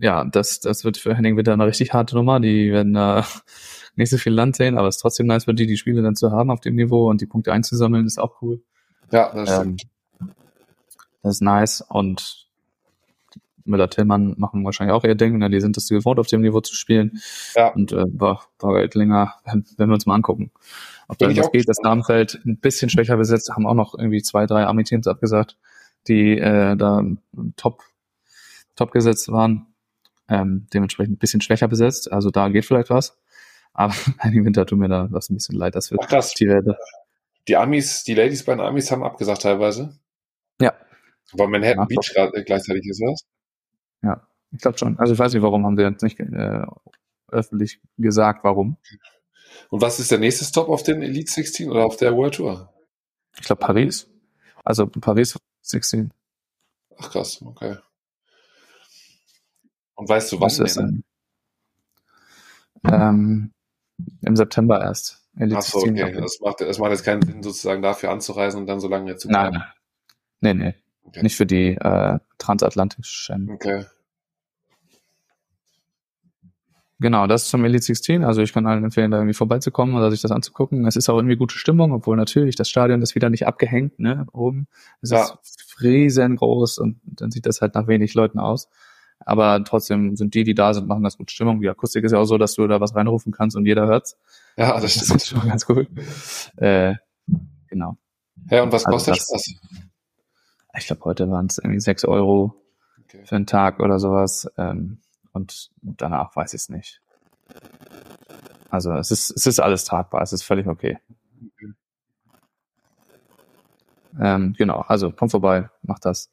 ja, 0.00 0.24
das, 0.24 0.60
das 0.60 0.84
wird 0.84 0.98
für 0.98 1.14
Henning 1.14 1.36
Winter 1.36 1.52
eine 1.52 1.66
richtig 1.66 1.92
harte 1.92 2.16
Nummer. 2.16 2.40
Die 2.40 2.70
werden 2.70 2.92
da 2.92 3.26
nicht 3.96 4.10
so 4.10 4.18
viel 4.18 4.32
Land 4.32 4.56
sehen, 4.56 4.76
aber 4.76 4.88
es 4.88 4.96
ist 4.96 5.00
trotzdem 5.00 5.26
nice 5.26 5.44
für 5.44 5.54
die, 5.54 5.66
die 5.66 5.76
Spiele 5.76 6.02
dann 6.02 6.16
zu 6.16 6.30
haben 6.30 6.50
auf 6.50 6.60
dem 6.60 6.74
Niveau 6.74 7.08
und 7.08 7.20
die 7.20 7.26
Punkte 7.26 7.52
einzusammeln, 7.52 8.06
ist 8.06 8.18
auch 8.18 8.42
cool. 8.42 8.62
Ja, 9.10 9.32
das 9.32 9.50
ähm, 9.50 9.78
stimmt. 9.78 9.82
Das 11.22 11.36
ist 11.36 11.40
nice 11.40 11.84
und 11.88 12.46
Müller-Tillmann 13.64 14.34
machen 14.38 14.64
wahrscheinlich 14.64 14.94
auch 14.94 15.04
ihr 15.04 15.14
Ding, 15.14 15.38
ne? 15.38 15.50
die 15.50 15.60
sind 15.60 15.76
das 15.76 15.88
gewohnt, 15.88 16.18
auf 16.18 16.28
dem 16.28 16.40
Niveau 16.40 16.60
zu 16.60 16.74
spielen. 16.74 17.20
Ja. 17.54 17.68
Und 17.68 17.92
äh, 17.92 18.04
Bargeldlinger, 18.06 19.34
wenn 19.76 19.88
wir 19.88 19.94
uns 19.94 20.06
mal 20.06 20.14
angucken, 20.14 20.52
ob 21.08 21.18
da 21.18 21.34
was 21.36 21.52
geht. 21.52 21.68
Das 21.68 21.78
Namenfeld 21.82 22.40
ein 22.44 22.58
bisschen 22.58 22.90
schwächer 22.90 23.16
besetzt, 23.16 23.50
haben 23.50 23.66
auch 23.66 23.74
noch 23.74 23.94
irgendwie 23.96 24.22
zwei, 24.22 24.46
drei 24.46 24.64
Army-Teams 24.64 25.06
abgesagt, 25.06 25.56
die 26.08 26.38
äh, 26.38 26.76
da 26.76 27.04
top, 27.56 27.82
top 28.74 28.92
gesetzt 28.92 29.30
waren. 29.30 29.66
Ähm, 30.28 30.66
dementsprechend 30.74 31.14
ein 31.14 31.18
bisschen 31.18 31.40
schwächer 31.40 31.68
besetzt. 31.68 32.10
Also 32.10 32.30
da 32.30 32.48
geht 32.48 32.64
vielleicht 32.64 32.90
was. 32.90 33.16
Aber 33.72 33.94
im 34.24 34.44
Winter 34.44 34.66
tut 34.66 34.78
mir 34.78 34.88
da 34.88 35.08
was 35.10 35.30
ein 35.30 35.34
bisschen 35.34 35.56
leid. 35.56 35.74
Das 35.74 35.90
wird 35.90 36.00
Ach, 36.04 36.08
krass. 36.08 36.34
die 36.34 36.48
Werte. 36.48 36.76
Die 37.46 37.56
Amis, 37.56 38.02
die 38.02 38.14
Ladies 38.14 38.44
bei 38.44 38.54
den 38.54 38.60
Amis 38.60 38.90
haben 38.90 39.04
abgesagt 39.04 39.42
teilweise. 39.42 39.96
Ja. 40.60 40.74
Aber 41.32 41.46
Manhattan 41.46 41.78
ja, 41.78 41.84
Beach 41.84 42.12
grad, 42.14 42.32
gleichzeitig 42.44 42.86
ist 42.86 43.00
das? 43.00 43.20
Ja, 44.02 44.26
ich 44.50 44.60
glaube 44.60 44.78
schon. 44.78 44.98
Also 44.98 45.12
ich 45.12 45.18
weiß 45.18 45.32
nicht, 45.32 45.42
warum 45.42 45.64
haben 45.64 45.76
sie 45.76 45.82
jetzt 45.82 46.02
nicht 46.02 46.18
äh, 46.18 46.62
öffentlich 47.28 47.80
gesagt, 47.98 48.42
warum. 48.42 48.78
Und 49.70 49.80
was 49.80 49.98
ist 49.98 50.10
der 50.10 50.18
nächste 50.18 50.44
Stop 50.44 50.68
auf 50.68 50.82
den 50.82 51.02
Elite 51.02 51.30
16 51.30 51.70
oder 51.70 51.84
auf 51.84 51.96
der 51.96 52.14
World 52.16 52.34
Tour? 52.34 52.72
Ich 53.38 53.42
glaube 53.42 53.60
Paris. 53.60 54.08
Also 54.64 54.86
Paris 54.86 55.38
16. 55.62 56.12
Ach 56.98 57.10
krass, 57.10 57.42
okay. 57.42 57.76
Und 59.94 60.08
weißt 60.08 60.32
du, 60.32 60.40
was 60.40 60.58
ist 60.58 60.76
denn? 60.76 61.04
Ähm, 62.84 63.52
Im 64.22 64.36
September 64.36 64.80
erst. 64.80 65.22
Ach 65.38 65.62
so, 65.62 65.78
okay. 65.78 66.12
Das 66.12 66.38
macht, 66.40 66.60
das 66.60 66.78
macht 66.78 66.90
jetzt 66.90 67.04
keinen 67.04 67.22
Sinn, 67.22 67.42
sozusagen 67.42 67.82
dafür 67.82 68.10
anzureisen 68.10 68.60
und 68.60 68.66
dann 68.66 68.80
so 68.80 68.88
lange 68.88 69.16
zu 69.16 69.28
bleiben. 69.28 69.62
Nein, 70.40 70.58
nee, 70.58 70.64
nee. 70.64 70.74
Okay. 71.04 71.22
Nicht 71.22 71.36
für 71.36 71.46
die 71.46 71.76
äh, 71.76 72.18
transatlantischen. 72.38 73.50
Okay. 73.50 73.84
Genau, 76.98 77.26
das 77.26 77.42
ist 77.42 77.50
zum 77.50 77.64
Elite 77.64 77.84
16. 77.84 78.24
Also 78.24 78.40
ich 78.40 78.54
kann 78.54 78.66
allen 78.66 78.84
empfehlen, 78.84 79.10
da 79.10 79.18
irgendwie 79.18 79.34
vorbeizukommen 79.34 79.94
oder 79.96 80.10
sich 80.10 80.22
das 80.22 80.30
anzugucken. 80.30 80.86
Es 80.86 80.96
ist 80.96 81.10
auch 81.10 81.16
irgendwie 81.16 81.36
gute 81.36 81.56
Stimmung, 81.56 81.92
obwohl 81.92 82.16
natürlich 82.16 82.56
das 82.56 82.70
Stadion 82.70 83.02
ist 83.02 83.14
wieder 83.14 83.28
nicht 83.28 83.46
abgehängt, 83.46 83.98
ne, 83.98 84.26
oben. 84.32 84.66
Es 85.02 85.10
ja. 85.10 85.22
ist 85.22 85.82
riesengroß 85.82 86.78
und 86.78 87.00
dann 87.04 87.30
sieht 87.30 87.44
das 87.44 87.60
halt 87.60 87.74
nach 87.74 87.86
wenig 87.86 88.14
Leuten 88.14 88.38
aus. 88.38 88.68
Aber 89.20 89.62
trotzdem 89.64 90.16
sind 90.16 90.34
die, 90.34 90.44
die 90.44 90.54
da 90.54 90.72
sind, 90.72 90.88
machen 90.88 91.02
das 91.02 91.18
gut 91.18 91.30
Stimmung. 91.30 91.60
Die 91.60 91.68
Akustik 91.68 92.04
ist 92.04 92.12
ja 92.12 92.18
auch 92.18 92.24
so, 92.24 92.38
dass 92.38 92.54
du 92.54 92.66
da 92.66 92.80
was 92.80 92.94
reinrufen 92.94 93.32
kannst 93.32 93.56
und 93.56 93.66
jeder 93.66 93.86
hört's. 93.86 94.16
Ja, 94.56 94.78
das, 94.80 94.94
das 94.94 95.10
ist 95.10 95.28
schon 95.28 95.46
ganz 95.46 95.66
cool. 95.68 95.86
Äh, 96.56 96.94
genau. 97.68 97.98
Ja, 98.50 98.62
und 98.62 98.72
was 98.72 98.86
also 98.86 98.96
kostet 98.96 99.16
das, 99.16 99.28
das? 99.28 99.54
Ich 100.78 100.86
glaube, 100.86 101.04
heute 101.04 101.30
waren 101.30 101.46
es 101.46 101.58
irgendwie 101.58 101.80
sechs 101.80 102.04
Euro 102.04 102.54
okay. 103.04 103.22
für 103.24 103.36
einen 103.36 103.46
Tag 103.46 103.80
oder 103.80 103.98
sowas. 103.98 104.50
Ähm, 104.56 104.98
und 105.36 105.70
danach 105.82 106.34
weiß 106.34 106.54
ich 106.54 106.62
es 106.62 106.68
nicht. 106.68 107.02
Also 108.70 108.92
es 108.94 109.10
ist, 109.10 109.30
es 109.30 109.46
ist 109.46 109.60
alles 109.60 109.84
tragbar, 109.84 110.22
es 110.22 110.32
ist 110.32 110.42
völlig 110.42 110.66
okay. 110.66 110.98
Ähm, 114.20 114.54
genau, 114.56 114.80
also 114.80 115.12
kommt 115.12 115.30
vorbei, 115.30 115.68
macht 115.82 116.04
das. 116.04 116.30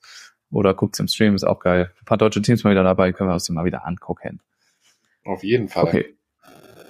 Oder 0.52 0.74
guckt's 0.74 1.00
im 1.00 1.08
Stream, 1.08 1.36
ist 1.36 1.44
auch 1.44 1.60
geil. 1.60 1.92
Ein 2.00 2.06
paar 2.06 2.18
deutsche 2.18 2.42
Teams 2.42 2.64
mal 2.64 2.72
wieder 2.72 2.84
dabei, 2.84 3.12
können 3.12 3.30
wir 3.30 3.34
uns 3.34 3.44
die 3.44 3.52
mal 3.52 3.66
wieder 3.66 3.86
angucken. 3.86 4.40
Auf 5.26 5.44
jeden 5.44 5.68
Fall. 5.68 5.84
Okay. 5.84 6.18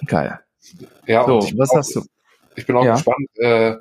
Geil. 0.06 0.40
Ja, 1.06 1.24
so, 1.26 1.40
was 1.56 1.70
auch, 1.70 1.76
hast 1.76 1.96
du? 1.96 2.04
Ich 2.56 2.66
bin 2.66 2.76
auch 2.76 2.84
ja. 2.84 2.94
gespannt, 2.94 3.28
äh, 3.36 3.76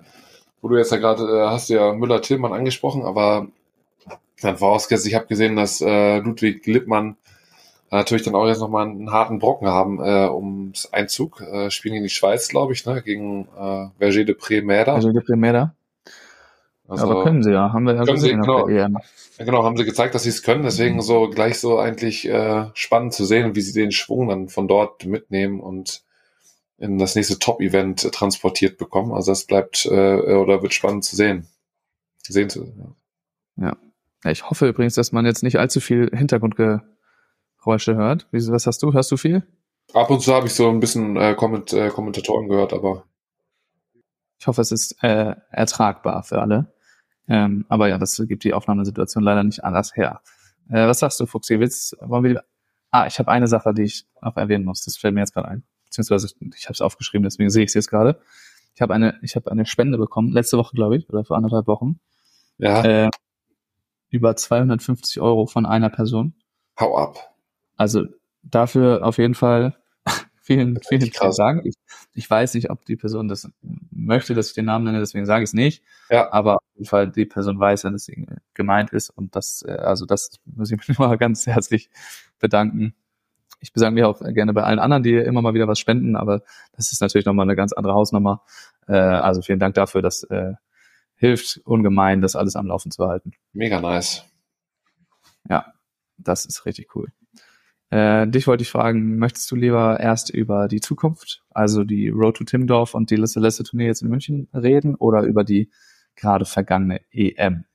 wo 0.62 0.70
du 0.70 0.78
jetzt 0.78 0.92
ja 0.92 0.98
gerade, 0.98 1.24
äh, 1.24 1.48
hast 1.48 1.70
du 1.70 1.76
ja 1.76 1.94
Müller-Tillmann 1.94 2.54
angesprochen, 2.54 3.04
aber 3.04 3.48
dann 4.42 4.58
vorausgesetzt, 4.58 5.08
ich 5.08 5.16
habe 5.16 5.28
gesehen, 5.28 5.56
dass 5.56 5.82
äh, 5.82 6.20
Ludwig 6.20 6.66
Lippmann 6.66 7.18
natürlich 7.98 8.24
dann 8.24 8.36
auch 8.36 8.48
jetzt 8.48 8.60
nochmal 8.60 8.88
einen 8.88 9.12
harten 9.12 9.40
Brocken 9.40 9.68
haben 9.68 10.00
äh, 10.00 10.30
ums 10.30 10.92
Einzug. 10.92 11.42
Äh, 11.42 11.70
spielen 11.70 11.94
gegen 11.94 12.06
die 12.06 12.10
Schweiz, 12.10 12.48
glaube 12.48 12.74
ich, 12.74 12.86
ne? 12.86 13.02
gegen 13.02 13.48
äh, 13.58 13.88
Verger 13.98 14.26
de 14.26 14.36
Pré-Merda. 14.36 15.00
Verger 15.00 15.14
de 15.14 15.22
Pré-Merda. 15.22 15.76
Also, 16.88 17.10
Aber 17.10 17.24
können 17.24 17.44
sie 17.44 17.52
ja, 17.52 17.72
haben 17.72 17.86
wir 17.86 17.96
ja 17.96 18.04
gesehen. 18.04 18.44
Sie, 18.44 18.48
genau, 18.48 18.68
ja, 18.68 18.90
genau, 19.38 19.64
haben 19.64 19.78
sie 19.78 19.86
gezeigt, 19.86 20.16
dass 20.16 20.24
sie 20.24 20.30
es 20.30 20.44
können. 20.44 20.64
Deswegen 20.64 21.02
so 21.02 21.30
gleich 21.30 21.60
so 21.60 21.80
eigentlich 21.80 22.28
äh, 22.28 22.66
spannend 22.74 23.14
zu 23.14 23.26
sehen, 23.26 23.56
wie 23.56 23.62
sie 23.62 23.74
den 23.74 23.92
Schwung 23.92 24.28
dann 24.28 24.50
von 24.50 24.68
dort 24.68 25.06
mitnehmen 25.06 25.60
und 25.62 26.04
in 26.78 26.98
das 26.98 27.16
nächste 27.16 27.40
Top-Event 27.40 28.12
transportiert 28.12 28.78
bekommen. 28.78 29.14
Also 29.14 29.32
das 29.32 29.46
bleibt 29.46 29.86
äh, 29.86 30.36
oder 30.36 30.62
wird 30.62 30.74
spannend 30.74 31.06
zu 31.06 31.16
sehen. 31.16 31.48
Sehen 32.28 32.50
zu. 32.50 32.74
Ja. 33.58 33.76
ja. 34.26 34.32
Ich 34.32 34.50
hoffe 34.50 34.68
übrigens, 34.68 34.96
dass 34.96 35.12
man 35.12 35.26
jetzt 35.26 35.44
nicht 35.44 35.60
allzu 35.60 35.80
viel 35.80 36.10
Hintergrundgeräusche 37.64 37.96
hört. 37.96 38.28
Was 38.32 38.68
hast 38.68 38.84
du? 38.84 38.94
Hörst 38.94 39.12
du 39.12 39.18
viel? 39.18 39.44
Ab 39.94 40.10
und 40.10 40.22
zu 40.22 40.34
habe 40.34 40.48
ich 40.48 40.54
so 40.54 40.70
ein 40.70 40.80
bisschen 40.80 41.18
äh, 41.18 41.36
Komment 41.36 41.74
äh, 41.74 41.90
Kommentatoren 41.90 42.48
gehört, 42.48 42.74
aber 42.74 43.06
ich 44.40 44.48
hoffe, 44.48 44.62
es 44.62 44.72
ist 44.72 45.02
äh, 45.04 45.36
ertragbar 45.52 46.24
für 46.24 46.42
alle. 46.42 46.74
Ähm, 47.28 47.66
aber 47.70 47.88
ja, 47.88 47.98
das 47.98 48.22
gibt 48.28 48.44
die 48.44 48.54
Aufnahmesituation 48.54 49.24
leider 49.24 49.44
nicht 49.44 49.64
anders 49.64 49.96
her. 49.96 50.22
Äh, 50.70 50.88
was 50.88 51.00
sagst 51.00 51.20
du, 51.20 51.26
Fuchsi? 51.26 51.60
Willst, 51.60 51.96
wollen 52.02 52.24
wir, 52.24 52.44
ah, 52.92 53.08
ich 53.08 53.20
habe 53.20 53.32
eine 53.32 53.48
Sache, 53.48 53.74
die 53.74 53.84
ich 53.84 54.06
noch 54.22 54.36
erwähnen 54.36 54.66
muss. 54.66 54.84
Das 54.84 54.98
fällt 54.98 55.14
mir 55.14 55.22
jetzt 55.22 55.34
gerade 55.34 55.48
ein. 55.48 55.64
Beziehungsweise 55.86 56.28
ich 56.56 56.66
habe 56.66 56.74
es 56.74 56.82
aufgeschrieben, 56.82 57.24
deswegen 57.24 57.50
sehe 57.50 57.64
ich 57.64 57.70
es 57.70 57.74
jetzt 57.76 57.90
gerade. 57.90 58.20
Ich 58.76 58.82
habe 58.82 58.94
eine, 58.94 59.18
ich 59.22 59.36
habe 59.36 59.52
eine 59.52 59.66
Spende 59.66 59.98
bekommen, 59.98 60.34
letzte 60.34 60.58
Woche, 60.58 60.76
glaube 60.76 60.98
ich, 60.98 61.08
oder 61.10 61.24
vor 61.24 61.38
anderthalb 61.38 61.68
Wochen. 61.68 62.00
Ja. 62.58 62.84
Äh, 62.84 63.12
über 64.10 64.36
250 64.36 65.22
Euro 65.22 65.46
von 65.46 65.66
einer 65.66 65.90
Person. 65.90 66.34
Hau 66.80 66.98
ab. 66.98 67.33
Also 67.78 68.06
dafür 68.44 69.06
auf 69.06 69.18
jeden 69.18 69.36
Fall 69.36 69.76
vielen, 70.42 70.80
vielen 70.88 71.12
Dank 71.12 71.34
sagen. 71.34 71.62
Ich, 71.66 71.76
ich 72.14 72.30
weiß 72.30 72.54
nicht, 72.54 72.70
ob 72.70 72.86
die 72.86 72.96
Person 72.96 73.28
das 73.28 73.50
möchte, 73.92 74.34
dass 74.34 74.50
ich 74.50 74.54
den 74.54 74.66
Namen 74.66 74.86
nenne, 74.86 75.00
deswegen 75.00 75.26
sage 75.26 75.44
ich 75.44 75.50
es 75.50 75.54
nicht. 75.54 75.84
Ja. 76.10 76.32
Aber 76.32 76.58
auf 76.58 76.64
jeden 76.76 76.88
Fall 76.88 77.10
die 77.10 77.26
Person 77.26 77.60
weiß, 77.60 77.84
dass 77.84 77.94
es 77.94 78.12
gemeint 78.54 78.92
ist 78.92 79.10
und 79.10 79.36
das, 79.36 79.64
äh, 79.68 79.72
also 79.72 80.06
das 80.06 80.40
muss 80.46 80.72
ich 80.72 80.78
mich 80.88 81.00
mal 81.00 81.18
ganz 81.18 81.48
herzlich 81.48 81.90
bedanken. 82.40 82.94
Ich 83.60 83.72
bedanke 83.72 83.96
mich 83.96 84.04
auch 84.04 84.20
gerne 84.20 84.54
bei 84.54 84.64
allen 84.64 84.80
anderen, 84.80 85.04
die 85.04 85.14
immer 85.14 85.42
mal 85.42 85.54
wieder 85.54 85.70
was 85.70 85.80
spenden, 85.80 86.18
aber 86.18 86.42
das 86.76 86.92
ist 86.92 87.00
natürlich 87.00 87.26
nochmal 87.26 87.46
eine 87.46 87.56
ganz 87.56 87.72
andere 87.72 87.94
Hausnummer. 87.94 88.44
Äh, 88.88 88.94
also 88.94 89.42
vielen 89.42 89.60
Dank 89.60 89.76
dafür, 89.76 90.02
das 90.02 90.24
äh, 90.24 90.54
hilft 91.16 91.62
ungemein, 91.64 92.20
das 92.20 92.36
alles 92.36 92.58
am 92.58 92.68
Laufen 92.68 92.92
zu 92.92 93.08
halten. 93.08 93.32
Mega 93.54 93.80
nice. 93.80 94.26
Ja, 95.50 95.74
das 96.18 96.46
ist 96.46 96.66
richtig 96.66 96.96
cool. 96.96 97.08
Äh, 97.94 98.28
dich 98.28 98.48
wollte 98.48 98.64
ich 98.64 98.72
fragen, 98.72 99.18
möchtest 99.18 99.52
du 99.52 99.56
lieber 99.56 100.00
erst 100.00 100.32
über 100.32 100.68
die 100.68 100.82
Zukunft, 100.82 101.44
also 101.52 101.84
die 101.84 102.10
Road 102.10 102.38
to 102.38 102.44
Timdorf 102.44 102.96
und 102.96 103.12
die 103.12 103.16
Liste 103.18 103.64
Tournee 103.64 103.86
jetzt 103.86 104.02
in 104.02 104.10
München 104.10 104.48
reden 104.52 104.96
oder 104.96 105.22
über 105.22 105.44
die 105.44 105.70
gerade 106.16 106.46
vergangene 106.46 107.02
EM. 107.12 107.66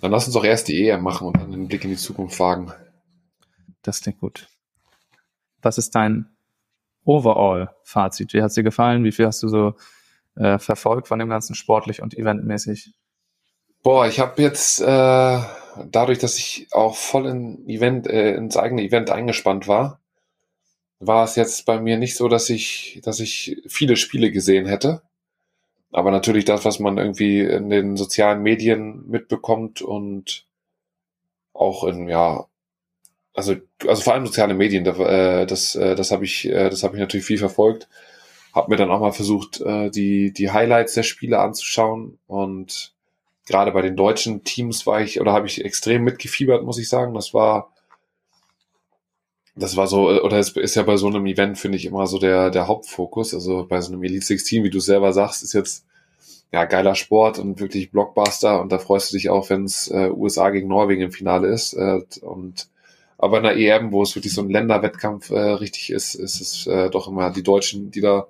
Dann 0.00 0.10
lass 0.10 0.26
uns 0.26 0.34
doch 0.34 0.42
erst 0.42 0.66
die 0.66 0.88
EM 0.88 1.04
machen 1.04 1.28
und 1.28 1.36
dann 1.36 1.52
den 1.52 1.68
Blick 1.68 1.84
in 1.84 1.90
die 1.90 1.96
Zukunft 1.96 2.40
wagen. 2.40 2.72
Das 3.82 4.00
klingt 4.00 4.18
gut. 4.18 4.48
Was 5.62 5.78
ist 5.78 5.94
dein 5.94 6.26
Overall-Fazit? 7.04 8.32
Wie 8.34 8.42
hat 8.42 8.48
es 8.48 8.54
dir 8.54 8.64
gefallen? 8.64 9.04
Wie 9.04 9.12
viel 9.12 9.26
hast 9.26 9.40
du 9.44 9.46
so 9.46 9.76
äh, 10.34 10.58
verfolgt 10.58 11.06
von 11.06 11.20
dem 11.20 11.28
ganzen 11.28 11.54
sportlich 11.54 12.02
und 12.02 12.18
eventmäßig? 12.18 12.92
Boah, 13.82 14.06
ich 14.06 14.20
habe 14.20 14.42
jetzt 14.42 14.80
äh, 14.80 14.84
dadurch, 15.90 16.18
dass 16.18 16.36
ich 16.36 16.68
auch 16.72 16.96
voll 16.96 17.26
in 17.26 17.66
Event, 17.68 18.06
äh, 18.06 18.34
ins 18.34 18.56
eigene 18.56 18.82
Event 18.82 19.10
eingespannt 19.10 19.68
war, 19.68 20.00
war 20.98 21.24
es 21.24 21.36
jetzt 21.36 21.64
bei 21.66 21.80
mir 21.80 21.96
nicht 21.96 22.16
so, 22.16 22.28
dass 22.28 22.50
ich, 22.50 23.00
dass 23.04 23.20
ich 23.20 23.56
viele 23.66 23.96
Spiele 23.96 24.30
gesehen 24.30 24.66
hätte. 24.66 25.02
Aber 25.92 26.10
natürlich 26.10 26.44
das, 26.44 26.64
was 26.64 26.78
man 26.78 26.98
irgendwie 26.98 27.40
in 27.40 27.70
den 27.70 27.96
sozialen 27.96 28.42
Medien 28.42 29.08
mitbekommt 29.08 29.82
und 29.82 30.46
auch 31.54 31.84
in, 31.84 32.08
ja, 32.08 32.46
also, 33.34 33.56
also 33.86 34.02
vor 34.02 34.14
allem 34.14 34.26
soziale 34.26 34.54
Medien, 34.54 34.84
äh, 34.86 35.46
das, 35.46 35.74
äh, 35.74 35.94
das 35.94 36.10
habe 36.10 36.24
ich, 36.24 36.46
äh, 36.46 36.70
das 36.70 36.82
habe 36.82 36.96
ich 36.96 37.00
natürlich 37.00 37.26
viel 37.26 37.38
verfolgt. 37.38 37.88
Hab 38.52 38.68
mir 38.68 38.76
dann 38.76 38.90
auch 38.90 39.00
mal 39.00 39.12
versucht, 39.12 39.60
die, 39.60 40.32
die 40.32 40.50
Highlights 40.50 40.94
der 40.94 41.04
Spiele 41.04 41.38
anzuschauen 41.38 42.18
und 42.26 42.94
gerade 43.50 43.72
bei 43.72 43.82
den 43.82 43.96
deutschen 43.96 44.44
Teams 44.44 44.86
war 44.86 45.02
ich 45.02 45.20
oder 45.20 45.32
habe 45.32 45.46
ich 45.46 45.64
extrem 45.64 46.04
mitgefiebert, 46.04 46.64
muss 46.64 46.78
ich 46.78 46.88
sagen. 46.88 47.14
Das 47.14 47.34
war 47.34 47.72
das 49.56 49.76
war 49.76 49.86
so, 49.88 50.08
oder 50.08 50.38
es 50.38 50.50
ist 50.56 50.76
ja 50.76 50.82
bei 50.84 50.96
so 50.96 51.08
einem 51.08 51.26
Event, 51.26 51.58
finde 51.58 51.76
ich, 51.76 51.84
immer 51.84 52.06
so 52.06 52.18
der, 52.18 52.50
der 52.50 52.68
Hauptfokus. 52.68 53.34
Also 53.34 53.66
bei 53.68 53.80
so 53.80 53.92
einem 53.92 54.02
Elite 54.04 54.24
16, 54.24 54.64
wie 54.64 54.70
du 54.70 54.80
selber 54.80 55.12
sagst, 55.12 55.42
ist 55.42 55.52
jetzt 55.52 55.84
ja 56.52 56.64
geiler 56.64 56.94
Sport 56.94 57.38
und 57.38 57.60
wirklich 57.60 57.90
Blockbuster 57.90 58.60
und 58.60 58.72
da 58.72 58.78
freust 58.78 59.12
du 59.12 59.16
dich 59.16 59.30
auch, 59.30 59.50
wenn 59.50 59.64
es 59.64 59.88
äh, 59.90 60.10
USA 60.10 60.50
gegen 60.50 60.68
Norwegen 60.68 61.02
im 61.02 61.12
Finale 61.12 61.48
ist. 61.48 61.74
Äh, 61.74 62.00
und 62.22 62.68
aber 63.18 63.36
in 63.38 63.42
der 63.42 63.56
EM, 63.56 63.92
wo 63.92 64.02
es 64.02 64.16
wirklich 64.16 64.32
so 64.32 64.40
ein 64.40 64.48
Länderwettkampf 64.48 65.30
äh, 65.30 65.38
richtig 65.38 65.90
ist, 65.90 66.14
ist 66.14 66.40
es 66.40 66.66
äh, 66.66 66.88
doch 66.88 67.06
immer 67.06 67.30
die 67.30 67.42
Deutschen, 67.42 67.90
die 67.90 68.00
da 68.00 68.26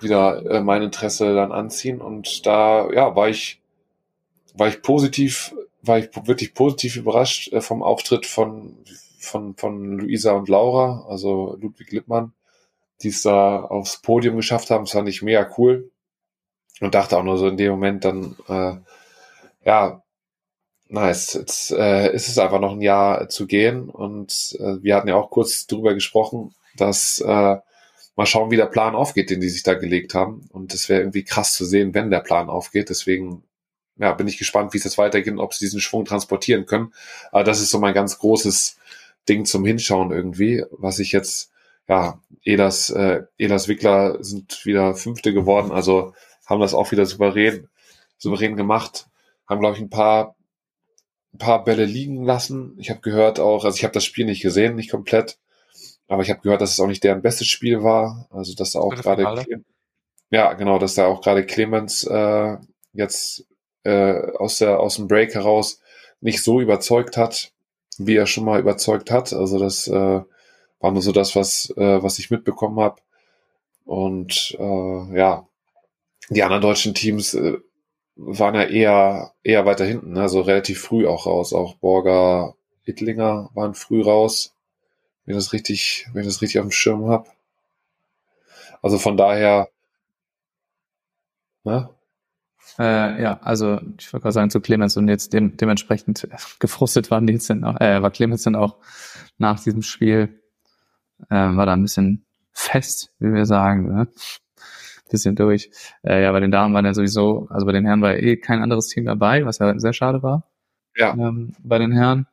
wieder 0.00 0.44
äh, 0.50 0.60
mein 0.60 0.82
Interesse 0.82 1.34
dann 1.34 1.52
anziehen. 1.52 2.00
Und 2.00 2.46
da, 2.46 2.90
ja, 2.90 3.14
war 3.14 3.28
ich, 3.28 3.59
war 4.54 4.68
ich 4.68 4.82
positiv, 4.82 5.54
war 5.82 5.98
ich 5.98 6.10
wirklich 6.26 6.54
positiv 6.54 6.96
überrascht 6.96 7.52
äh, 7.52 7.60
vom 7.60 7.82
Auftritt 7.82 8.26
von 8.26 8.76
von, 9.20 9.54
von 9.54 9.98
Luisa 9.98 10.32
und 10.32 10.48
Laura, 10.48 11.06
also 11.08 11.56
Ludwig 11.60 11.92
Lippmann, 11.92 12.32
die 13.02 13.08
es 13.08 13.22
da 13.22 13.62
aufs 13.62 14.00
Podium 14.00 14.36
geschafft 14.36 14.70
haben. 14.70 14.84
Das 14.84 14.92
fand 14.92 15.08
ich 15.08 15.22
mega 15.22 15.48
cool. 15.58 15.90
Und 16.80 16.94
dachte 16.94 17.18
auch 17.18 17.22
nur 17.22 17.36
so 17.36 17.46
in 17.46 17.58
dem 17.58 17.70
Moment 17.70 18.04
dann, 18.04 18.36
äh, 18.48 18.76
ja, 19.66 20.02
nice, 20.88 21.34
jetzt 21.34 21.70
äh, 21.72 22.12
ist 22.14 22.28
es 22.28 22.38
einfach 22.38 22.60
noch 22.60 22.72
ein 22.72 22.80
Jahr 22.80 23.28
zu 23.28 23.46
gehen. 23.46 23.90
Und 23.90 24.56
äh, 24.58 24.82
wir 24.82 24.96
hatten 24.96 25.08
ja 25.08 25.16
auch 25.16 25.30
kurz 25.30 25.66
drüber 25.66 25.92
gesprochen, 25.92 26.54
dass 26.76 27.20
äh, 27.20 27.56
mal 28.16 28.26
schauen, 28.26 28.50
wie 28.50 28.56
der 28.56 28.66
Plan 28.66 28.94
aufgeht, 28.94 29.28
den 29.28 29.42
die 29.42 29.50
sich 29.50 29.62
da 29.62 29.74
gelegt 29.74 30.14
haben. 30.14 30.48
Und 30.50 30.72
es 30.72 30.88
wäre 30.88 31.00
irgendwie 31.00 31.24
krass 31.24 31.52
zu 31.52 31.66
sehen, 31.66 31.92
wenn 31.92 32.10
der 32.10 32.20
Plan 32.20 32.48
aufgeht. 32.48 32.88
Deswegen 32.88 33.44
ja, 34.00 34.14
bin 34.14 34.26
ich 34.26 34.38
gespannt, 34.38 34.72
wie 34.72 34.78
es 34.78 34.84
jetzt 34.84 34.98
weitergeht 34.98 35.34
und 35.34 35.40
ob 35.40 35.52
sie 35.52 35.66
diesen 35.66 35.80
Schwung 35.80 36.06
transportieren 36.06 36.64
können. 36.64 36.94
Aber 37.30 37.44
das 37.44 37.60
ist 37.60 37.70
so 37.70 37.78
mein 37.78 37.92
ganz 37.92 38.18
großes 38.18 38.78
Ding 39.28 39.44
zum 39.44 39.64
Hinschauen 39.64 40.10
irgendwie, 40.10 40.64
was 40.70 40.98
ich 40.98 41.12
jetzt, 41.12 41.52
ja, 41.86 42.18
Elas, 42.42 42.88
äh, 42.88 43.24
Elas 43.36 43.68
Wickler 43.68 44.16
sind 44.24 44.64
wieder 44.64 44.94
Fünfte 44.94 45.34
geworden, 45.34 45.70
also 45.70 46.14
haben 46.46 46.62
das 46.62 46.72
auch 46.72 46.90
wieder 46.90 47.04
souverän, 47.04 47.68
souverän 48.16 48.56
gemacht, 48.56 49.06
haben, 49.46 49.60
glaube 49.60 49.76
ich, 49.76 49.82
ein 49.82 49.90
paar, 49.90 50.34
ein 51.34 51.38
paar 51.38 51.62
Bälle 51.62 51.84
liegen 51.84 52.24
lassen. 52.24 52.76
Ich 52.78 52.88
habe 52.88 53.00
gehört 53.00 53.38
auch, 53.38 53.66
also 53.66 53.76
ich 53.76 53.84
habe 53.84 53.94
das 53.94 54.04
Spiel 54.04 54.24
nicht 54.24 54.40
gesehen, 54.42 54.76
nicht 54.76 54.90
komplett, 54.90 55.38
aber 56.08 56.22
ich 56.22 56.30
habe 56.30 56.40
gehört, 56.40 56.62
dass 56.62 56.72
es 56.72 56.80
auch 56.80 56.86
nicht 56.86 57.04
deren 57.04 57.20
bestes 57.20 57.48
Spiel 57.48 57.82
war, 57.82 58.28
also 58.30 58.54
dass 58.54 58.72
da 58.72 58.80
auch 58.80 58.94
gerade, 58.94 59.44
ja, 60.30 60.54
genau, 60.54 60.78
dass 60.78 60.94
da 60.94 61.06
auch 61.06 61.20
gerade 61.20 61.44
Clemens 61.44 62.04
äh, 62.04 62.56
jetzt 62.94 63.44
äh, 63.84 64.32
aus 64.36 64.58
der 64.58 64.80
aus 64.80 64.96
dem 64.96 65.08
Break 65.08 65.34
heraus 65.34 65.80
nicht 66.20 66.42
so 66.42 66.60
überzeugt 66.60 67.16
hat 67.16 67.52
wie 68.00 68.16
er 68.16 68.26
schon 68.26 68.44
mal 68.44 68.60
überzeugt 68.60 69.10
hat. 69.10 69.32
Also 69.32 69.58
das 69.58 69.86
äh, 69.86 70.20
war 70.80 70.90
nur 70.90 71.02
so 71.02 71.12
das, 71.12 71.36
was, 71.36 71.72
äh, 71.76 72.02
was 72.02 72.18
ich 72.18 72.30
mitbekommen 72.30 72.80
habe. 72.80 73.00
Und 73.84 74.56
äh, 74.58 75.16
ja, 75.16 75.46
die 76.30 76.42
anderen 76.42 76.62
deutschen 76.62 76.94
Teams 76.94 77.34
äh, 77.34 77.58
waren 78.16 78.54
ja 78.54 78.64
eher, 78.64 79.32
eher 79.42 79.66
weiter 79.66 79.84
hinten, 79.84 80.12
ne? 80.12 80.22
also 80.22 80.40
relativ 80.40 80.80
früh 80.80 81.06
auch 81.06 81.26
raus. 81.26 81.52
Auch 81.52 81.74
Borger, 81.76 82.54
Ittlinger 82.84 83.50
waren 83.54 83.74
früh 83.74 84.02
raus, 84.02 84.54
wenn 85.24 85.36
ich 85.36 85.42
das 85.42 85.52
richtig, 85.52 86.06
wenn 86.12 86.22
ich 86.22 86.28
das 86.28 86.40
richtig 86.40 86.60
auf 86.60 86.66
dem 86.66 86.72
Schirm 86.72 87.06
habe. 87.08 87.28
Also 88.82 88.98
von 88.98 89.16
daher, 89.16 89.68
ne? 91.64 91.90
Äh, 92.80 93.22
ja, 93.22 93.38
also 93.42 93.78
ich 93.98 94.10
wollte 94.10 94.22
gerade 94.22 94.32
sagen 94.32 94.50
zu 94.50 94.60
Clemens 94.62 94.96
und 94.96 95.06
jetzt 95.08 95.34
dem, 95.34 95.56
dementsprechend 95.58 96.26
gefrustet 96.60 97.10
waren 97.10 97.26
die 97.26 97.34
jetzt 97.34 97.50
dann 97.50 97.62
auch, 97.62 97.78
äh, 97.78 98.00
war 98.00 98.10
Clemens 98.10 98.44
dann 98.44 98.56
auch 98.56 98.78
nach 99.36 99.62
diesem 99.62 99.82
Spiel, 99.82 100.40
äh, 101.28 101.34
war 101.34 101.66
da 101.66 101.74
ein 101.74 101.82
bisschen 101.82 102.24
fest, 102.52 103.12
wie 103.18 103.34
wir 103.34 103.44
sagen, 103.44 103.94
ne? 103.94 104.08
bisschen 105.10 105.36
durch. 105.36 105.70
Äh, 106.02 106.22
ja, 106.22 106.32
bei 106.32 106.40
den 106.40 106.50
Damen 106.50 106.72
war 106.72 106.84
ja 106.84 106.94
sowieso, 106.94 107.48
also 107.50 107.66
bei 107.66 107.72
den 107.72 107.84
Herren 107.84 108.00
war 108.00 108.16
eh 108.16 108.36
kein 108.36 108.62
anderes 108.62 108.88
Team 108.88 109.04
dabei, 109.04 109.44
was 109.44 109.58
ja 109.58 109.78
sehr 109.78 109.92
schade 109.92 110.22
war. 110.22 110.48
Ja. 110.96 111.12
Ähm, 111.12 111.52
bei 111.62 111.78
den 111.78 111.92
Herren. 111.92 112.26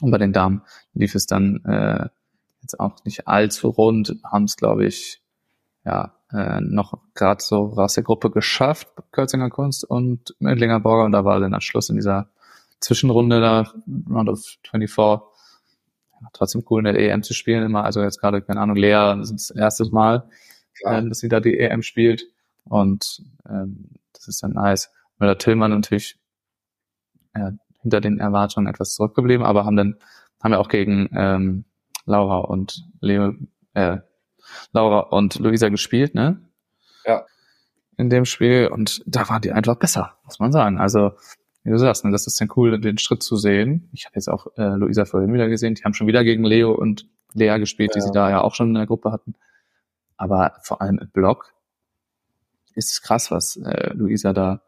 Und 0.00 0.10
bei 0.10 0.18
den 0.18 0.32
Damen 0.32 0.62
lief 0.94 1.14
es 1.14 1.26
dann 1.26 1.64
äh, 1.64 2.08
jetzt 2.62 2.78
auch 2.78 3.04
nicht 3.04 3.26
allzu 3.26 3.68
rund, 3.68 4.16
haben 4.24 4.44
es, 4.44 4.56
glaube 4.56 4.86
ich, 4.86 5.22
ja, 5.84 6.15
äh, 6.32 6.60
noch 6.60 6.98
gerade 7.14 7.42
so 7.42 7.74
aus 7.76 7.94
der 7.94 8.04
Gruppe 8.04 8.30
geschafft, 8.30 8.88
Kölzinger 9.12 9.50
Kunst 9.50 9.84
und 9.84 10.34
Mödlinger 10.38 10.80
Borger 10.80 11.04
und 11.04 11.12
da 11.12 11.24
war 11.24 11.40
dann 11.40 11.60
Schluss 11.60 11.88
in 11.88 11.96
dieser 11.96 12.28
Zwischenrunde 12.80 13.40
da, 13.40 13.72
Round 14.10 14.28
of 14.28 14.44
24. 14.68 14.96
Ja, 16.20 16.28
trotzdem 16.32 16.64
cool 16.70 16.86
in 16.86 16.92
der 16.92 16.98
EM 16.98 17.22
zu 17.22 17.34
spielen 17.34 17.62
immer, 17.62 17.84
also 17.84 18.02
jetzt 18.02 18.20
gerade, 18.20 18.42
keine 18.42 18.60
Ahnung, 18.60 18.76
Lea, 18.76 19.14
das 19.18 19.30
ist 19.30 19.50
das 19.50 19.56
erste 19.56 19.84
Mal, 19.90 20.28
äh, 20.82 21.02
dass 21.06 21.18
sie 21.18 21.28
da 21.28 21.40
die 21.40 21.58
EM 21.58 21.82
spielt 21.82 22.24
und 22.64 23.22
ähm, 23.48 23.90
das 24.12 24.28
ist 24.28 24.42
dann 24.42 24.52
nice. 24.52 24.90
Der 25.20 25.38
Tillmann 25.38 25.70
natürlich 25.70 26.18
äh, 27.34 27.52
hinter 27.82 28.00
den 28.00 28.18
Erwartungen 28.18 28.66
etwas 28.66 28.94
zurückgeblieben, 28.94 29.46
aber 29.46 29.64
haben 29.64 29.76
dann, 29.76 29.96
haben 30.42 30.52
wir 30.52 30.60
auch 30.60 30.68
gegen 30.68 31.08
ähm, 31.14 31.64
Laura 32.04 32.38
und 32.38 32.84
Leo, 33.00 33.34
äh, 33.74 33.98
Laura 34.72 35.00
und 35.00 35.38
Luisa 35.38 35.68
gespielt, 35.68 36.14
ne? 36.14 36.40
Ja. 37.04 37.24
In 37.96 38.10
dem 38.10 38.24
Spiel 38.24 38.68
und 38.68 39.02
da 39.06 39.28
waren 39.28 39.42
die 39.42 39.52
einfach 39.52 39.76
besser, 39.76 40.18
muss 40.24 40.38
man 40.38 40.52
sagen. 40.52 40.78
Also, 40.78 41.12
wie 41.62 41.70
du 41.70 41.78
sagst, 41.78 42.04
ne, 42.04 42.10
das 42.10 42.26
ist 42.26 42.40
dann 42.40 42.50
cool, 42.56 42.78
den 42.78 42.98
Schritt 42.98 43.22
zu 43.22 43.36
sehen. 43.36 43.88
Ich 43.92 44.04
habe 44.04 44.14
jetzt 44.16 44.28
auch 44.28 44.46
äh, 44.56 44.76
Luisa 44.76 45.04
vorhin 45.04 45.32
wieder 45.32 45.48
gesehen. 45.48 45.74
Die 45.74 45.82
haben 45.82 45.94
schon 45.94 46.06
wieder 46.06 46.22
gegen 46.24 46.44
Leo 46.44 46.72
und 46.72 47.06
Lea 47.32 47.58
gespielt, 47.58 47.92
ja. 47.94 48.00
die 48.00 48.06
sie 48.06 48.12
da 48.12 48.30
ja 48.30 48.40
auch 48.42 48.54
schon 48.54 48.68
in 48.68 48.74
der 48.74 48.86
Gruppe 48.86 49.12
hatten. 49.12 49.34
Aber 50.16 50.52
vor 50.62 50.80
allem 50.80 50.98
im 50.98 51.10
Block 51.10 51.52
ist 52.74 52.92
es 52.92 53.02
krass, 53.02 53.30
was 53.30 53.56
äh, 53.56 53.92
Luisa 53.94 54.32
da 54.32 54.60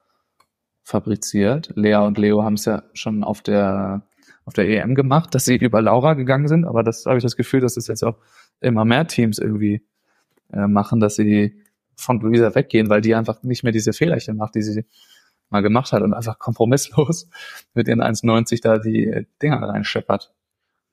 fabriziert. 0.82 1.72
Lea 1.76 1.96
und 1.96 2.18
Leo 2.18 2.42
haben 2.42 2.54
es 2.54 2.64
ja 2.64 2.82
schon 2.94 3.22
auf 3.22 3.42
der 3.42 4.02
auf 4.48 4.54
der 4.54 4.66
EM 4.66 4.94
gemacht, 4.94 5.34
dass 5.34 5.44
sie 5.44 5.56
über 5.56 5.82
Laura 5.82 6.14
gegangen 6.14 6.48
sind, 6.48 6.64
aber 6.64 6.82
das 6.82 7.04
habe 7.04 7.18
ich 7.18 7.22
das 7.22 7.36
Gefühl, 7.36 7.60
dass 7.60 7.76
es 7.76 7.84
das 7.84 7.88
jetzt 7.88 8.02
auch 8.02 8.16
immer 8.60 8.84
mehr 8.84 9.06
Teams 9.06 9.38
irgendwie 9.38 9.82
äh, 10.52 10.66
machen, 10.66 11.00
dass 11.00 11.16
sie 11.16 11.62
von 11.96 12.20
Luisa 12.20 12.54
weggehen, 12.54 12.88
weil 12.88 13.00
die 13.00 13.14
einfach 13.14 13.42
nicht 13.42 13.64
mehr 13.64 13.72
diese 13.72 13.92
Fehlerchen 13.92 14.36
macht, 14.36 14.54
die 14.54 14.62
sie 14.62 14.84
mal 15.50 15.62
gemacht 15.62 15.92
hat 15.92 16.02
und 16.02 16.14
einfach 16.14 16.38
kompromisslos 16.38 17.28
mit 17.74 17.88
ihren 17.88 18.02
1,90 18.02 18.62
da 18.62 18.78
die 18.78 19.06
äh, 19.06 19.24
Dinger 19.42 19.62
reinscheppert. 19.62 20.32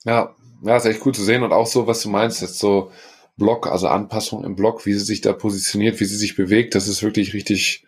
Ja, 0.03 0.35
ja, 0.63 0.77
ist 0.77 0.85
echt 0.85 1.05
cool 1.05 1.13
zu 1.13 1.23
sehen 1.23 1.43
und 1.43 1.51
auch 1.51 1.67
so, 1.67 1.87
was 1.87 2.01
du 2.01 2.09
meinst, 2.09 2.41
jetzt 2.41 2.59
so 2.59 2.91
Block, 3.37 3.67
also 3.67 3.87
Anpassung 3.87 4.43
im 4.43 4.55
Block, 4.55 4.85
wie 4.85 4.93
sie 4.93 5.03
sich 5.03 5.21
da 5.21 5.33
positioniert, 5.33 5.99
wie 5.99 6.05
sie 6.05 6.15
sich 6.15 6.35
bewegt, 6.35 6.73
das 6.73 6.87
ist 6.87 7.03
wirklich 7.03 7.33
richtig, 7.33 7.85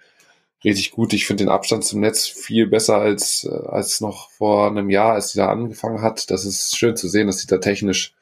richtig 0.63 0.91
gut. 0.91 1.13
Ich 1.13 1.25
finde 1.25 1.45
den 1.45 1.51
Abstand 1.51 1.85
zum 1.85 2.01
Netz 2.01 2.27
viel 2.27 2.67
besser 2.67 2.97
als, 2.97 3.45
äh, 3.45 3.67
als 3.67 4.01
noch 4.01 4.29
vor 4.31 4.67
einem 4.67 4.89
Jahr, 4.89 5.13
als 5.13 5.31
sie 5.31 5.39
da 5.39 5.49
angefangen 5.49 6.01
hat. 6.01 6.29
Das 6.29 6.45
ist 6.45 6.77
schön 6.77 6.97
zu 6.97 7.07
sehen, 7.07 7.27
dass 7.27 7.39
sie 7.39 7.47
da 7.47 7.57
technisch 7.57 8.13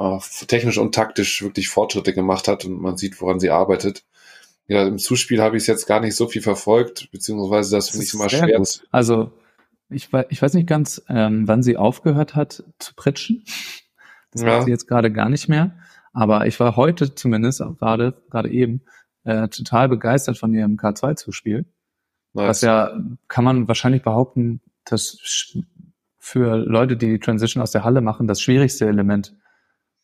äh, 0.00 0.46
technisch 0.46 0.78
und 0.78 0.94
taktisch 0.94 1.42
wirklich 1.42 1.68
Fortschritte 1.68 2.12
gemacht 2.12 2.48
hat 2.48 2.64
und 2.64 2.80
man 2.80 2.96
sieht, 2.96 3.20
woran 3.20 3.40
sie 3.40 3.50
arbeitet. 3.50 4.04
Ja, 4.66 4.86
im 4.86 4.98
Zuspiel 4.98 5.42
habe 5.42 5.56
ich 5.56 5.64
es 5.64 5.66
jetzt 5.66 5.86
gar 5.86 6.00
nicht 6.00 6.14
so 6.14 6.28
viel 6.28 6.42
verfolgt, 6.42 7.10
beziehungsweise 7.10 7.76
das, 7.76 7.86
das 7.86 7.90
finde 7.90 8.06
ich 8.06 8.14
immer 8.14 8.28
schwer. 8.28 8.58
Gut. 8.58 8.86
Also 8.90 9.32
ich 9.88 10.12
weiß, 10.12 10.26
ich 10.30 10.40
weiß 10.40 10.54
nicht 10.54 10.68
ganz, 10.68 11.02
ähm, 11.08 11.48
wann 11.48 11.62
sie 11.62 11.76
aufgehört 11.76 12.36
hat 12.36 12.62
zu 12.78 12.94
pritschen. 12.94 13.44
Das 14.30 14.42
ja. 14.42 14.48
macht 14.48 14.64
sie 14.64 14.70
jetzt 14.70 14.86
gerade 14.86 15.12
gar 15.12 15.28
nicht 15.28 15.48
mehr. 15.48 15.76
Aber 16.12 16.46
ich 16.46 16.58
war 16.60 16.76
heute 16.76 17.14
zumindest 17.14 17.62
auch 17.62 17.76
gerade, 17.78 18.14
gerade 18.30 18.50
eben, 18.50 18.82
äh, 19.24 19.48
total 19.48 19.88
begeistert 19.88 20.38
von 20.38 20.54
ihrem 20.54 20.76
K2-Zuspiel. 20.76 21.66
Nice. 22.32 22.48
Was 22.48 22.60
ja, 22.60 22.96
kann 23.28 23.44
man 23.44 23.68
wahrscheinlich 23.68 24.02
behaupten, 24.02 24.60
dass 24.84 25.18
für 26.18 26.56
Leute, 26.56 26.96
die 26.96 27.08
die 27.08 27.18
Transition 27.18 27.62
aus 27.62 27.72
der 27.72 27.84
Halle 27.84 28.00
machen, 28.00 28.28
das 28.28 28.40
schwierigste 28.40 28.86
Element 28.86 29.34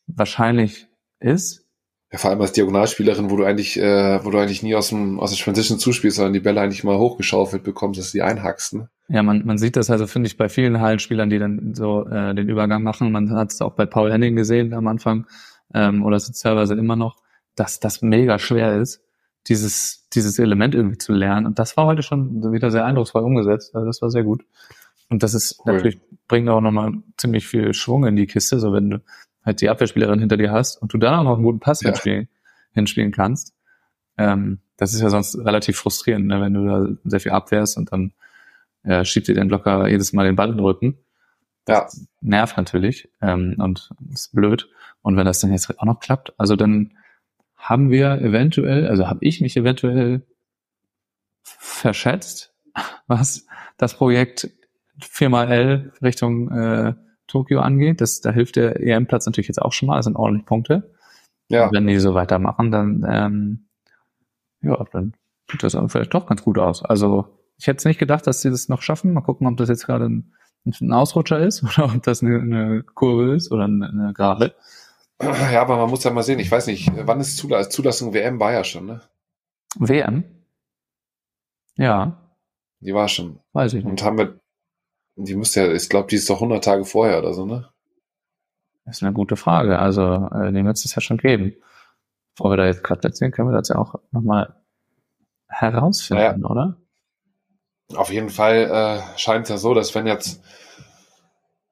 wahrscheinlich 0.06 0.88
ist. 1.20 1.64
Ja, 2.12 2.18
vor 2.18 2.30
allem 2.30 2.40
als 2.40 2.52
Diagonalspielerin, 2.52 3.30
wo 3.30 3.36
du 3.36 3.44
eigentlich, 3.44 3.78
äh, 3.78 4.24
wo 4.24 4.30
du 4.30 4.38
eigentlich 4.38 4.62
nie 4.62 4.76
aus 4.76 4.90
dem 4.90 5.18
aus 5.18 5.34
der 5.34 5.44
Transition 5.44 5.78
zuspielst, 5.78 6.16
sondern 6.16 6.34
die 6.34 6.40
Bälle 6.40 6.60
eigentlich 6.60 6.84
mal 6.84 6.98
hochgeschaufelt 6.98 7.64
bekommst, 7.64 7.98
dass 7.98 8.12
du 8.12 8.18
die 8.18 8.22
einhackst. 8.22 8.74
Ne? 8.74 8.88
Ja, 9.08 9.22
man, 9.22 9.44
man 9.44 9.58
sieht 9.58 9.76
das 9.76 9.90
also, 9.90 10.06
finde 10.06 10.28
ich, 10.28 10.36
bei 10.36 10.48
vielen 10.48 10.80
Hallenspielern, 10.80 11.30
die 11.30 11.38
dann 11.38 11.74
so 11.74 12.06
äh, 12.06 12.34
den 12.34 12.48
Übergang 12.48 12.82
machen. 12.82 13.10
Man 13.10 13.30
hat 13.32 13.52
es 13.52 13.60
auch 13.60 13.74
bei 13.74 13.86
Paul 13.86 14.12
Henning 14.12 14.36
gesehen 14.36 14.72
am 14.72 14.86
Anfang, 14.86 15.26
ähm, 15.74 16.04
oder 16.04 16.16
es 16.16 16.28
ist 16.28 16.40
teilweise 16.40 16.74
immer 16.74 16.96
noch, 16.96 17.16
dass 17.56 17.80
das 17.80 18.02
mega 18.02 18.38
schwer 18.38 18.80
ist, 18.80 19.02
dieses, 19.48 20.08
dieses 20.12 20.38
Element 20.38 20.74
irgendwie 20.74 20.98
zu 20.98 21.12
lernen. 21.12 21.46
Und 21.46 21.58
das 21.58 21.76
war 21.76 21.86
heute 21.86 22.02
schon 22.02 22.52
wieder 22.52 22.70
sehr 22.70 22.84
eindrucksvoll 22.84 23.22
umgesetzt. 23.22 23.74
Also 23.74 23.86
das 23.86 24.02
war 24.02 24.10
sehr 24.10 24.24
gut. 24.24 24.44
Und 25.08 25.22
das 25.22 25.34
ist 25.34 25.60
cool. 25.60 25.74
natürlich, 25.74 26.00
bringt 26.28 26.48
auch 26.48 26.60
nochmal 26.60 26.92
ziemlich 27.16 27.46
viel 27.46 27.74
Schwung 27.74 28.06
in 28.06 28.16
die 28.16 28.26
Kiste, 28.26 28.58
so 28.58 28.72
wenn 28.72 28.90
du 28.90 29.02
halt 29.46 29.60
die 29.60 29.70
Abwehrspielerin 29.70 30.18
hinter 30.18 30.36
dir 30.36 30.50
hast 30.50 30.76
und 30.76 30.92
du 30.92 30.98
dann 30.98 31.14
auch 31.14 31.22
noch 31.22 31.34
einen 31.34 31.44
guten 31.44 31.60
Pass 31.60 31.80
ja. 31.80 31.90
hinspielen, 31.90 32.28
hinspielen 32.72 33.12
kannst. 33.12 33.54
Ähm, 34.18 34.60
das 34.76 34.92
ist 34.92 35.00
ja 35.00 35.08
sonst 35.08 35.38
relativ 35.38 35.78
frustrierend, 35.78 36.26
ne, 36.26 36.40
wenn 36.40 36.52
du 36.52 36.66
da 36.66 36.86
sehr 37.04 37.20
viel 37.20 37.32
abwehrst 37.32 37.78
und 37.78 37.92
dann 37.92 38.12
äh, 38.82 39.04
schiebt 39.04 39.28
dir 39.28 39.34
den 39.34 39.48
Blocker 39.48 39.88
jedes 39.88 40.12
Mal 40.12 40.26
den 40.26 40.36
Ball 40.36 40.50
in 40.50 40.56
den 40.56 40.64
Rücken. 40.64 40.98
Das 41.64 41.96
ja. 41.96 42.06
nervt 42.20 42.56
natürlich 42.56 43.08
ähm, 43.22 43.56
und 43.58 43.90
ist 44.12 44.34
blöd. 44.34 44.68
Und 45.02 45.16
wenn 45.16 45.26
das 45.26 45.40
dann 45.40 45.52
jetzt 45.52 45.78
auch 45.78 45.84
noch 45.84 46.00
klappt, 46.00 46.34
also 46.38 46.56
dann 46.56 46.92
haben 47.56 47.90
wir 47.90 48.20
eventuell, 48.20 48.86
also 48.86 49.08
habe 49.08 49.24
ich 49.24 49.40
mich 49.40 49.56
eventuell 49.56 50.22
verschätzt, 51.42 52.54
was 53.06 53.46
das 53.76 53.94
Projekt 53.94 54.50
4xL 55.00 55.92
Richtung 56.02 56.50
äh, 56.50 56.94
Tokio 57.26 57.60
angeht. 57.60 58.00
Das, 58.00 58.20
da 58.20 58.30
hilft 58.30 58.56
der 58.56 58.80
EM-Platz 58.80 59.26
natürlich 59.26 59.48
jetzt 59.48 59.60
auch 59.60 59.72
schon 59.72 59.88
mal, 59.88 59.96
das 59.96 60.04
sind 60.04 60.16
ordentlich 60.16 60.46
Punkte. 60.46 60.90
Ja. 61.48 61.66
Und 61.66 61.74
wenn 61.74 61.86
die 61.86 61.98
so 61.98 62.14
weitermachen, 62.14 62.70
dann, 62.70 63.06
ähm, 63.08 63.66
ja, 64.62 64.84
dann 64.92 65.14
sieht 65.50 65.62
das 65.62 65.76
vielleicht 65.88 66.14
doch 66.14 66.26
ganz 66.26 66.42
gut 66.42 66.58
aus. 66.58 66.84
Also 66.84 67.36
ich 67.58 67.66
hätte 67.66 67.78
es 67.78 67.84
nicht 67.84 67.98
gedacht, 67.98 68.26
dass 68.26 68.42
sie 68.42 68.50
das 68.50 68.68
noch 68.68 68.82
schaffen. 68.82 69.12
Mal 69.12 69.20
gucken, 69.20 69.46
ob 69.46 69.56
das 69.56 69.68
jetzt 69.68 69.86
gerade 69.86 70.06
ein, 70.06 70.32
ein 70.64 70.92
Ausrutscher 70.92 71.38
ist 71.38 71.62
oder 71.78 71.86
ob 71.94 72.02
das 72.02 72.22
eine, 72.22 72.40
eine 72.40 72.82
Kurve 72.82 73.34
ist 73.34 73.50
oder 73.50 73.64
eine, 73.64 73.88
eine 73.88 74.12
Gerade. 74.12 74.54
Ja, 75.22 75.62
aber 75.62 75.76
man 75.76 75.88
muss 75.88 76.04
ja 76.04 76.10
mal 76.10 76.22
sehen. 76.22 76.38
Ich 76.40 76.50
weiß 76.50 76.66
nicht, 76.66 76.92
wann 76.94 77.20
ist 77.20 77.38
Zulassung? 77.38 77.70
Zulassung 77.70 78.12
WM 78.12 78.38
war 78.38 78.52
ja 78.52 78.64
schon, 78.64 78.86
ne? 78.86 79.00
WM? 79.78 80.24
Ja. 81.76 82.18
Die 82.80 82.92
war 82.92 83.08
schon. 83.08 83.40
Weiß 83.52 83.72
ich 83.72 83.84
nicht. 83.84 83.90
Und 83.90 84.02
haben 84.02 84.18
wir 84.18 84.38
die 85.16 85.34
müsste 85.34 85.60
ja, 85.66 85.72
ich 85.72 85.88
glaube, 85.88 86.08
die 86.08 86.16
ist 86.16 86.28
doch 86.28 86.36
100 86.36 86.62
Tage 86.62 86.84
vorher 86.84 87.18
oder 87.18 87.32
so, 87.32 87.46
ne? 87.46 87.68
Das 88.84 88.98
ist 88.98 89.02
eine 89.02 89.12
gute 89.12 89.36
Frage. 89.36 89.78
Also, 89.78 90.28
äh, 90.32 90.52
den 90.52 90.64
wird 90.66 90.76
es 90.76 90.94
ja 90.94 91.00
schon 91.00 91.18
geben. 91.18 91.56
Bevor 92.34 92.52
wir 92.52 92.56
da 92.56 92.66
jetzt 92.66 92.84
gerade 92.84 93.02
erzählen, 93.08 93.32
können 93.32 93.48
wir 93.48 93.56
das 93.56 93.68
ja 93.68 93.76
auch 93.76 93.96
nochmal 94.12 94.54
herausfinden, 95.48 96.42
naja. 96.42 96.50
oder? 96.50 96.76
Auf 97.94 98.12
jeden 98.12 98.30
Fall 98.30 98.70
äh, 98.70 99.18
scheint 99.18 99.44
es 99.44 99.50
ja 99.50 99.58
so, 99.58 99.74
dass 99.74 99.94
wenn 99.94 100.06
jetzt 100.06 100.42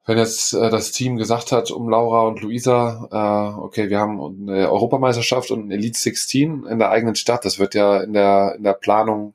wenn 0.05 0.17
jetzt 0.17 0.53
äh, 0.53 0.69
das 0.69 0.91
Team 0.91 1.17
gesagt 1.17 1.51
hat 1.51 1.71
um 1.71 1.89
Laura 1.89 2.27
und 2.27 2.41
Luisa, 2.41 3.07
äh, 3.11 3.59
okay, 3.59 3.89
wir 3.89 3.99
haben 3.99 4.19
eine 4.49 4.69
Europameisterschaft 4.69 5.51
und 5.51 5.67
ein 5.67 5.71
Elite 5.71 5.97
16 5.97 6.65
in 6.65 6.79
der 6.79 6.91
eigenen 6.91 7.15
Stadt, 7.15 7.45
das 7.45 7.59
wird 7.59 7.73
ja 7.73 8.01
in 8.01 8.13
der 8.13 8.55
in 8.55 8.63
der 8.63 8.73
Planung 8.73 9.33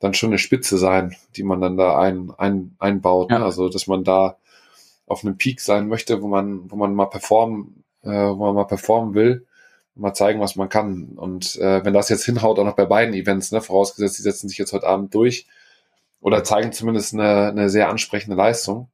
dann 0.00 0.14
schon 0.14 0.30
eine 0.30 0.38
Spitze 0.38 0.78
sein, 0.78 1.14
die 1.36 1.42
man 1.42 1.60
dann 1.60 1.76
da 1.76 1.98
ein, 1.98 2.32
ein, 2.36 2.74
einbaut. 2.78 3.30
Ne? 3.30 3.36
Ja. 3.36 3.38
Ne? 3.40 3.44
Also 3.44 3.68
dass 3.68 3.86
man 3.86 4.02
da 4.02 4.36
auf 5.06 5.24
einem 5.24 5.36
Peak 5.36 5.60
sein 5.60 5.88
möchte, 5.88 6.22
wo 6.22 6.28
man, 6.28 6.70
wo 6.70 6.76
man 6.76 6.94
mal 6.94 7.06
performen, 7.06 7.84
äh, 8.02 8.08
wo 8.08 8.46
man 8.46 8.54
mal 8.54 8.64
performen 8.64 9.14
will, 9.14 9.46
mal 9.94 10.14
zeigen, 10.14 10.40
was 10.40 10.56
man 10.56 10.68
kann. 10.68 11.10
Und 11.16 11.56
äh, 11.56 11.84
wenn 11.84 11.92
das 11.92 12.08
jetzt 12.08 12.24
hinhaut, 12.24 12.58
auch 12.58 12.64
noch 12.64 12.76
bei 12.76 12.86
beiden 12.86 13.14
Events, 13.14 13.52
ne, 13.52 13.60
vorausgesetzt, 13.60 14.18
die 14.18 14.22
setzen 14.22 14.48
sich 14.48 14.58
jetzt 14.58 14.72
heute 14.72 14.86
Abend 14.86 15.14
durch 15.14 15.46
oder 16.20 16.44
zeigen 16.44 16.72
zumindest 16.72 17.14
eine, 17.14 17.48
eine 17.48 17.70
sehr 17.70 17.88
ansprechende 17.88 18.36
Leistung. 18.36 18.88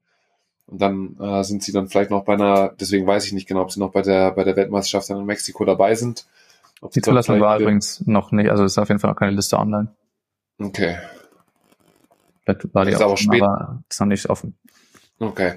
Und 0.66 0.81
dann 0.81 1.16
äh, 1.21 1.45
sind 1.45 1.62
sie 1.62 1.73
dann 1.73 1.88
vielleicht 1.88 2.11
noch 2.11 2.25
bei 2.25 2.35
einer, 2.35 2.75
deswegen 2.81 3.07
weiß 3.07 3.25
ich 3.27 3.33
nicht 3.33 3.47
genau, 3.47 3.62
ob 3.62 3.71
sie 3.71 3.79
noch 3.79 3.92
bei 3.92 4.03
der, 4.03 4.33
bei 4.33 4.42
der 4.42 4.57
Weltmeisterschaft 4.57 5.11
dann 5.11 5.19
in 5.19 5.27
Mexiko 5.27 5.64
dabei 5.64 5.95
sind. 5.95 6.27
Ob 6.81 6.90
die 6.90 7.01
Zulassung 7.01 7.40
war 7.40 7.61
übrigens 7.61 8.05
noch 8.07 8.33
nicht, 8.33 8.51
also 8.51 8.64
ist 8.64 8.77
auf 8.77 8.88
jeden 8.88 8.99
Fall 8.99 9.11
noch 9.11 9.19
keine 9.19 9.33
Liste 9.33 9.59
online. 9.59 9.88
Okay. 10.59 10.97
Vielleicht 12.45 12.75
war 12.75 12.85
die 12.85 12.92
ist 12.92 13.03
auch 13.03 13.07
aber 13.07 13.16
spät. 13.16 13.42
Aber 13.42 13.83
ist 13.88 14.01
noch 14.01 14.07
nicht 14.07 14.29
offen. 14.29 14.57
Okay. 15.19 15.55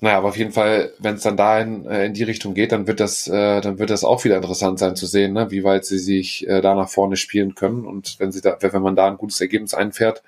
Naja, 0.00 0.18
aber 0.18 0.28
auf 0.28 0.36
jeden 0.36 0.52
Fall, 0.52 0.92
wenn 1.00 1.16
es 1.16 1.22
dann 1.22 1.36
dahin 1.36 1.84
äh, 1.86 2.06
in 2.06 2.14
die 2.14 2.22
Richtung 2.22 2.54
geht, 2.54 2.70
dann 2.70 2.86
wird 2.86 3.00
das, 3.00 3.26
äh, 3.26 3.60
dann 3.60 3.80
wird 3.80 3.90
das 3.90 4.04
auch 4.04 4.24
wieder 4.24 4.36
interessant 4.36 4.78
sein 4.78 4.94
zu 4.94 5.06
sehen, 5.06 5.32
ne? 5.32 5.50
wie 5.50 5.64
weit 5.64 5.84
sie 5.84 5.98
sich 5.98 6.46
äh, 6.46 6.60
da 6.60 6.74
nach 6.76 6.88
vorne 6.88 7.16
spielen 7.16 7.56
können. 7.56 7.84
Und 7.84 8.20
wenn 8.20 8.30
sie 8.30 8.40
da, 8.40 8.56
wenn 8.60 8.82
man 8.82 8.94
da 8.94 9.08
ein 9.08 9.16
gutes 9.16 9.40
Ergebnis 9.40 9.74
einfährt, 9.74 10.22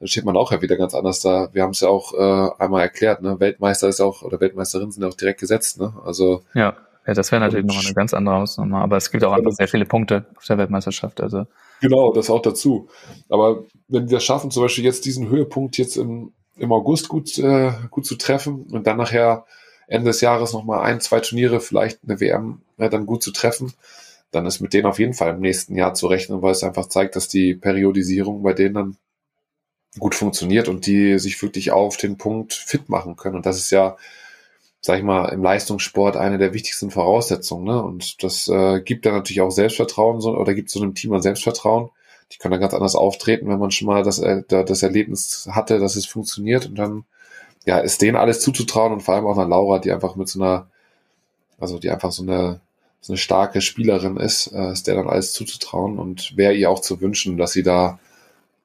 dann 0.00 0.08
steht 0.08 0.24
man 0.24 0.36
auch 0.36 0.50
ja 0.50 0.60
wieder 0.60 0.76
ganz 0.76 0.94
anders 0.94 1.20
da. 1.20 1.50
Wir 1.52 1.62
haben 1.62 1.70
es 1.70 1.80
ja 1.80 1.88
auch 1.88 2.14
äh, 2.14 2.62
einmal 2.62 2.82
erklärt, 2.82 3.22
ne? 3.22 3.38
Weltmeister 3.38 3.88
ist 3.88 4.00
auch, 4.00 4.22
oder 4.22 4.40
Weltmeisterin 4.40 4.90
sind 4.90 5.04
auch 5.04 5.14
direkt 5.14 5.38
gesetzt, 5.38 5.78
ne? 5.78 5.94
Also. 6.04 6.42
Ja, 6.54 6.76
ja 7.06 7.14
das 7.14 7.32
wäre 7.32 7.40
natürlich 7.40 7.66
nochmal 7.66 7.84
eine 7.84 7.94
ganz 7.94 8.14
andere 8.14 8.36
Ausnahme, 8.36 8.78
aber 8.78 8.96
es 8.96 9.10
gibt 9.10 9.24
auch 9.24 9.32
einfach 9.32 9.52
sehr 9.52 9.68
viele 9.68 9.84
Punkte 9.84 10.26
auf 10.36 10.44
der 10.44 10.58
Weltmeisterschaft. 10.58 11.20
Also 11.20 11.46
Genau, 11.82 12.12
das 12.12 12.30
auch 12.30 12.40
dazu. 12.40 12.88
Aber 13.28 13.64
wenn 13.88 14.08
wir 14.08 14.20
schaffen, 14.20 14.52
zum 14.52 14.62
Beispiel 14.62 14.84
jetzt 14.84 15.04
diesen 15.04 15.28
Höhepunkt 15.28 15.76
jetzt 15.78 15.96
im, 15.96 16.32
im 16.56 16.70
August 16.70 17.08
gut, 17.08 17.36
äh, 17.38 17.72
gut 17.90 18.06
zu 18.06 18.14
treffen 18.14 18.66
und 18.70 18.86
dann 18.86 18.98
nachher 18.98 19.44
Ende 19.88 20.10
des 20.10 20.20
Jahres 20.20 20.52
nochmal 20.52 20.82
ein, 20.82 21.00
zwei 21.00 21.18
Turniere, 21.18 21.60
vielleicht 21.60 21.98
eine 22.04 22.20
WM 22.20 22.62
ja, 22.78 22.88
dann 22.88 23.04
gut 23.04 23.24
zu 23.24 23.32
treffen, 23.32 23.72
dann 24.30 24.46
ist 24.46 24.60
mit 24.60 24.72
denen 24.74 24.86
auf 24.86 25.00
jeden 25.00 25.12
Fall 25.12 25.34
im 25.34 25.40
nächsten 25.40 25.74
Jahr 25.74 25.92
zu 25.92 26.06
rechnen, 26.06 26.40
weil 26.40 26.52
es 26.52 26.62
einfach 26.62 26.86
zeigt, 26.86 27.16
dass 27.16 27.26
die 27.26 27.54
Periodisierung 27.54 28.44
bei 28.44 28.52
denen 28.52 28.74
dann 28.74 28.96
gut 29.98 30.14
funktioniert 30.14 30.68
und 30.68 30.86
die 30.86 31.18
sich 31.18 31.42
wirklich 31.42 31.72
auf 31.72 31.96
den 31.96 32.16
Punkt 32.16 32.52
fit 32.52 32.88
machen 32.88 33.16
können. 33.16 33.36
Und 33.36 33.44
das 33.44 33.58
ist 33.58 33.72
ja 33.72 33.96
sag 34.84 34.98
ich 34.98 35.04
mal, 35.04 35.26
im 35.26 35.42
Leistungssport 35.42 36.16
eine 36.16 36.38
der 36.38 36.52
wichtigsten 36.52 36.90
Voraussetzungen. 36.90 37.64
Ne? 37.64 37.82
Und 37.82 38.22
das 38.24 38.48
äh, 38.48 38.80
gibt 38.80 39.06
dann 39.06 39.14
natürlich 39.14 39.40
auch 39.40 39.50
Selbstvertrauen 39.50 40.20
so, 40.20 40.36
oder 40.36 40.54
gibt 40.54 40.70
so 40.70 40.82
einem 40.82 40.94
Team 40.94 41.12
ein 41.12 41.22
Selbstvertrauen. 41.22 41.90
Die 42.32 42.38
können 42.38 42.52
dann 42.52 42.60
ganz 42.60 42.74
anders 42.74 42.96
auftreten, 42.96 43.48
wenn 43.48 43.60
man 43.60 43.70
schon 43.70 43.86
mal 43.86 44.02
das, 44.02 44.18
äh, 44.18 44.42
das 44.48 44.82
Erlebnis 44.82 45.48
hatte, 45.52 45.78
dass 45.78 45.94
es 45.94 46.06
funktioniert. 46.06 46.66
Und 46.66 46.74
dann 46.76 47.04
ja, 47.64 47.78
ist 47.78 48.02
denen 48.02 48.16
alles 48.16 48.40
zuzutrauen 48.40 48.92
und 48.92 49.02
vor 49.02 49.14
allem 49.14 49.26
auch 49.26 49.38
einer 49.38 49.48
Laura, 49.48 49.78
die 49.78 49.92
einfach 49.92 50.16
mit 50.16 50.28
so 50.28 50.42
einer, 50.42 50.66
also 51.60 51.78
die 51.78 51.90
einfach 51.90 52.10
so 52.10 52.24
eine, 52.24 52.60
so 53.00 53.12
eine 53.12 53.18
starke 53.18 53.60
Spielerin 53.60 54.16
ist, 54.16 54.48
äh, 54.48 54.72
ist 54.72 54.88
der 54.88 54.96
dann 54.96 55.08
alles 55.08 55.32
zuzutrauen 55.32 56.00
und 56.00 56.36
wäre 56.36 56.54
ihr 56.54 56.70
auch 56.70 56.80
zu 56.80 57.00
wünschen, 57.00 57.36
dass 57.36 57.52
sie 57.52 57.62
da, 57.62 58.00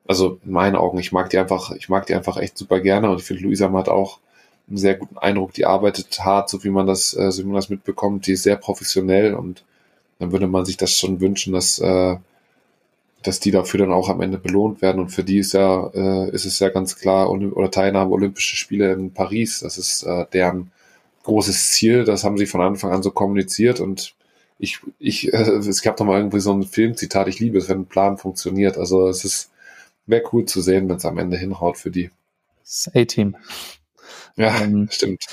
also 0.07 0.39
in 0.43 0.51
meinen 0.51 0.75
Augen, 0.75 0.97
ich 0.97 1.11
mag 1.11 1.29
die 1.29 1.37
einfach, 1.37 1.71
ich 1.71 1.89
mag 1.89 2.07
die 2.07 2.15
einfach 2.15 2.37
echt 2.37 2.57
super 2.57 2.79
gerne 2.79 3.11
und 3.11 3.19
ich 3.19 3.23
finde, 3.23 3.43
Luisa 3.43 3.71
hat 3.71 3.89
auch 3.89 4.19
einen 4.67 4.77
sehr 4.77 4.95
guten 4.95 5.17
Eindruck. 5.17 5.53
Die 5.53 5.65
arbeitet 5.65 6.19
hart, 6.23 6.49
so 6.49 6.63
wie 6.63 6.69
man 6.69 6.87
das, 6.87 7.15
äh, 7.15 7.31
so 7.31 7.43
wie 7.43 7.47
man 7.47 7.55
das 7.55 7.69
mitbekommt. 7.69 8.27
Die 8.27 8.33
ist 8.33 8.43
sehr 8.43 8.57
professionell 8.57 9.33
und 9.33 9.63
dann 10.19 10.31
würde 10.31 10.47
man 10.47 10.65
sich 10.65 10.77
das 10.77 10.91
schon 10.91 11.21
wünschen, 11.21 11.53
dass, 11.53 11.79
äh, 11.79 12.17
dass 13.23 13.39
die 13.39 13.51
dafür 13.51 13.81
dann 13.81 13.93
auch 13.93 14.09
am 14.09 14.21
Ende 14.21 14.37
belohnt 14.37 14.81
werden. 14.81 14.99
Und 14.99 15.09
für 15.09 15.23
die 15.23 15.39
ist 15.39 15.53
ja, 15.53 15.89
äh, 15.93 16.29
ist 16.31 16.45
es 16.45 16.59
ja 16.59 16.69
ganz 16.69 16.95
klar, 16.97 17.29
oder 17.29 17.71
Teilnahme 17.71 18.11
Olympische 18.11 18.55
Spiele 18.55 18.93
in 18.93 19.13
Paris. 19.13 19.59
Das 19.61 19.77
ist 19.77 20.03
äh, 20.03 20.25
deren 20.33 20.71
großes 21.23 21.71
Ziel. 21.71 22.03
Das 22.03 22.23
haben 22.23 22.37
sie 22.37 22.45
von 22.45 22.61
Anfang 22.61 22.91
an 22.91 23.03
so 23.03 23.11
kommuniziert 23.11 23.79
und 23.79 24.15
ich, 24.59 24.79
ich, 24.97 25.33
äh, 25.33 25.37
es 25.37 25.81
gab 25.81 25.97
doch 25.97 26.05
mal 26.05 26.17
irgendwie 26.17 26.39
so 26.39 26.51
ein 26.51 26.63
Filmzitat, 26.63 27.27
ich 27.27 27.39
liebe 27.39 27.57
es, 27.57 27.69
wenn 27.69 27.81
ein 27.81 27.85
Plan 27.85 28.17
funktioniert. 28.17 28.77
Also 28.77 29.07
es 29.07 29.23
ist, 29.23 29.51
wäre 30.07 30.23
cool 30.33 30.45
zu 30.45 30.61
sehen, 30.61 30.89
wenn 30.89 30.97
es 30.97 31.05
am 31.05 31.17
Ende 31.17 31.37
hinhaut 31.37 31.77
für 31.77 31.91
die. 31.91 32.09
Das 32.63 32.89
A-Team. 32.93 33.35
Ja, 34.35 34.61
ähm, 34.61 34.87
stimmt. 34.91 35.25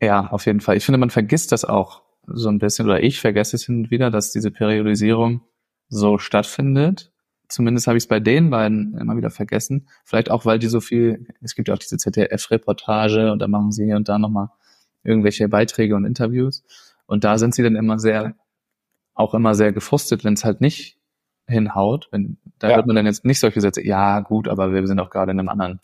Ja, 0.00 0.28
auf 0.28 0.46
jeden 0.46 0.60
Fall. 0.60 0.76
Ich 0.76 0.84
finde, 0.84 0.98
man 0.98 1.10
vergisst 1.10 1.52
das 1.52 1.64
auch 1.64 2.02
so 2.26 2.48
ein 2.48 2.58
bisschen, 2.58 2.86
oder 2.86 3.02
ich 3.02 3.20
vergesse 3.20 3.56
es 3.56 3.64
hin 3.64 3.84
und 3.84 3.90
wieder, 3.90 4.10
dass 4.10 4.32
diese 4.32 4.50
Periodisierung 4.50 5.42
so 5.88 6.18
stattfindet. 6.18 7.12
Zumindest 7.48 7.86
habe 7.86 7.98
ich 7.98 8.04
es 8.04 8.08
bei 8.08 8.20
den 8.20 8.50
beiden 8.50 8.96
immer 8.98 9.16
wieder 9.16 9.30
vergessen. 9.30 9.88
Vielleicht 10.04 10.30
auch, 10.30 10.46
weil 10.46 10.58
die 10.58 10.66
so 10.66 10.80
viel, 10.80 11.26
es 11.42 11.54
gibt 11.54 11.68
ja 11.68 11.74
auch 11.74 11.78
diese 11.78 11.98
ZDF-Reportage 11.98 13.30
und 13.30 13.38
da 13.40 13.48
machen 13.48 13.70
sie 13.70 13.84
hier 13.84 13.96
und 13.96 14.08
da 14.08 14.18
nochmal 14.18 14.48
irgendwelche 15.02 15.48
Beiträge 15.48 15.94
und 15.94 16.04
Interviews. 16.04 16.64
Und 17.06 17.24
da 17.24 17.38
sind 17.38 17.54
sie 17.54 17.62
dann 17.62 17.76
immer 17.76 17.98
sehr, 17.98 18.34
auch 19.14 19.34
immer 19.34 19.54
sehr 19.54 19.72
gefrustet, 19.72 20.24
wenn 20.24 20.34
es 20.34 20.44
halt 20.44 20.60
nicht 20.60 20.98
hinhaut. 21.46 22.08
Wenn, 22.10 22.38
da 22.58 22.70
ja. 22.70 22.76
hört 22.76 22.86
man 22.86 22.96
dann 22.96 23.06
jetzt 23.06 23.24
nicht 23.24 23.40
solche 23.40 23.60
Sätze, 23.60 23.84
ja 23.86 24.20
gut, 24.20 24.48
aber 24.48 24.72
wir 24.72 24.86
sind 24.86 24.98
auch 24.98 25.10
gerade 25.10 25.32
in 25.32 25.38
einem 25.38 25.50
anderen 25.50 25.80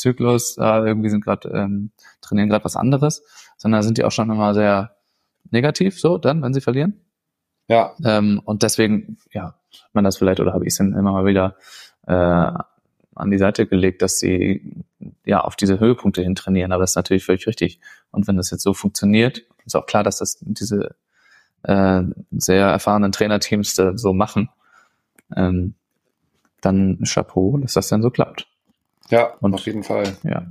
Zyklus, 0.00 0.56
äh, 0.58 0.62
irgendwie 0.62 1.10
sind 1.10 1.24
gerade, 1.24 1.48
ähm, 1.50 1.90
trainieren 2.20 2.48
gerade 2.48 2.64
was 2.64 2.76
anderes, 2.76 3.22
sondern 3.56 3.82
sind 3.82 3.98
die 3.98 4.04
auch 4.04 4.12
schon 4.12 4.30
immer 4.30 4.54
sehr 4.54 4.96
negativ, 5.50 6.00
so 6.00 6.18
dann, 6.18 6.42
wenn 6.42 6.54
sie 6.54 6.60
verlieren. 6.60 7.00
Ja. 7.68 7.94
Ähm, 8.04 8.40
und 8.44 8.62
deswegen, 8.62 9.18
ja, 9.32 9.54
man 9.92 10.04
das 10.04 10.16
vielleicht, 10.16 10.40
oder 10.40 10.52
habe 10.52 10.64
ich 10.64 10.72
es 10.72 10.78
dann 10.78 10.92
immer 10.92 11.12
mal 11.12 11.26
wieder 11.26 11.56
äh, 12.06 12.12
an 13.14 13.30
die 13.30 13.38
Seite 13.38 13.66
gelegt, 13.66 14.02
dass 14.02 14.18
sie 14.18 14.84
ja 15.24 15.40
auf 15.40 15.56
diese 15.56 15.78
Höhepunkte 15.78 16.22
hin 16.22 16.34
trainieren. 16.34 16.72
Aber 16.72 16.82
das 16.82 16.92
ist 16.92 16.96
natürlich 16.96 17.24
völlig 17.24 17.46
richtig. 17.46 17.80
Und 18.10 18.26
wenn 18.26 18.36
das 18.36 18.50
jetzt 18.50 18.62
so 18.62 18.74
funktioniert, 18.74 19.42
ist 19.66 19.76
auch 19.76 19.86
klar, 19.86 20.02
dass 20.02 20.18
das 20.18 20.38
diese 20.40 20.96
äh, 21.62 22.02
sehr 22.32 22.66
erfahrenen 22.66 23.12
Trainerteams 23.12 23.80
so 23.94 24.12
machen, 24.12 24.48
ähm, 25.36 25.74
dann 26.60 26.98
Chapeau, 27.04 27.58
dass 27.58 27.74
das 27.74 27.88
dann 27.88 28.02
so 28.02 28.10
klappt. 28.10 28.46
Ja, 29.10 29.34
und, 29.40 29.54
auf 29.54 29.66
jeden 29.66 29.82
Fall. 29.82 30.16
Ja, 30.22 30.46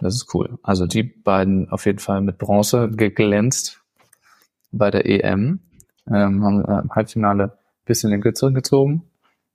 das 0.00 0.14
ist 0.14 0.34
cool. 0.34 0.58
Also 0.62 0.86
die 0.86 1.02
beiden 1.02 1.70
auf 1.70 1.86
jeden 1.86 1.98
Fall 1.98 2.20
mit 2.20 2.38
Bronze 2.38 2.90
geglänzt 2.90 3.80
bei 4.72 4.90
der 4.90 5.06
EM. 5.06 5.60
Ähm, 6.08 6.44
haben 6.44 6.64
äh, 6.64 6.80
im 6.80 6.90
Halbfinale 6.90 7.56
bisschen 7.84 8.10
den 8.10 8.20
Kürzeren 8.20 8.54
gezogen. 8.54 9.04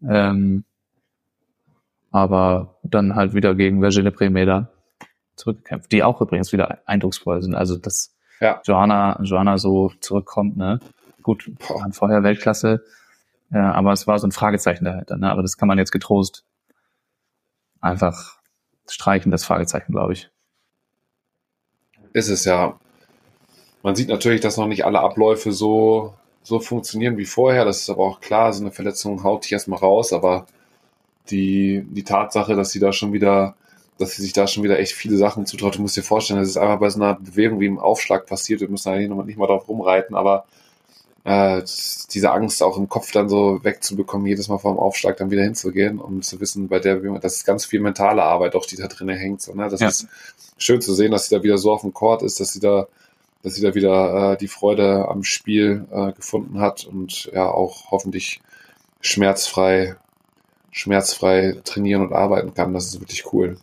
Ähm, 0.07 0.63
aber 2.11 2.79
dann 2.83 3.15
halt 3.15 3.33
wieder 3.33 3.55
gegen 3.55 3.81
Virginie 3.81 4.11
Premeda 4.11 4.69
zurückgekämpft, 5.35 5.91
die 5.91 6.03
auch 6.03 6.21
übrigens 6.21 6.51
wieder 6.53 6.79
eindrucksvoll 6.85 7.41
sind. 7.41 7.55
Also 7.55 7.77
dass 7.77 8.15
ja. 8.39 8.61
Johanna, 8.65 9.19
Johanna 9.23 9.57
so 9.57 9.91
zurückkommt, 9.99 10.57
ne? 10.57 10.79
Gut, 11.23 11.51
waren 11.69 11.91
vorher 11.91 12.23
Weltklasse, 12.23 12.83
ja, 13.51 13.73
aber 13.73 13.91
es 13.91 14.07
war 14.07 14.17
so 14.19 14.27
ein 14.27 14.31
Fragezeichen 14.31 14.85
dahinter, 14.85 15.17
ne? 15.17 15.29
Aber 15.29 15.41
das 15.41 15.57
kann 15.57 15.67
man 15.67 15.77
jetzt 15.77 15.91
getrost 15.91 16.45
einfach 17.81 18.37
streichen, 18.89 19.31
das 19.31 19.45
Fragezeichen, 19.45 19.91
glaube 19.91 20.13
ich. 20.13 20.29
Ist 22.13 22.29
es 22.29 22.45
ja. 22.45 22.79
Man 23.83 23.95
sieht 23.95 24.09
natürlich, 24.09 24.41
dass 24.41 24.57
noch 24.57 24.67
nicht 24.67 24.85
alle 24.85 24.99
Abläufe 24.99 25.51
so, 25.51 26.15
so 26.43 26.59
funktionieren 26.59 27.17
wie 27.17 27.25
vorher. 27.25 27.65
Das 27.65 27.81
ist 27.81 27.89
aber 27.89 28.03
auch 28.03 28.21
klar. 28.21 28.53
So 28.53 28.63
eine 28.63 28.71
Verletzung 28.71 29.23
haut 29.23 29.43
dich 29.43 29.51
erstmal 29.51 29.79
raus, 29.79 30.13
aber 30.13 30.45
die, 31.29 31.85
die 31.89 32.03
Tatsache, 32.03 32.55
dass 32.55 32.71
sie 32.71 32.79
da 32.79 32.93
schon 32.93 33.13
wieder, 33.13 33.55
dass 33.97 34.15
sie 34.15 34.21
sich 34.21 34.33
da 34.33 34.47
schon 34.47 34.63
wieder 34.63 34.79
echt 34.79 34.93
viele 34.93 35.17
Sachen 35.17 35.45
zutraut, 35.45 35.77
du 35.77 35.81
musst 35.81 35.97
dir 35.97 36.03
vorstellen, 36.03 36.39
das 36.39 36.49
ist 36.49 36.57
einfach 36.57 36.79
bei 36.79 36.89
so 36.89 37.01
einer 37.01 37.15
Bewegung 37.15 37.59
wie 37.59 37.65
im 37.65 37.79
Aufschlag 37.79 38.25
passiert. 38.25 38.61
Wir 38.61 38.69
müssen 38.69 38.89
eigentlich 38.89 39.09
nicht 39.25 39.37
mal 39.37 39.47
drauf 39.47 39.67
rumreiten, 39.67 40.15
aber 40.15 40.45
äh, 41.27 41.61
diese 42.13 42.31
Angst 42.31 42.63
auch 42.63 42.77
im 42.77 42.87
Kopf 42.87 43.11
dann 43.11 43.27
so 43.27 43.59
wegzubekommen, 43.61 44.25
jedes 44.27 44.47
Mal 44.47 44.59
vor 44.59 44.73
dem 44.73 44.79
Aufschlag 44.79 45.17
dann 45.17 45.29
wieder 45.29 45.43
hinzugehen 45.43 45.99
und 45.99 46.23
zu 46.23 46.39
wissen, 46.39 46.69
bei 46.69 46.79
der, 46.79 47.01
das 47.19 47.35
ist 47.35 47.45
ganz 47.45 47.65
viel 47.65 47.81
mentale 47.81 48.23
Arbeit 48.23 48.55
auch, 48.55 48.65
die 48.65 48.77
da 48.77 48.87
drin 48.87 49.09
hängt. 49.09 49.41
So, 49.41 49.53
ne? 49.53 49.67
Das 49.67 49.81
ja. 49.81 49.89
ist 49.89 50.07
schön 50.57 50.79
zu 50.79 50.93
sehen, 50.93 51.11
dass 51.11 51.27
sie 51.27 51.35
da 51.35 51.43
wieder 51.43 51.57
so 51.57 51.73
auf 51.73 51.81
dem 51.81 51.93
Court 51.93 52.23
ist, 52.23 52.39
dass 52.39 52.53
sie 52.53 52.61
da, 52.61 52.87
dass 53.43 53.55
sie 53.55 53.61
da 53.61 53.75
wieder 53.75 54.31
äh, 54.31 54.37
die 54.37 54.47
Freude 54.47 55.09
am 55.09 55.23
Spiel 55.23 55.85
äh, 55.91 56.13
gefunden 56.13 56.61
hat 56.61 56.85
und 56.85 57.29
ja 57.33 57.51
auch 57.51 57.91
hoffentlich 57.91 58.39
schmerzfrei, 59.01 59.97
schmerzfrei 60.71 61.57
trainieren 61.65 62.03
und 62.03 62.13
arbeiten 62.13 62.53
kann. 62.53 62.73
Das 62.73 62.85
ist 62.85 63.01
wirklich 63.01 63.33
cool. 63.33 63.57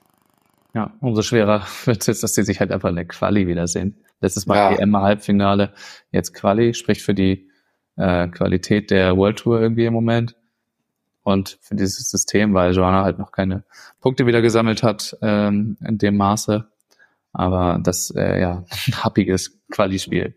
Ja, 0.74 0.92
umso 1.00 1.22
schwerer 1.22 1.66
wird 1.86 2.02
es 2.02 2.08
jetzt, 2.08 2.22
dass 2.22 2.34
sie 2.34 2.42
sich 2.42 2.60
halt 2.60 2.72
einfach 2.72 2.90
in 2.90 2.96
der 2.96 3.06
Quali 3.06 3.46
wiedersehen. 3.46 3.96
Letztes 4.20 4.44
Mal 4.44 4.74
ja. 4.74 4.78
EM-Halbfinale, 4.80 5.72
jetzt 6.12 6.34
Quali, 6.34 6.74
spricht 6.74 7.00
für 7.00 7.14
die 7.14 7.48
äh, 7.96 8.28
Qualität 8.28 8.90
der 8.90 9.16
World 9.16 9.38
Tour 9.38 9.60
irgendwie 9.60 9.86
im 9.86 9.92
Moment 9.92 10.36
und 11.24 11.58
für 11.62 11.74
dieses 11.74 12.10
System, 12.10 12.54
weil 12.54 12.74
Joanna 12.74 13.02
halt 13.02 13.18
noch 13.18 13.32
keine 13.32 13.64
Punkte 14.00 14.26
wieder 14.26 14.42
gesammelt 14.42 14.82
hat 14.82 15.16
ähm, 15.22 15.76
in 15.86 15.98
dem 15.98 16.16
Maße. 16.16 16.66
Aber 17.32 17.80
das, 17.82 18.10
äh, 18.10 18.40
ja, 18.40 18.64
ein 18.86 18.94
happiges 19.04 19.58
Quali-Spiel. 19.70 20.36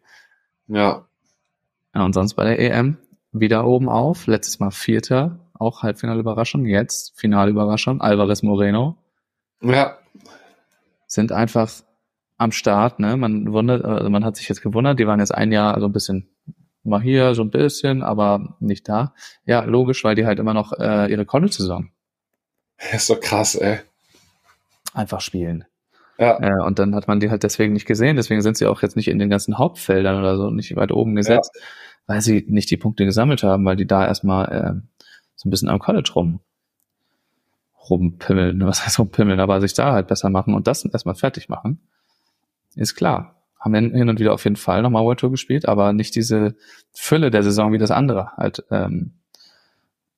Ja. 0.67 1.05
Und 1.93 2.13
sonst 2.13 2.33
bei 2.35 2.43
der 2.43 2.59
EM 2.59 2.97
wieder 3.31 3.65
oben 3.65 3.89
auf. 3.89 4.27
Letztes 4.27 4.59
Mal 4.59 4.71
Vierter, 4.71 5.39
auch 5.53 5.83
Halbfinale-Überraschung. 5.83 6.65
Jetzt 6.65 7.19
Finale-Überraschung. 7.19 8.01
Alvarez 8.01 8.41
Moreno. 8.41 8.97
Ja. 9.61 9.97
Sind 11.05 11.31
einfach 11.31 11.71
am 12.37 12.51
Start, 12.51 12.99
ne? 12.99 13.17
Man 13.17 13.51
wundert, 13.51 13.83
also 13.83 14.09
man 14.09 14.23
hat 14.23 14.37
sich 14.37 14.47
jetzt 14.47 14.61
gewundert, 14.61 14.99
die 14.99 15.07
waren 15.07 15.19
jetzt 15.19 15.33
ein 15.33 15.51
Jahr 15.51 15.79
so 15.79 15.87
ein 15.87 15.91
bisschen 15.93 16.29
mal 16.87 17.01
hier 17.01 17.35
so 17.35 17.41
ein 17.43 17.51
bisschen, 17.51 18.03
aber 18.03 18.55
nicht 18.59 18.87
da. 18.89 19.13
Ja, 19.45 19.63
logisch, 19.63 20.03
weil 20.03 20.15
die 20.15 20.25
halt 20.25 20.39
immer 20.39 20.53
noch 20.53 20.73
äh, 20.73 21.11
ihre 21.11 21.25
College-Saison. 21.25 21.89
Ist 22.91 23.09
doch 23.09 23.19
krass, 23.19 23.55
ey. 23.55 23.79
Einfach 24.93 25.21
spielen. 25.21 25.65
Ja. 26.17 26.39
Äh, 26.41 26.65
und 26.65 26.79
dann 26.79 26.95
hat 26.95 27.07
man 27.07 27.19
die 27.19 27.29
halt 27.29 27.43
deswegen 27.43 27.73
nicht 27.73 27.85
gesehen, 27.85 28.15
deswegen 28.15 28.41
sind 28.41 28.57
sie 28.57 28.65
auch 28.65 28.81
jetzt 28.81 28.95
nicht 28.95 29.07
in 29.07 29.19
den 29.19 29.29
ganzen 29.29 29.57
Hauptfeldern 29.57 30.19
oder 30.19 30.37
so 30.37 30.49
nicht 30.49 30.75
weit 30.75 30.91
oben 30.91 31.15
gesetzt, 31.15 31.51
ja. 31.53 31.61
weil 32.07 32.21
sie 32.21 32.45
nicht 32.47 32.71
die 32.71 32.77
Punkte 32.77 33.05
gesammelt 33.05 33.43
haben, 33.43 33.65
weil 33.65 33.75
die 33.75 33.85
da 33.85 34.07
erstmal 34.07 34.45
äh, 34.51 34.89
so 35.35 35.47
ein 35.47 35.51
bisschen 35.51 35.69
am 35.69 35.79
College 35.79 36.11
rum 36.15 36.39
rumpimmeln, 37.89 38.59
was 38.65 38.85
heißt 38.85 38.99
rumpimmeln, 38.99 39.39
aber 39.39 39.61
sich 39.61 39.73
da 39.73 39.91
halt 39.93 40.07
besser 40.07 40.29
machen 40.29 40.55
und 40.55 40.67
das 40.67 40.85
erstmal 40.85 41.15
fertig 41.15 41.49
machen, 41.49 41.79
ist 42.75 42.95
klar 42.95 43.36
haben 43.59 43.73
hin 43.73 44.09
und 44.09 44.19
wieder 44.19 44.33
auf 44.33 44.43
jeden 44.43 44.55
Fall 44.55 44.81
nochmal 44.81 45.03
World 45.03 45.19
Tour 45.19 45.31
gespielt, 45.31 45.67
aber 45.67 45.93
nicht 45.93 46.15
diese 46.15 46.55
Fülle 46.93 47.31
der 47.31 47.43
Saison, 47.43 47.73
wie 47.73 47.77
das 47.77 47.91
andere 47.91 48.31
halt 48.37 48.63
ähm, 48.71 49.13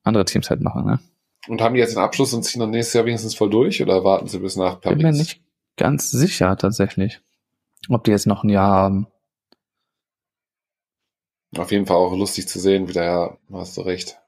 andere 0.03 0.25
Teams 0.25 0.49
halt 0.49 0.61
machen. 0.61 0.85
Ne? 0.85 0.99
Und 1.47 1.61
haben 1.61 1.73
die 1.73 1.79
jetzt 1.79 1.95
den 1.95 2.03
Abschluss 2.03 2.33
und 2.33 2.43
ziehen 2.43 2.59
dann 2.59 2.71
nächstes 2.71 2.93
Jahr 2.93 3.05
wenigstens 3.05 3.35
voll 3.35 3.49
durch 3.49 3.81
oder 3.81 4.03
warten 4.03 4.27
sie 4.27 4.39
bis 4.39 4.55
nach 4.55 4.81
Paris? 4.81 4.97
Bin 4.97 5.07
mir 5.07 5.17
nicht 5.17 5.41
ganz 5.77 6.11
sicher 6.11 6.57
tatsächlich, 6.57 7.21
ob 7.87 8.03
die 8.03 8.11
jetzt 8.11 8.27
noch 8.27 8.43
ein 8.43 8.49
Jahr 8.49 8.69
haben. 8.69 9.07
Auf 11.57 11.71
jeden 11.71 11.87
Fall 11.87 11.97
auch 11.97 12.15
lustig 12.15 12.47
zu 12.47 12.59
sehen, 12.59 12.87
wieder, 12.87 13.03
ja, 13.03 13.37
hast 13.51 13.77
du 13.77 13.81
recht. 13.81 14.19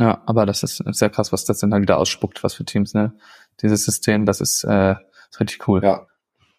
Ja, 0.00 0.22
aber 0.26 0.46
das 0.46 0.62
ist 0.62 0.82
sehr 0.86 1.10
krass, 1.10 1.32
was 1.32 1.44
das 1.44 1.58
denn 1.58 1.70
dann 1.70 1.82
wieder 1.82 1.98
ausspuckt, 1.98 2.42
was 2.44 2.54
für 2.54 2.64
Teams, 2.64 2.94
ne? 2.94 3.14
Dieses 3.62 3.84
System, 3.84 4.26
das 4.26 4.40
ist, 4.40 4.64
äh, 4.64 4.94
ist 5.30 5.40
richtig 5.40 5.66
cool. 5.68 5.82
Ja, 5.82 6.06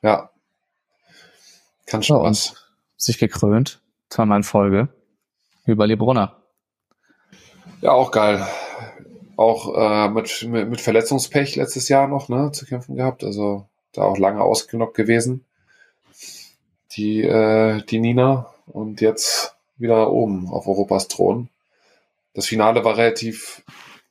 ja, 0.02 0.32
kann 1.88 2.04
schon 2.04 2.22
was. 2.22 2.56
Sich 2.98 3.18
gekrönt, 3.18 3.82
zweimal 4.10 4.38
in 4.38 4.44
Folge, 4.44 4.90
über 5.66 5.88
Lebrunner. 5.88 6.36
Ja, 7.82 7.92
auch 7.92 8.12
geil. 8.12 8.46
Auch 9.36 9.76
äh, 9.76 10.10
mit, 10.10 10.48
mit, 10.48 10.70
mit 10.70 10.82
Verletzungspech 10.82 11.56
letztes 11.56 11.90
Jahr 11.90 12.08
noch 12.08 12.28
ne, 12.30 12.52
zu 12.52 12.66
kämpfen 12.66 12.96
gehabt. 12.96 13.24
Also 13.24 13.68
da 13.94 14.04
auch 14.04 14.18
lange 14.18 14.42
ausgenockt 14.42 14.96
gewesen. 14.96 15.46
Die, 16.92 17.22
äh, 17.22 17.84
die 17.84 18.00
Nina. 18.00 18.52
Und 18.66 19.00
jetzt 19.00 19.56
wieder 19.78 20.12
oben 20.12 20.50
auf 20.50 20.68
Europas 20.68 21.08
Thron. 21.08 21.50
Das 22.34 22.48
Finale 22.48 22.84
war 22.84 22.98
relativ, 22.98 23.64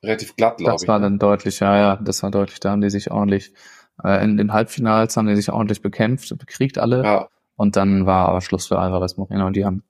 relativ 0.03 0.37
glatt, 0.37 0.59
glaube 0.59 0.77
ich. 0.77 0.81
Das 0.83 0.89
war 0.89 0.99
ne? 0.99 1.07
dann 1.07 1.19
deutlich, 1.19 1.61
ja, 1.61 1.77
ja, 1.77 1.97
das 1.97 2.23
war 2.23 2.31
deutlich. 2.31 2.61
Da 2.61 2.71
haben 2.71 2.81
die 2.81 2.91
sich 2.91 3.11
ordentlich, 3.11 3.53
äh, 4.03 4.25
in 4.25 4.37
den 4.37 4.53
Halbfinals 4.53 5.17
haben 5.17 5.27
die 5.27 5.37
sich 5.37 5.51
ordentlich 5.51 5.83
bekämpft, 5.83 6.37
bekriegt 6.39 6.79
alle. 6.79 7.03
Ja. 7.03 7.29
Und 7.57 7.77
dann 7.77 8.07
war 8.07 8.29
aber 8.29 8.43
Schluss 8.43 8.67
für 8.67 8.79
Alvarez 8.79 9.17
Moreno 9.17 9.47
und 9.47 9.57
die 9.57 9.65
haben, 9.65 9.83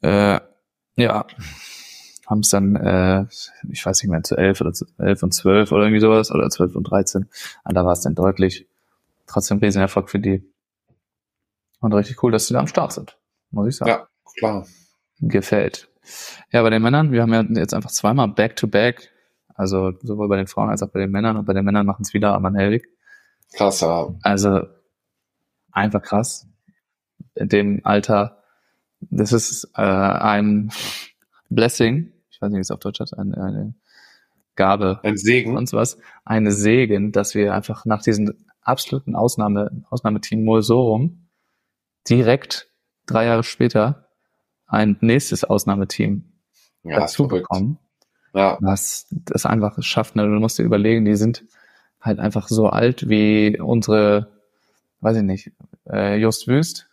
äh, 0.00 0.40
ja, 0.96 1.26
haben 2.26 2.40
es 2.40 2.48
dann, 2.48 2.76
äh, 2.76 3.26
ich 3.70 3.84
weiß 3.84 4.02
nicht 4.02 4.10
mehr, 4.10 4.22
zu 4.22 4.36
elf 4.36 4.60
oder 4.60 4.72
zu 4.72 4.86
elf 4.98 5.22
und 5.22 5.32
zwölf 5.32 5.70
oder 5.70 5.82
irgendwie 5.82 6.00
sowas 6.00 6.30
oder 6.30 6.48
zwölf 6.48 6.74
und 6.74 6.84
dreizehn. 6.84 7.28
Und 7.64 7.74
da 7.74 7.84
war 7.84 7.92
es 7.92 8.00
dann 8.00 8.14
deutlich. 8.14 8.66
Trotzdem 9.26 9.58
Riesenerfolg 9.58 10.10
für 10.10 10.18
die. 10.18 10.42
Und 11.80 11.92
richtig 11.92 12.22
cool, 12.22 12.32
dass 12.32 12.46
sie 12.46 12.54
da 12.54 12.60
am 12.60 12.66
Start 12.66 12.92
sind, 12.92 13.18
muss 13.50 13.68
ich 13.68 13.76
sagen. 13.76 13.90
Ja, 13.90 14.08
klar. 14.38 14.66
Gefällt. 15.20 15.88
Ja, 16.50 16.62
bei 16.62 16.70
den 16.70 16.82
Männern, 16.82 17.12
wir 17.12 17.22
haben 17.22 17.32
ja 17.32 17.42
jetzt 17.42 17.74
einfach 17.74 17.90
zweimal 17.90 18.28
Back-to-Back, 18.28 19.10
also 19.54 19.92
sowohl 20.02 20.28
bei 20.28 20.36
den 20.36 20.46
Frauen 20.46 20.70
als 20.70 20.82
auch 20.82 20.88
bei 20.88 21.00
den 21.00 21.10
Männern. 21.10 21.36
Und 21.36 21.44
bei 21.44 21.52
den 21.52 21.64
Männern 21.64 21.86
machen 21.86 22.02
es 22.02 22.14
wieder 22.14 22.34
Aman 22.34 22.54
Helwig. 22.54 22.88
Krass, 23.52 23.80
ja. 23.82 24.08
Also 24.22 24.62
einfach 25.70 26.02
krass 26.02 26.48
in 27.34 27.48
dem 27.48 27.80
Alter, 27.84 28.42
das 29.00 29.32
ist 29.32 29.70
äh, 29.74 29.82
ein 29.82 30.70
Blessing, 31.48 32.12
ich 32.30 32.40
weiß 32.40 32.50
nicht, 32.50 32.58
wie 32.58 32.62
es 32.62 32.70
auf 32.70 32.80
Deutsch 32.80 33.00
heißt, 33.00 33.18
eine, 33.18 33.36
eine 33.36 33.74
Gabe. 34.56 35.00
Ein 35.02 35.16
Segen. 35.16 35.56
Und 35.56 35.72
was. 35.72 35.98
Eine 36.24 36.52
Segen, 36.52 37.12
dass 37.12 37.34
wir 37.34 37.54
einfach 37.54 37.84
nach 37.84 38.02
diesem 38.02 38.34
absoluten 38.60 39.14
Ausnahme, 39.14 39.70
Ausnahmeteam 39.90 40.44
Molsorum 40.44 41.28
direkt 42.08 42.70
drei 43.06 43.26
Jahre 43.26 43.44
später 43.44 44.08
ein 44.66 44.96
nächstes 45.00 45.44
Ausnahmeteam 45.44 46.24
ja, 46.82 47.00
dazu 47.00 47.28
bekommen. 47.28 47.78
Ja. 48.34 48.56
Was 48.60 49.06
das 49.10 49.44
einfach 49.46 49.82
schafft. 49.82 50.16
Ne? 50.16 50.24
Du 50.24 50.30
musst 50.30 50.58
dir 50.58 50.62
überlegen, 50.62 51.04
die 51.04 51.16
sind 51.16 51.44
halt 52.00 52.18
einfach 52.18 52.48
so 52.48 52.68
alt 52.68 53.08
wie 53.08 53.60
unsere, 53.60 54.32
weiß 55.00 55.18
ich 55.18 55.22
nicht, 55.22 55.52
äh, 55.88 56.16
Just 56.16 56.48
Wüst, 56.48 56.88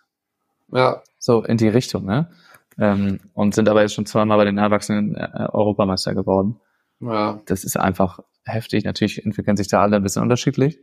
ja. 0.72 1.02
So 1.18 1.44
in 1.44 1.58
die 1.58 1.68
Richtung, 1.68 2.06
ne? 2.06 2.30
Ähm, 2.78 3.20
und 3.34 3.54
sind 3.54 3.68
aber 3.68 3.82
jetzt 3.82 3.94
schon 3.94 4.06
zweimal 4.06 4.38
bei 4.38 4.46
den 4.46 4.58
Erwachsenen 4.58 5.16
äh, 5.16 5.48
Europameister 5.52 6.16
geworden. 6.16 6.60
Ja. 7.02 7.42
Das 7.46 7.64
ist 7.64 7.78
einfach 7.78 8.20
heftig. 8.46 8.86
Natürlich 8.86 9.26
entwickeln 9.26 9.58
sich 9.58 9.68
da 9.68 9.82
alle 9.82 9.98
ein 9.98 10.04
bisschen 10.04 10.22
unterschiedlich. 10.22 10.80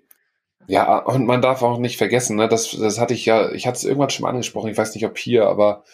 Ja, 0.67 0.99
und 0.99 1.27
man 1.27 1.43
darf 1.43 1.63
auch 1.63 1.79
nicht 1.79 1.97
vergessen, 1.97 2.37
ne, 2.37 2.49
das, 2.49 2.73
das 2.73 2.99
hatte 2.99 3.15
ich 3.15 3.25
ja, 3.25 3.53
ich 3.53 3.69
hatte 3.69 3.77
es 3.77 3.85
irgendwann 3.85 4.11
schon 4.11 4.25
mal 4.25 4.31
angesprochen, 4.31 4.69
ich 4.69 4.77
weiß 4.77 4.97
nicht, 4.97 5.07
ob 5.07 5.17
hier, 5.17 5.47
aber 5.47 5.85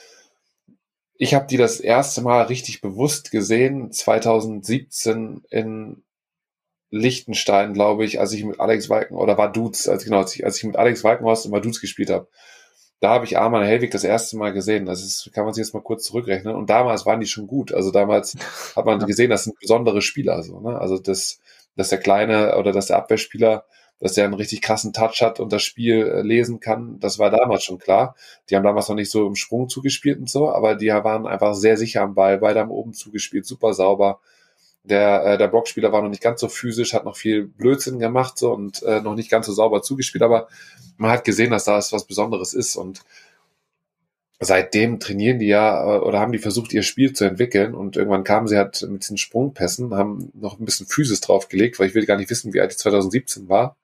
ich 1.15 1.35
habe 1.35 1.47
die 1.47 1.59
das 1.59 1.79
erste 1.79 2.23
Mal 2.23 2.45
richtig 2.45 2.81
bewusst 2.81 3.31
gesehen, 3.31 3.93
2017 3.93 5.43
in, 5.51 6.03
Liechtenstein, 6.93 7.73
glaube 7.73 8.05
ich, 8.05 8.21
als 8.21 8.33
ich 8.33 8.45
mit 8.45 8.61
Alex 8.61 8.91
Walken, 8.91 9.17
oder 9.17 9.39
war 9.39 9.51
Dudes, 9.51 9.89
als, 9.89 10.05
genau, 10.05 10.19
als 10.19 10.37
ich, 10.37 10.45
als 10.45 10.59
ich 10.59 10.65
mit 10.65 10.77
Alex 10.77 11.03
Walkenhorst 11.03 11.47
und 11.47 11.65
Dudes 11.65 11.81
gespielt 11.81 12.11
habe. 12.11 12.29
Da 13.03 13.11
habe 13.11 13.25
ich 13.25 13.37
Arman 13.37 13.65
Helwig 13.65 13.91
das 13.91 14.05
erste 14.05 14.37
Mal 14.37 14.53
gesehen. 14.53 14.87
Das 14.87 15.03
ist, 15.03 15.29
kann 15.35 15.45
man 15.45 15.53
sich 15.53 15.65
jetzt 15.65 15.75
mal 15.75 15.83
kurz 15.83 16.05
zurückrechnen. 16.05 16.55
Und 16.55 16.71
damals 16.71 17.05
waren 17.05 17.19
die 17.19 17.27
schon 17.27 17.49
gut. 17.49 17.75
Also 17.75 17.91
damals 17.91 18.37
hat 18.77 18.87
man 18.87 19.05
gesehen, 19.05 19.29
das 19.29 19.43
sind 19.43 19.59
besondere 19.59 20.01
Spieler. 20.03 20.41
So, 20.45 20.61
ne? 20.61 20.79
Also 20.79 21.01
das, 21.01 21.41
dass 21.75 21.89
der 21.89 21.99
kleine 21.99 22.57
oder 22.59 22.71
dass 22.71 22.87
der 22.87 22.99
Abwehrspieler, 22.99 23.65
dass 23.99 24.13
der 24.13 24.25
einen 24.25 24.35
richtig 24.35 24.63
krassen 24.63 24.93
Touch 24.93 25.21
hat 25.21 25.41
und 25.41 25.53
das 25.53 25.65
Spiel 25.65 26.07
äh, 26.07 26.23
lesen 26.23 26.61
kann, 26.61 27.01
das 27.01 27.19
war 27.19 27.31
damals 27.31 27.65
schon 27.65 27.79
klar. 27.79 28.15
Die 28.49 28.55
haben 28.55 28.63
damals 28.63 28.89
noch 28.89 28.95
nicht 28.95 29.11
so 29.11 29.27
im 29.27 29.35
Sprung 29.35 29.69
zugespielt 29.69 30.21
und 30.21 30.31
so, 30.31 30.53
aber 30.53 30.77
die 30.77 30.87
waren 30.87 31.27
einfach 31.27 31.55
sehr 31.55 31.77
sicher 31.77 32.03
am 32.03 32.15
Ball, 32.15 32.39
beide 32.39 32.61
haben 32.61 32.71
oben 32.71 32.93
zugespielt, 32.93 33.47
super 33.47 33.75
sauber 33.75 34.21
der, 34.85 35.25
äh, 35.25 35.39
der 35.39 35.49
Blockspieler 35.49 35.93
war 35.93 36.03
noch 36.03 36.09
nicht 36.09 36.23
ganz 36.23 36.41
so 36.41 36.49
physisch, 36.49 36.93
hat 36.93 37.05
noch 37.05 37.17
viel 37.17 37.47
Blödsinn 37.47 37.99
gemacht 37.99 38.39
so, 38.39 38.53
und 38.53 38.83
äh, 38.83 39.01
noch 39.01 39.15
nicht 39.15 39.31
ganz 39.31 39.47
so 39.47 39.53
sauber 39.53 39.83
zugespielt, 39.83 40.23
aber 40.23 40.49
man 40.97 41.11
hat 41.11 41.25
gesehen, 41.25 41.51
dass 41.51 41.65
da 41.65 41.77
was 41.77 42.07
Besonderes 42.07 42.55
ist 42.55 42.77
und 42.77 43.03
seitdem 44.45 44.99
trainieren 44.99 45.39
die 45.39 45.47
ja 45.47 45.97
äh, 45.97 45.99
oder 46.01 46.19
haben 46.19 46.33
die 46.33 46.39
versucht, 46.39 46.73
ihr 46.73 46.83
Spiel 46.83 47.13
zu 47.13 47.25
entwickeln 47.25 47.75
und 47.75 47.97
irgendwann 47.97 48.25
kamen 48.25 48.49
sie 48.49 48.57
halt 48.57 48.83
mit 48.89 49.03
diesen 49.03 49.19
Sprungpässen, 49.19 49.95
haben 49.95 50.33
noch 50.35 50.59
ein 50.59 50.65
bisschen 50.65 50.87
Physis 50.89 51.21
draufgelegt, 51.21 51.79
weil 51.79 51.89
ich 51.89 51.95
will 51.95 52.07
gar 52.07 52.17
nicht 52.17 52.31
wissen, 52.31 52.53
wie 52.53 52.61
alt 52.61 52.73
die 52.73 52.77
2017 52.77 53.49
war, 53.49 53.77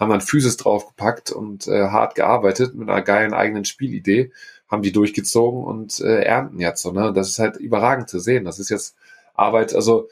haben 0.00 0.10
dann 0.10 0.22
Physis 0.22 0.56
draufgepackt 0.56 1.30
und 1.30 1.68
äh, 1.68 1.88
hart 1.88 2.14
gearbeitet 2.14 2.74
mit 2.74 2.88
einer 2.88 3.02
geilen 3.02 3.34
eigenen 3.34 3.66
Spielidee, 3.66 4.32
haben 4.66 4.82
die 4.82 4.92
durchgezogen 4.92 5.62
und 5.62 6.00
äh, 6.00 6.22
ernten 6.22 6.60
jetzt 6.60 6.82
so, 6.82 6.92
ne? 6.92 7.12
Das 7.12 7.28
ist 7.28 7.38
halt 7.38 7.56
überragend 7.56 8.08
zu 8.08 8.18
sehen. 8.18 8.44
Das 8.44 8.58
ist 8.58 8.68
jetzt 8.68 8.96
Arbeit, 9.34 9.74
also 9.74 10.08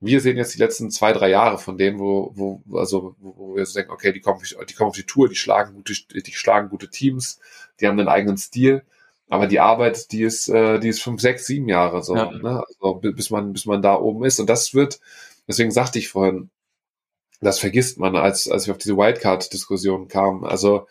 wir 0.00 0.20
sehen 0.20 0.38
jetzt 0.38 0.54
die 0.54 0.58
letzten 0.58 0.90
zwei, 0.90 1.12
drei 1.12 1.28
Jahre 1.28 1.58
von 1.58 1.76
denen, 1.76 1.98
wo, 1.98 2.32
wo, 2.34 2.62
also, 2.78 3.14
wo 3.20 3.54
wir 3.54 3.66
so 3.66 3.74
denken, 3.74 3.92
okay, 3.92 4.12
die 4.12 4.20
kommen, 4.20 4.40
die 4.42 4.74
kommen 4.74 4.88
auf 4.88 4.96
die 4.96 5.04
Tour, 5.04 5.28
die 5.28 5.36
schlagen 5.36 5.74
gute, 5.74 5.94
die 5.94 6.32
schlagen 6.32 6.70
gute 6.70 6.88
Teams, 6.88 7.38
die 7.80 7.86
haben 7.86 7.98
einen 7.98 8.08
eigenen 8.08 8.38
Stil. 8.38 8.82
Aber 9.28 9.46
die 9.46 9.60
Arbeit, 9.60 10.10
die 10.10 10.22
ist, 10.22 10.48
äh, 10.48 10.80
die 10.80 10.88
ist 10.88 11.02
fünf, 11.02 11.20
sechs, 11.20 11.46
sieben 11.46 11.68
Jahre 11.68 12.02
so, 12.02 12.16
ja. 12.16 12.30
ne? 12.32 12.64
also, 12.66 12.94
bis 12.94 13.30
man, 13.30 13.52
bis 13.52 13.66
man 13.66 13.82
da 13.82 13.94
oben 13.94 14.24
ist. 14.24 14.40
Und 14.40 14.48
das 14.50 14.74
wird, 14.74 15.00
deswegen 15.46 15.70
sagte 15.70 15.98
ich 15.98 16.08
vorhin, 16.08 16.50
das 17.40 17.58
vergisst 17.58 17.98
man, 17.98 18.16
als, 18.16 18.50
als 18.50 18.66
wir 18.66 18.72
auf 18.72 18.78
diese 18.78 18.96
Wildcard-Diskussion 18.96 20.08
kamen. 20.08 20.44
Also 20.44 20.86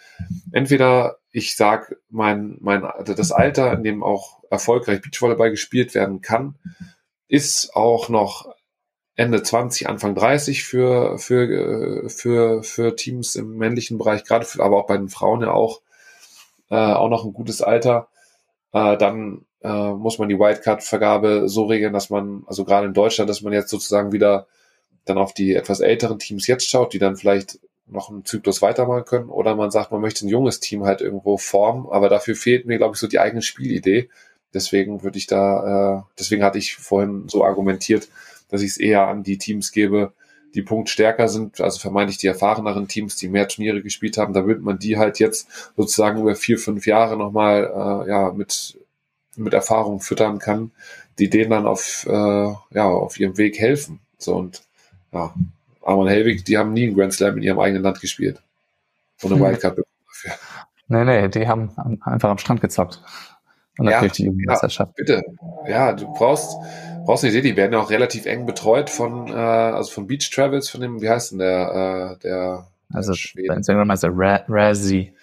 entweder 0.51 1.17
ich 1.31 1.55
sag 1.55 1.95
mein, 2.09 2.57
mein, 2.61 2.83
das 3.05 3.31
Alter, 3.31 3.73
in 3.73 3.83
dem 3.83 4.03
auch 4.03 4.43
erfolgreich 4.49 5.01
Beachvolleyball 5.01 5.51
gespielt 5.51 5.93
werden 5.93 6.21
kann, 6.21 6.55
ist 7.27 7.75
auch 7.75 8.09
noch 8.09 8.55
Ende 9.19 9.43
20, 9.43 9.89
Anfang 9.89 10.15
30 10.15 10.63
für, 10.63 11.17
für, 11.17 12.09
für, 12.09 12.63
für 12.63 12.95
Teams 12.95 13.35
im 13.35 13.57
männlichen 13.57 13.97
Bereich, 13.97 14.23
gerade 14.23 14.45
für, 14.45 14.63
aber 14.63 14.77
auch 14.77 14.87
bei 14.87 14.95
den 14.95 15.09
Frauen 15.09 15.41
ja 15.41 15.51
auch, 15.51 15.81
äh, 16.69 16.75
auch 16.75 17.09
noch 17.09 17.25
ein 17.25 17.33
gutes 17.33 17.61
Alter. 17.61 18.07
Äh, 18.71 18.95
dann 18.95 19.45
äh, 19.61 19.91
muss 19.91 20.19
man 20.19 20.29
die 20.29 20.39
Wildcard-Vergabe 20.39 21.49
so 21.49 21.65
regeln, 21.65 21.91
dass 21.91 22.09
man, 22.09 22.43
also 22.47 22.63
gerade 22.63 22.87
in 22.87 22.93
Deutschland, 22.93 23.29
dass 23.29 23.41
man 23.41 23.51
jetzt 23.51 23.69
sozusagen 23.69 24.13
wieder 24.13 24.47
dann 25.03 25.17
auf 25.17 25.33
die 25.33 25.53
etwas 25.53 25.81
älteren 25.81 26.19
Teams 26.19 26.47
jetzt 26.47 26.69
schaut, 26.69 26.93
die 26.93 26.99
dann 26.99 27.17
vielleicht 27.17 27.59
noch 27.87 28.09
einen 28.09 28.23
Zyklus 28.23 28.61
weitermachen 28.61 29.03
können. 29.03 29.29
Oder 29.29 29.53
man 29.55 29.69
sagt, 29.69 29.91
man 29.91 29.99
möchte 29.99 30.25
ein 30.25 30.29
junges 30.29 30.61
Team 30.61 30.85
halt 30.85 31.01
irgendwo 31.01 31.35
formen, 31.37 31.87
aber 31.91 32.07
dafür 32.07 32.35
fehlt 32.35 32.67
mir, 32.67 32.77
glaube 32.77 32.93
ich, 32.95 33.01
so 33.01 33.07
die 33.07 33.19
eigene 33.19 33.41
Spielidee. 33.41 34.09
Deswegen 34.53 35.03
würde 35.03 35.17
ich 35.17 35.27
da, 35.27 35.97
äh, 35.97 36.03
deswegen 36.17 36.43
hatte 36.43 36.57
ich 36.57 36.75
vorhin 36.75 37.27
so 37.27 37.43
argumentiert, 37.43 38.07
dass 38.49 38.61
ich 38.61 38.71
es 38.71 38.77
eher 38.77 39.07
an 39.07 39.23
die 39.23 39.37
Teams 39.37 39.71
gebe, 39.71 40.13
die 40.55 40.61
punktstärker 40.61 41.27
sind, 41.27 41.61
also 41.61 41.79
vermeintlich 41.79 42.17
die 42.17 42.27
erfahreneren 42.27 42.87
Teams, 42.87 43.15
die 43.15 43.27
mehr 43.27 43.47
Turniere 43.47 43.81
gespielt 43.81 44.17
haben, 44.17 44.33
da 44.33 44.45
würde 44.45 44.61
man 44.61 44.79
die 44.79 44.97
halt 44.97 45.19
jetzt 45.19 45.71
sozusagen 45.77 46.19
über 46.19 46.35
vier, 46.35 46.57
fünf 46.57 46.85
Jahre 46.85 47.17
nochmal 47.17 47.63
äh, 47.65 48.09
ja, 48.09 48.31
mit, 48.31 48.77
mit 49.35 49.53
Erfahrung 49.53 50.01
füttern 50.01 50.39
kann, 50.39 50.71
die 51.19 51.29
denen 51.29 51.51
dann 51.51 51.67
auf, 51.67 52.05
äh, 52.09 52.13
ja, 52.13 52.85
auf 52.85 53.19
ihrem 53.19 53.37
Weg 53.37 53.59
helfen. 53.59 53.99
So 54.17 54.35
und 54.35 54.63
ja, 55.11 55.33
Arman 55.83 56.07
Helwig, 56.07 56.45
die 56.45 56.57
haben 56.57 56.73
nie 56.73 56.87
einen 56.87 56.95
Grand 56.95 57.13
Slam 57.13 57.37
in 57.37 57.43
ihrem 57.43 57.59
eigenen 57.59 57.83
Land 57.83 58.01
gespielt. 58.01 58.41
Und 59.21 59.33
eine 59.33 59.41
Wildcard 59.41 59.75
bekommen 59.75 60.05
dafür. 60.07 60.31
Nee, 60.87 61.05
nee, 61.05 61.27
die 61.29 61.47
haben 61.47 61.71
einfach 62.01 62.29
am 62.29 62.37
Strand 62.37 62.61
gezockt. 62.61 63.01
Und 63.77 63.85
natürlich 63.85 64.17
ja, 64.19 64.31
die 64.31 64.45
Meisterschaft. 64.45 64.93
Ja, 64.97 65.03
bitte. 65.03 65.23
Ja, 65.67 65.93
du 65.93 66.11
brauchst, 66.13 66.57
Idee, 67.23 67.41
die 67.41 67.55
werden 67.55 67.73
ja 67.73 67.79
auch 67.79 67.89
relativ 67.89 68.27
eng 68.27 68.45
betreut 68.45 68.89
von, 68.89 69.29
äh, 69.29 69.31
also 69.31 69.91
von 69.91 70.05
Beach 70.05 70.29
Travels, 70.29 70.69
von 70.69 70.81
dem, 70.81 71.01
wie 71.01 71.09
heißt 71.09 71.31
denn 71.31 71.39
der, 71.39 72.17
äh, 72.19 72.23
der, 72.23 72.67
also 72.93 73.13
bei 73.35 73.55
Instagram 73.55 73.91
heißt 73.91 74.03
er 74.03 74.11
Ra 74.13 74.43
Razzie. 74.47 75.13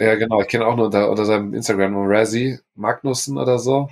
Ja, 0.00 0.16
genau, 0.16 0.40
ich 0.40 0.48
kenne 0.48 0.66
auch 0.66 0.74
nur 0.74 0.86
unter, 0.86 1.08
unter 1.08 1.24
seinem 1.24 1.54
Instagram 1.54 1.94
Razzie 1.96 2.58
Magnussen 2.74 3.38
oder 3.38 3.60
so. 3.60 3.88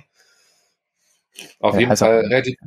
Auf 1.61 1.75
ja, 1.75 1.79
jeden 1.79 1.95
Fall 1.95 2.19
relativ, 2.19 2.57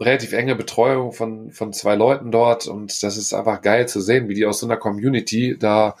relativ 0.00 0.32
enge 0.32 0.56
Betreuung 0.56 1.12
von, 1.12 1.50
von 1.50 1.74
zwei 1.74 1.94
Leuten 1.94 2.30
dort 2.30 2.66
und 2.66 3.02
das 3.02 3.18
ist 3.18 3.34
einfach 3.34 3.60
geil 3.60 3.86
zu 3.86 4.00
sehen, 4.00 4.28
wie 4.28 4.34
die 4.34 4.46
aus 4.46 4.60
so 4.60 4.66
einer 4.66 4.78
Community 4.78 5.58
da 5.58 5.96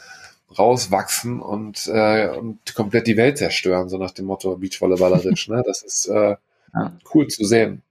rauswachsen 0.58 1.40
und, 1.40 1.86
äh, 1.92 2.28
und 2.28 2.74
komplett 2.74 3.06
die 3.06 3.18
Welt 3.18 3.36
zerstören, 3.36 3.90
so 3.90 3.98
nach 3.98 4.12
dem 4.12 4.24
Motto 4.24 4.56
Beachvolleyballerisch. 4.56 5.48
ne? 5.48 5.62
Das 5.66 5.82
ist 5.82 6.06
äh, 6.06 6.36
ja. 6.72 6.92
cool 7.12 7.26
zu 7.26 7.44
sehen 7.44 7.82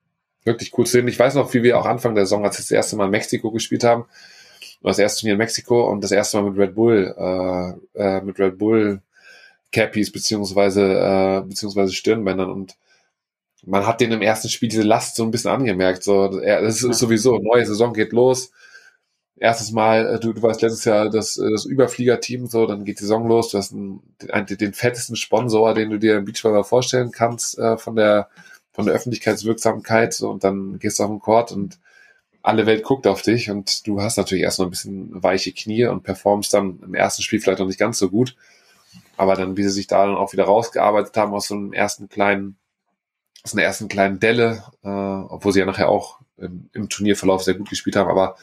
wirklich 0.46 0.78
cool 0.78 0.86
zu 0.86 0.94
sehen. 0.94 1.08
Ich 1.08 1.20
weiß 1.20 1.36
noch, 1.36 1.54
wie 1.54 1.64
wir 1.64 1.78
auch 1.78 1.86
Anfang 1.86 2.16
der 2.16 2.26
Saison, 2.26 2.46
als 2.46 2.58
wir 2.58 2.64
das 2.64 2.72
erste 2.72 2.96
Mal 2.96 3.06
in 3.06 3.12
Mexiko 3.12 3.52
gespielt 3.52 3.84
haben, 3.84 4.06
das 4.82 5.00
erste 5.00 5.22
Turnier 5.22 5.34
in 5.34 5.40
Mexiko 5.40 5.90
und 5.90 6.04
das 6.04 6.12
erste 6.12 6.40
Mal 6.40 6.52
mit 6.52 6.60
Red 6.60 6.76
Bull, 6.76 7.16
äh, 7.18 8.00
äh, 8.00 8.22
mit 8.22 8.40
Red 8.40 8.58
Bull 8.58 9.02
Cappies 9.72 10.12
beziehungsweise 10.12 10.82
äh, 10.82 11.42
beziehungsweise 11.42 11.92
Stirnbändern 11.92 12.50
und 12.50 12.78
man 13.66 13.88
hat 13.88 14.00
den 14.00 14.12
im 14.12 14.22
ersten 14.22 14.50
Spiel 14.50 14.70
diese 14.70 14.84
Last 14.84 15.16
so 15.16 15.24
ein 15.24 15.32
bisschen 15.32 15.52
angemerkt. 15.52 16.04
So, 16.04 16.40
er, 16.40 16.62
das 16.62 16.84
ist 16.84 17.00
sowieso 17.00 17.40
neue 17.40 17.66
Saison 17.66 17.94
geht 17.94 18.14
los. 18.14 18.52
Erstes 19.38 19.72
Mal, 19.72 20.16
äh, 20.16 20.20
du, 20.20 20.34
du 20.34 20.42
warst 20.44 20.62
letztes 20.62 20.86
Jahr 20.86 21.10
das, 21.10 21.38
äh, 21.38 21.50
das 21.52 21.66
Überfliegerteam, 21.66 22.48
so, 22.48 22.68
dann 22.68 22.86
geht 22.86 23.00
die 23.00 23.04
Saison 23.04 23.28
los. 23.28 23.50
Du 23.50 23.58
hast 23.58 23.74
einen, 23.74 24.02
den, 24.22 24.58
den 24.58 24.74
fettesten 24.74 25.16
Sponsor, 25.16 25.74
den 25.74 25.90
du 25.90 25.98
dir 26.00 26.18
im 26.18 26.26
Beachvolleyball 26.26 26.64
vorstellen 26.64 27.12
kannst, 27.12 27.58
äh, 27.58 27.78
von 27.78 27.96
der 27.96 28.30
von 28.76 28.86
der 28.86 28.94
Öffentlichkeitswirksamkeit 28.94 30.20
und 30.22 30.44
dann 30.44 30.80
gehst 30.80 31.00
du 31.00 31.04
auf 31.04 31.10
den 31.10 31.20
Court 31.20 31.54
und 31.54 31.80
alle 32.42 32.66
Welt 32.66 32.84
guckt 32.84 33.08
auf 33.08 33.22
dich 33.22 33.50
und 33.50 33.88
du 33.88 34.02
hast 34.02 34.18
natürlich 34.18 34.44
erst 34.44 34.60
noch 34.60 34.68
ein 34.68 34.70
bisschen 34.70 35.24
weiche 35.24 35.54
Knie 35.54 35.86
und 35.86 36.04
performst 36.04 36.54
dann 36.54 36.80
im 36.84 36.94
ersten 36.94 37.24
Spiel 37.24 37.40
vielleicht 37.40 37.60
noch 37.60 37.68
nicht 37.68 37.80
ganz 37.80 37.98
so 37.98 38.10
gut. 38.10 38.36
Aber 39.16 39.36
dann, 39.36 39.56
wie 39.56 39.64
sie 39.64 39.70
sich 39.70 39.88
da 39.88 40.06
dann 40.06 40.16
auch 40.16 40.34
wieder 40.34 40.44
rausgearbeitet 40.44 41.16
haben 41.16 41.34
aus 41.34 41.48
so 41.48 41.56
einem 41.56 41.72
ersten 41.72 42.10
kleinen, 42.10 42.58
aus 43.44 43.54
einer 43.54 43.64
ersten 43.64 43.88
kleinen 43.88 44.20
Delle, 44.20 44.64
äh, 44.84 44.90
obwohl 44.90 45.54
sie 45.54 45.60
ja 45.60 45.66
nachher 45.66 45.90
auch 45.90 46.20
im, 46.38 46.70
im 46.74 46.90
Turnierverlauf 46.90 47.44
sehr 47.44 47.54
gut 47.56 47.70
gespielt 47.70 47.96
haben, 47.96 48.10
aber 48.10 48.36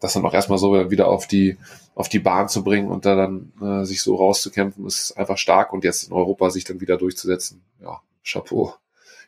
das 0.00 0.14
dann 0.14 0.26
auch 0.26 0.34
erstmal 0.34 0.58
so 0.58 0.90
wieder 0.90 1.06
auf 1.06 1.28
die, 1.28 1.56
auf 1.94 2.08
die 2.08 2.18
Bahn 2.18 2.48
zu 2.48 2.64
bringen 2.64 2.90
und 2.90 3.06
da 3.06 3.14
dann 3.14 3.52
äh, 3.62 3.84
sich 3.84 4.02
so 4.02 4.16
rauszukämpfen, 4.16 4.84
ist 4.84 5.16
einfach 5.16 5.38
stark 5.38 5.72
und 5.72 5.84
jetzt 5.84 6.08
in 6.08 6.12
Europa 6.12 6.50
sich 6.50 6.64
dann 6.64 6.80
wieder 6.80 6.98
durchzusetzen. 6.98 7.62
Ja, 7.80 8.02
Chapeau 8.24 8.74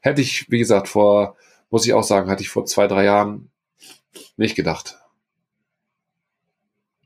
hätte 0.00 0.20
ich, 0.20 0.50
wie 0.50 0.58
gesagt, 0.58 0.88
vor, 0.88 1.36
muss 1.70 1.86
ich 1.86 1.94
auch 1.94 2.02
sagen, 2.02 2.30
hatte 2.30 2.42
ich 2.42 2.48
vor 2.48 2.66
zwei, 2.66 2.86
drei 2.86 3.04
Jahren 3.04 3.50
nicht 4.36 4.54
gedacht. 4.54 4.98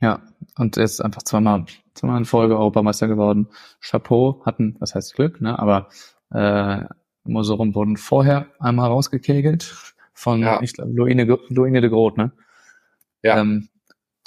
Ja, 0.00 0.20
und 0.58 0.76
er 0.76 0.84
ist 0.84 1.00
einfach 1.00 1.22
zweimal, 1.22 1.64
zweimal 1.94 2.18
in 2.18 2.24
Folge 2.24 2.56
Europameister 2.56 3.08
geworden. 3.08 3.48
Chapeau, 3.80 4.42
hatten, 4.44 4.76
was 4.80 4.94
heißt 4.94 5.14
Glück, 5.14 5.40
ne? 5.40 5.58
Aber 5.58 5.88
äh, 6.32 6.84
Mosorum 7.24 7.74
wurden 7.74 7.96
vorher 7.96 8.48
einmal 8.58 8.88
rausgekegelt 8.88 9.94
von, 10.12 10.40
ja. 10.40 10.60
ich 10.60 10.74
glaube, 10.74 10.92
Luine, 10.92 11.24
Luine 11.48 11.80
de 11.80 11.90
Groot, 11.90 12.16
ne? 12.16 12.32
Ja. 13.22 13.38
Ähm, 13.40 13.68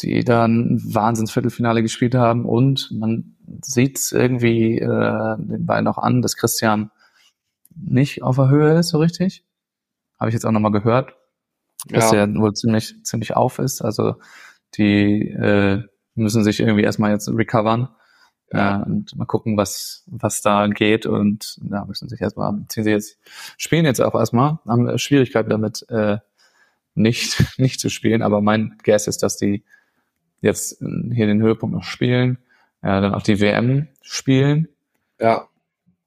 die 0.02 0.24
dann 0.24 0.82
Wahnsinnsviertelfinale 0.84 1.82
gespielt 1.82 2.16
haben 2.16 2.46
und 2.46 2.92
man 2.92 3.36
sieht 3.62 4.12
irgendwie 4.12 4.78
äh, 4.78 5.36
den 5.38 5.66
beiden 5.66 5.88
auch 5.88 5.98
an, 5.98 6.22
dass 6.22 6.36
Christian 6.36 6.92
nicht 7.76 8.24
auf 8.24 8.36
der 8.38 8.50
Höhe 8.50 8.78
ist 8.80 8.90
so 8.90 9.00
richtig. 9.00 9.44
Habe 10.20 10.30
ich 10.30 10.34
jetzt 10.34 10.46
auch 10.46 10.52
nochmal 10.52 10.72
gehört, 10.72 11.16
dass 11.88 12.12
ja. 12.12 12.26
der 12.26 12.36
wohl 12.40 12.54
ziemlich, 12.54 12.96
ziemlich 13.04 13.36
auf 13.36 13.60
ist. 13.60 13.82
Also 13.82 14.16
die 14.76 15.30
äh, 15.30 15.84
müssen 16.16 16.44
sich 16.44 16.60
irgendwie 16.60 16.84
erstmal 16.84 17.12
jetzt 17.12 17.28
recovern 17.30 17.90
ja. 18.52 18.82
äh, 18.82 18.86
und 18.86 19.16
mal 19.16 19.26
gucken, 19.26 19.58
was, 19.58 20.04
was 20.08 20.42
da 20.42 20.68
geht. 20.68 21.06
Und 21.06 21.58
da 21.62 21.78
ja, 21.78 21.86
müssen 21.86 22.10
sich 22.10 22.22
erstmal, 22.22 22.54
ziehen 22.70 22.84
sie 22.84 22.92
jetzt, 22.92 23.18
spielen 23.58 23.86
jetzt 23.86 24.02
auch 24.02 24.16
erstmal, 24.16 24.60
haben 24.66 24.98
Schwierigkeiten 24.98 25.50
damit, 25.50 25.86
äh, 25.90 26.18
nicht, 26.94 27.44
nicht 27.60 27.80
zu 27.80 27.90
spielen. 27.90 28.22
Aber 28.22 28.42
mein 28.42 28.78
Guess 28.84 29.08
ist, 29.08 29.24
dass 29.24 29.38
die 29.38 29.64
jetzt 30.42 30.80
hier 30.80 31.28
den 31.28 31.42
Höhepunkt 31.42 31.76
noch 31.76 31.84
spielen, 31.84 32.38
äh, 32.82 33.02
dann 33.02 33.14
auch 33.14 33.24
die 33.24 33.40
WM 33.40 33.88
spielen. 34.02 34.68
Ja. 35.20 35.48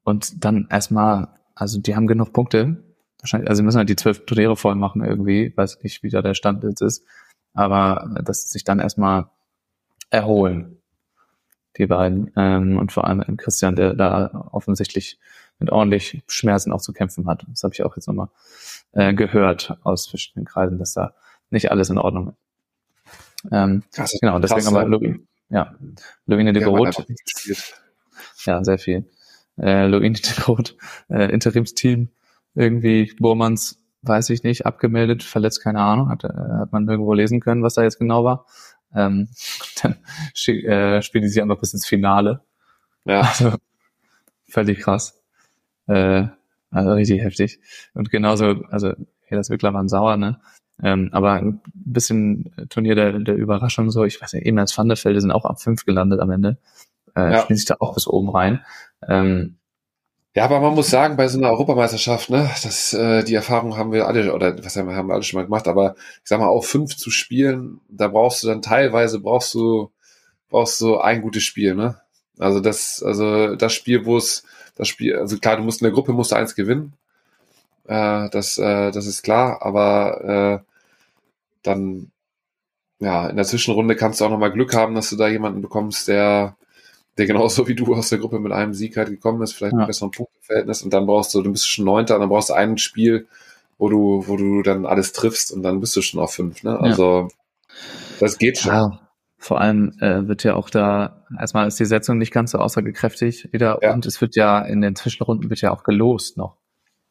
Und 0.05 0.45
dann 0.45 0.69
erstmal 0.71 1.29
also 1.59 1.81
die 1.81 1.97
haben 1.97 2.07
genug 2.07 2.33
Punkte. 2.33 2.77
Wahrscheinlich, 3.21 3.51
also 3.51 3.63
müssen 3.63 3.79
halt 3.79 3.89
die 3.89 3.97
zwölf 3.97 4.25
Turniere 4.27 4.57
voll 4.57 4.77
machen 4.77 5.05
irgendwie. 5.05 5.53
Weiß 5.57 5.83
nicht, 5.83 6.03
wie 6.03 6.11
da 6.11 6.23
der 6.23 6.35
Stand 6.35 6.63
jetzt 6.63 6.83
ist. 6.83 7.05
aber 7.53 8.09
dass 8.23 8.43
sie 8.43 8.49
sich 8.51 8.65
dann 8.65 8.79
erstmal 8.79 9.27
erholen, 10.11 10.81
die 11.77 11.87
beiden. 11.87 12.31
Ähm, 12.37 12.79
und 12.79 12.93
vor 12.93 13.07
allem 13.07 13.37
Christian, 13.37 13.75
der 13.75 13.95
da 13.95 14.49
offensichtlich 14.53 15.19
mit 15.59 15.71
ordentlich 15.71 16.23
Schmerzen 16.29 16.73
auch 16.73 16.81
zu 16.81 16.93
kämpfen 16.93 17.27
hat. 17.27 17.45
Das 17.49 17.65
habe 17.65 17.75
ich 17.75 17.83
auch 17.83 17.97
jetzt 17.97 18.07
nochmal 18.07 18.29
äh, 18.93 19.13
gehört 19.13 19.77
aus 19.83 20.07
verschiedenen 20.07 20.47
Kreisen, 20.47 20.79
dass 20.79 20.93
da 20.95 21.15
nicht 21.51 21.71
alles 21.73 21.91
in 21.91 21.99
Ordnung 21.99 22.29
ist. 22.29 22.37
Ähm, 23.51 23.83
genau, 24.21 24.39
deswegen 24.39 24.63
krass, 24.63 24.75
aber 24.75 24.85
Louis, 24.85 25.17
ja, 25.49 25.75
Louine 26.27 26.53
de 26.53 26.63
Groot. 26.63 27.05
Ja, 28.45 28.65
sehr 28.65 28.79
viel. 28.79 29.05
Äh, 29.59 29.91
de 29.91 30.35
Groot, 30.37 30.77
äh, 31.09 31.31
Interimsteam, 31.33 32.09
irgendwie 32.55 33.13
Burmans, 33.19 33.83
weiß 34.03 34.31
ich 34.31 34.43
nicht, 34.43 34.67
abgemeldet, 34.67 35.23
verletzt, 35.23 35.63
keine 35.63 35.81
Ahnung, 35.81 36.09
hat, 36.09 36.25
äh, 36.25 36.29
hat 36.29 36.73
man 36.73 36.89
irgendwo 36.89 37.15
lesen 37.15 37.41
können, 37.41 37.63
was 37.63 37.75
da 37.75 37.83
jetzt 37.83 37.99
genau 37.99 38.25
war. 38.25 38.47
Ähm, 38.95 39.29
dann 39.83 39.97
äh, 40.47 41.03
spielen 41.03 41.23
die 41.23 41.29
sich 41.29 41.43
einfach 41.43 41.59
bis 41.59 41.75
ins 41.75 41.87
Finale. 41.87 42.43
Ja. 43.05 43.23
Also, 43.39 43.57
völlig 44.49 44.81
krass. 44.81 45.21
Äh, 45.87 46.29
also 46.71 46.93
richtig 46.93 47.23
heftig. 47.23 47.61
Und 47.95 48.11
genauso, 48.11 48.63
also 48.71 48.89
hey, 49.23 49.37
das 49.37 49.51
Wickler 49.51 49.75
waren 49.75 49.89
sauer, 49.89 50.17
ne? 50.17 50.41
Ähm, 50.83 51.11
aber 51.13 51.33
ein 51.33 51.61
bisschen 51.75 52.53
Turnier 52.69 52.95
der, 52.95 53.19
der 53.19 53.35
Überraschung 53.35 53.91
so, 53.91 54.05
ich 54.05 54.21
weiß 54.21 54.35
nicht, 54.35 54.47
eben 54.47 54.59
als 54.59 54.77
Vanderfelde 54.77 55.21
sind 55.21 55.33
auch 55.33 55.45
ab 55.45 55.61
fünf 55.61 55.85
gelandet 55.85 56.21
am 56.21 56.31
Ende. 56.31 56.59
Äh, 57.17 57.33
ja. 57.33 57.41
Spielen 57.41 57.57
sich 57.57 57.67
da 57.67 57.77
auch 57.81 57.95
bis 57.95 58.07
oben 58.07 58.31
rein. 58.31 58.65
Ähm, 59.07 59.59
ja, 60.35 60.45
aber 60.45 60.61
man 60.61 60.75
muss 60.75 60.91
sagen, 60.91 61.17
bei 61.17 61.27
so 61.29 61.39
einer 61.39 61.51
Europameisterschaft, 61.51 62.31
ne, 62.31 62.49
das, 62.63 62.93
äh, 62.93 63.25
die 63.25 63.35
Erfahrung 63.35 63.77
haben 63.77 63.93
wir 63.93 64.07
alle, 64.07 64.33
oder 64.33 64.57
was 64.65 64.77
haben 64.77 64.95
haben 64.95 65.09
wir 65.09 65.15
alle 65.15 65.23
schon 65.25 65.39
mal 65.41 65.45
gemacht, 65.47 65.67
aber 65.69 65.97
ich 66.23 66.29
sag 66.29 66.39
mal, 66.39 66.47
auf 66.47 66.67
fünf 66.69 66.97
zu 66.97 67.11
spielen, 67.11 67.81
da 67.89 68.09
brauchst 68.09 68.43
du 68.45 68.49
dann 68.49 68.63
teilweise, 68.63 69.21
brauchst 69.21 69.55
du, 69.55 69.91
brauchst 70.49 70.81
du 70.81 70.99
ein 70.99 71.23
gutes 71.23 71.43
Spiel, 71.43 71.75
ne? 71.75 72.01
Also 72.39 72.61
das, 72.61 73.03
also 73.03 73.57
das 73.57 73.73
Spiel, 73.75 74.07
wo 74.07 74.17
es, 74.17 74.45
das 74.77 74.89
Spiel, 74.89 75.17
also 75.17 75.39
klar, 75.39 75.57
du 75.57 75.65
musst 75.65 75.81
in 75.81 75.87
der 75.87 75.93
Gruppe 75.93 76.13
musst 76.13 76.33
du 76.33 76.37
eins 76.37 76.55
gewinnen. 76.55 76.95
Äh, 77.87 78.29
das, 78.31 78.59
äh, 78.59 78.91
das 78.93 79.07
ist 79.07 79.23
klar, 79.23 79.63
aber 79.63 80.63
äh, 80.63 80.73
dann, 81.63 82.13
ja, 83.01 83.29
in 83.29 83.37
der 83.37 83.45
Zwischenrunde 83.47 83.97
kannst 83.97 84.21
du 84.21 84.25
auch 84.25 84.31
nochmal 84.31 84.53
Glück 84.53 84.75
haben, 84.75 84.95
dass 84.95 85.11
du 85.11 85.17
da 85.17 85.29
jemanden 85.29 85.63
bekommst, 85.63 86.09
der, 86.09 86.57
der 87.19 87.27
genauso 87.27 87.67
wie 87.67 87.75
du 87.75 87.95
aus 87.95 88.09
der 88.09 88.19
Gruppe 88.19 88.39
mit 88.39 88.53
einem 88.53 88.73
Sieg 88.73 88.97
halt 88.97 89.09
gekommen 89.09 89.43
ist, 89.43 89.53
vielleicht 89.53 89.75
ja. 89.75 89.81
ein 89.81 89.87
besseres 89.87 90.13
Punkteverhältnis 90.17 90.83
und 90.83 90.93
dann 90.93 91.07
brauchst 91.07 91.35
du, 91.35 91.43
du 91.43 91.51
bist 91.51 91.69
schon 91.69 91.85
Neunter 91.85 92.15
und 92.15 92.21
dann 92.21 92.29
brauchst 92.29 92.51
du 92.51 92.55
ein 92.55 92.79
Spiel, 92.79 93.27
wo 93.77 93.89
du, 93.89 94.25
wo 94.27 94.37
du 94.37 94.63
dann 94.63 94.87
alles 94.87 95.13
triffst 95.13 95.53
und 95.53 95.63
dann 95.63 95.81
bist 95.81 95.97
du 95.97 96.03
schon 96.03 96.21
auf 96.21 96.33
fünf, 96.33 96.63
ne? 96.63 96.79
Also, 96.79 97.29
ja. 97.29 97.77
das 98.21 98.39
geht 98.39 98.59
schon. 98.59 98.73
Ja. 98.73 99.01
Vor 99.37 99.61
allem 99.61 99.93
äh, 100.01 100.27
wird 100.27 100.43
ja 100.43 100.55
auch 100.55 100.71
da, 100.71 101.25
erstmal 101.39 101.69
ist 101.69 101.79
die 101.79 101.85
Setzung 101.85 102.19
nicht 102.19 102.33
ganz 102.33 102.53
so 102.53 102.59
aussagekräftig 102.59 103.53
wieder 103.53 103.79
ja. 103.83 103.95
und 103.95 104.07
es 104.07 104.21
wird 104.21 104.35
ja 104.35 104.61
in 104.61 104.81
den 104.81 104.97
Zwischenrunden 104.97 105.49
wird 105.51 105.61
ja 105.61 105.73
auch 105.73 105.85
gelost 105.85 106.37
noch. 106.37 106.57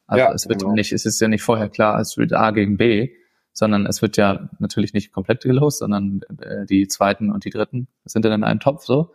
Also 0.06 0.24
ja, 0.24 0.32
es 0.32 0.48
wird 0.48 0.60
genau. 0.60 0.74
nicht, 0.74 0.92
es 0.92 1.06
ist 1.06 1.20
ja 1.20 1.28
nicht 1.28 1.42
vorher 1.42 1.68
klar, 1.68 2.00
es 2.00 2.16
wird 2.16 2.32
A 2.32 2.50
gegen 2.50 2.76
B, 2.76 3.10
sondern 3.52 3.86
es 3.86 4.02
wird 4.02 4.16
ja 4.16 4.48
natürlich 4.58 4.92
nicht 4.92 5.12
komplett 5.12 5.42
gelost, 5.42 5.78
sondern 5.78 6.20
äh, 6.40 6.66
die 6.66 6.86
zweiten 6.86 7.30
und 7.30 7.44
die 7.44 7.50
dritten 7.50 7.88
sind 8.04 8.24
dann 8.24 8.32
in 8.32 8.44
einem 8.44 8.60
Topf 8.60 8.84
so 8.84 9.12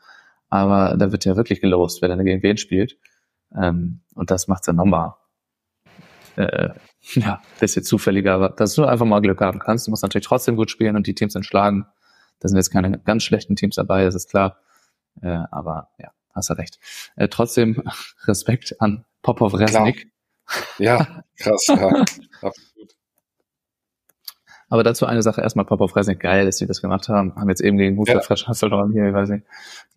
aber 0.54 0.96
da 0.98 1.12
wird 1.12 1.26
ja 1.26 1.36
wirklich 1.36 1.62
gelost, 1.62 2.04
wer 2.04 2.10
dann 2.10 2.24
gegen 2.24 2.44
wen 2.44 2.58
spielt. 2.58 2.96
Ähm, 3.60 4.02
und 4.14 4.30
das 4.30 4.48
macht's 4.48 4.68
ja 4.68 4.74
nochmal 4.74 5.16
äh, 6.36 6.70
ja, 7.14 7.42
bisschen 7.60 7.84
zufälliger, 7.84 8.36
aber 8.36 8.50
dass 8.50 8.76
du 8.76 8.86
einfach 8.86 9.08
mal 9.08 9.20
Glück 9.20 9.42
haben 9.42 9.58
kannst. 9.58 9.88
Du 9.88 9.90
musst 9.90 10.04
natürlich 10.04 10.28
trotzdem 10.28 10.56
gut 10.56 10.70
spielen 10.70 10.96
und 10.96 11.08
die 11.08 11.16
Teams 11.16 11.34
entschlagen. 11.34 11.88
Da 12.40 12.50
sind 12.50 12.58
jetzt 12.58 12.70
keine 12.70 13.00
ganz 13.00 13.24
schlechten 13.24 13.56
Teams 13.56 13.78
dabei, 13.78 14.04
das 14.04 14.14
ist 14.14 14.30
klar. 14.30 14.60
Äh, 15.24 15.40
aber 15.50 15.90
ja, 15.98 16.12
hast 16.36 16.52
du 16.52 16.54
recht. 16.54 16.78
Äh, 17.16 17.30
trotzdem 17.30 17.82
Respekt 18.28 18.80
an 18.80 19.06
Popov 19.24 19.56
Resnik. 19.56 20.12
Ja, 20.78 21.24
krass, 21.40 21.66
ja. 21.68 22.06
Aber 24.70 24.84
dazu 24.84 25.06
eine 25.06 25.22
Sache 25.22 25.40
erstmal 25.40 25.66
Popov 25.66 25.96
Resnik, 25.96 26.20
geil, 26.20 26.46
dass 26.46 26.58
sie 26.58 26.66
das 26.66 26.82
gemacht 26.82 27.08
haben. 27.08 27.36
Haben 27.36 27.50
jetzt 27.50 27.62
eben 27.62 27.78
gegen 27.78 27.96
Husserl 27.96 28.18
ja. 28.18 28.22
Fresh 28.24 28.48
Hasselhorn 28.48 28.92
hier, 28.92 29.08
ich 29.08 29.14
weiß 29.14 29.30
nicht. 29.30 29.46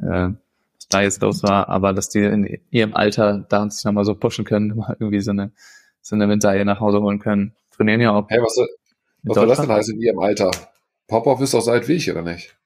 Äh, 0.01 0.33
da 0.89 1.03
jetzt 1.03 1.21
los 1.23 1.43
war, 1.43 1.69
aber 1.69 1.93
dass 1.93 2.09
die 2.09 2.21
in 2.21 2.61
ihrem 2.71 2.95
Alter 2.95 3.45
da 3.49 3.69
sich 3.69 3.85
nochmal 3.85 4.05
so 4.05 4.15
pushen 4.15 4.45
können, 4.45 4.69
mal 4.77 4.97
irgendwie 4.99 5.21
so 5.21 5.33
eine, 5.33 5.53
so 6.01 6.15
eine 6.15 6.27
Medaille 6.27 6.65
nach 6.65 6.81
Hause 6.81 7.01
holen 7.01 7.19
können. 7.19 7.55
Trainieren 7.71 8.01
ja 8.01 8.13
auch. 8.13 8.29
Hey, 8.29 8.41
was, 8.41 8.57
was 9.23 9.35
soll 9.35 9.49
das 9.49 9.61
denn 9.61 9.69
heißen 9.69 9.95
in 9.95 10.03
ihrem 10.03 10.19
Alter? 10.19 10.51
Popov 11.09 11.41
ist 11.41 11.55
auch 11.55 11.61
so 11.61 11.71
alt 11.71 11.89
wie 11.89 11.95
ich, 11.95 12.11
oder 12.11 12.23
nicht? 12.23 12.57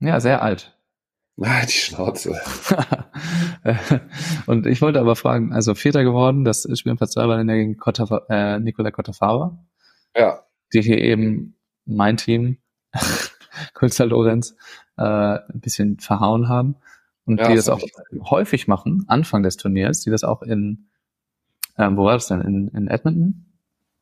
Ja, 0.00 0.20
sehr 0.20 0.42
alt. 0.42 0.70
Ah, 1.42 1.66
die 1.66 1.72
Schnauze. 1.72 2.40
und 4.46 4.66
ich 4.66 4.80
wollte 4.80 5.00
aber 5.00 5.16
fragen, 5.16 5.52
also 5.52 5.74
Vierter 5.74 6.04
geworden, 6.04 6.44
das 6.44 6.62
Spiel 6.78 6.92
im 6.92 6.96
Platz 6.96 7.10
2 7.14 7.26
war 7.26 7.36
dann 7.36 7.48
gegen 7.48 7.76
Kotta, 7.76 8.22
äh, 8.28 8.60
Nicola 8.60 8.92
Cottafava. 8.92 9.58
Ja. 10.16 10.46
Die 10.72 10.82
hier 10.82 10.98
eben 10.98 11.56
mein 11.86 12.18
Team, 12.18 12.58
Kulzer 13.74 14.06
Lorenz, 14.06 14.54
äh, 14.96 15.02
ein 15.02 15.60
bisschen 15.60 15.98
verhauen 15.98 16.48
haben 16.48 16.76
und 17.26 17.38
ja, 17.38 17.48
die 17.48 17.54
das 17.54 17.68
auch 17.68 17.80
häufig 18.30 18.68
machen, 18.68 19.04
Anfang 19.08 19.42
des 19.42 19.56
Turniers, 19.56 20.00
die 20.00 20.10
das 20.10 20.24
auch 20.24 20.42
in, 20.42 20.86
ähm, 21.78 21.96
wo 21.96 22.04
war 22.04 22.14
das 22.14 22.28
denn, 22.28 22.40
in, 22.40 22.68
in 22.68 22.88
Edmonton? 22.88 23.46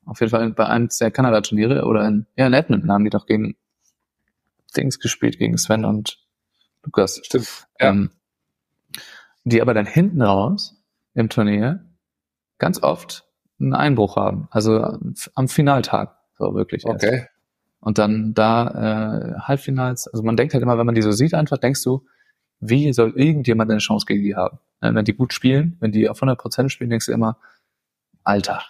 Auf 0.05 0.21
jeden 0.21 0.31
Fall 0.31 0.51
bei 0.51 0.67
einem 0.67 0.89
der 1.01 1.11
Kanada-Turniere 1.11 1.85
oder 1.85 2.07
in, 2.07 2.27
ja, 2.37 2.47
in 2.47 2.53
Edmonton 2.53 2.91
haben 2.91 3.05
die 3.05 3.11
doch 3.11 3.27
gegen 3.27 3.57
Dings 4.77 4.99
gespielt, 4.99 5.39
gegen 5.39 5.57
Sven 5.59 5.85
und 5.85 6.19
Lukas. 6.83 7.21
Stimmt. 7.23 7.69
Ja. 7.81 7.91
Ähm, 7.91 8.11
die 9.45 9.63
aber 9.63 9.75
dann 9.75 9.87
hinten 9.87 10.23
raus 10.23 10.83
im 11.15 11.29
Turnier 11.29 11.85
ganz 12.59 12.83
oft 12.83 13.25
einen 13.61 13.75
Einbruch 13.75 14.17
haben. 14.17 14.49
Also 14.51 14.99
am 15.35 15.49
Finaltag, 15.49 16.17
so 16.39 16.55
wirklich. 16.55 16.85
Okay. 16.85 17.15
Erst. 17.15 17.29
Und 17.81 17.99
dann 17.99 18.35
da 18.35 19.35
äh, 19.37 19.41
Halbfinals, 19.41 20.07
also 20.07 20.23
man 20.23 20.37
denkt 20.37 20.55
halt 20.55 20.63
immer, 20.63 20.79
wenn 20.79 20.87
man 20.87 20.95
die 20.95 21.03
so 21.03 21.11
sieht, 21.11 21.35
einfach 21.35 21.59
denkst 21.59 21.83
du, 21.83 22.07
wie 22.63 22.93
soll 22.93 23.13
irgendjemand 23.17 23.71
eine 23.71 23.81
Chance 23.81 24.07
gegen 24.07 24.23
die 24.23 24.37
haben? 24.37 24.59
Wenn 24.81 25.05
die 25.05 25.15
gut 25.15 25.33
spielen, 25.33 25.77
wenn 25.81 25.93
die 25.93 26.09
auf 26.09 26.23
100% 26.23 26.69
spielen, 26.71 26.91
denkst 26.91 27.07
du 27.07 27.13
immer, 27.13 27.37
Alter, 28.25 28.63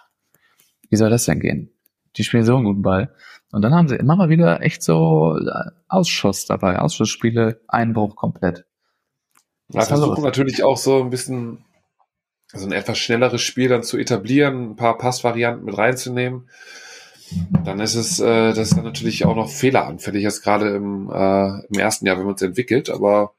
wie 0.89 0.95
soll 0.95 1.09
das 1.09 1.25
denn 1.25 1.39
gehen? 1.39 1.69
Die 2.15 2.23
spielen 2.23 2.43
so 2.43 2.55
einen 2.55 2.65
guten 2.65 2.81
Ball. 2.81 3.13
Und 3.51 3.61
dann 3.61 3.73
haben 3.73 3.87
sie 3.87 3.95
immer 3.95 4.15
mal 4.15 4.29
wieder 4.29 4.61
echt 4.61 4.81
so 4.81 5.37
äh, 5.37 5.71
Ausschuss 5.87 6.45
dabei, 6.45 6.79
Ausschussspiele, 6.79 7.61
Einbruch 7.67 8.15
komplett. 8.15 8.65
Ja, 9.69 9.81
versuchen 9.81 10.23
natürlich 10.23 10.63
auch 10.63 10.77
so 10.77 11.01
ein 11.01 11.11
bisschen 11.11 11.63
so 12.51 12.65
ein 12.65 12.71
etwas 12.71 12.97
schnelleres 12.97 13.41
Spiel 13.41 13.69
dann 13.69 13.83
zu 13.83 13.97
etablieren, 13.97 14.71
ein 14.71 14.75
paar 14.75 14.97
Passvarianten 14.97 15.65
mit 15.65 15.77
reinzunehmen. 15.77 16.49
Dann 17.63 17.79
ist 17.79 17.95
es, 17.95 18.19
äh, 18.19 18.53
das 18.53 18.69
ist 18.69 18.77
dann 18.77 18.85
natürlich 18.85 19.25
auch 19.25 19.35
noch 19.35 19.49
fehleranfällig, 19.49 20.23
jetzt 20.23 20.43
gerade 20.43 20.75
im, 20.75 21.09
äh, 21.11 21.65
im 21.67 21.79
ersten 21.79 22.05
Jahr, 22.07 22.17
wenn 22.17 22.25
man 22.25 22.35
es 22.35 22.41
entwickelt, 22.41 22.89
aber 22.89 23.33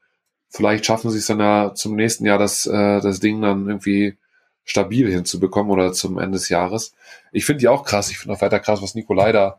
vielleicht 0.49 0.85
schaffen 0.85 1.11
sie 1.11 1.19
es 1.19 1.27
dann 1.27 1.39
ja 1.39 1.73
zum 1.73 1.95
nächsten 1.95 2.25
Jahr, 2.25 2.37
das, 2.37 2.65
äh, 2.65 3.01
das 3.01 3.19
Ding 3.19 3.41
dann 3.41 3.67
irgendwie 3.67 4.17
stabil 4.63 5.11
hinzubekommen 5.11 5.71
oder 5.71 5.93
zum 5.93 6.17
Ende 6.17 6.37
des 6.37 6.49
Jahres. 6.49 6.93
Ich 7.31 7.45
finde 7.45 7.59
die 7.59 7.67
auch 7.67 7.83
krass. 7.83 8.09
Ich 8.09 8.17
finde 8.17 8.35
auch 8.35 8.41
weiter 8.41 8.59
krass, 8.59 8.81
was 8.81 8.95
Nikolai 8.95 9.31
da, 9.31 9.57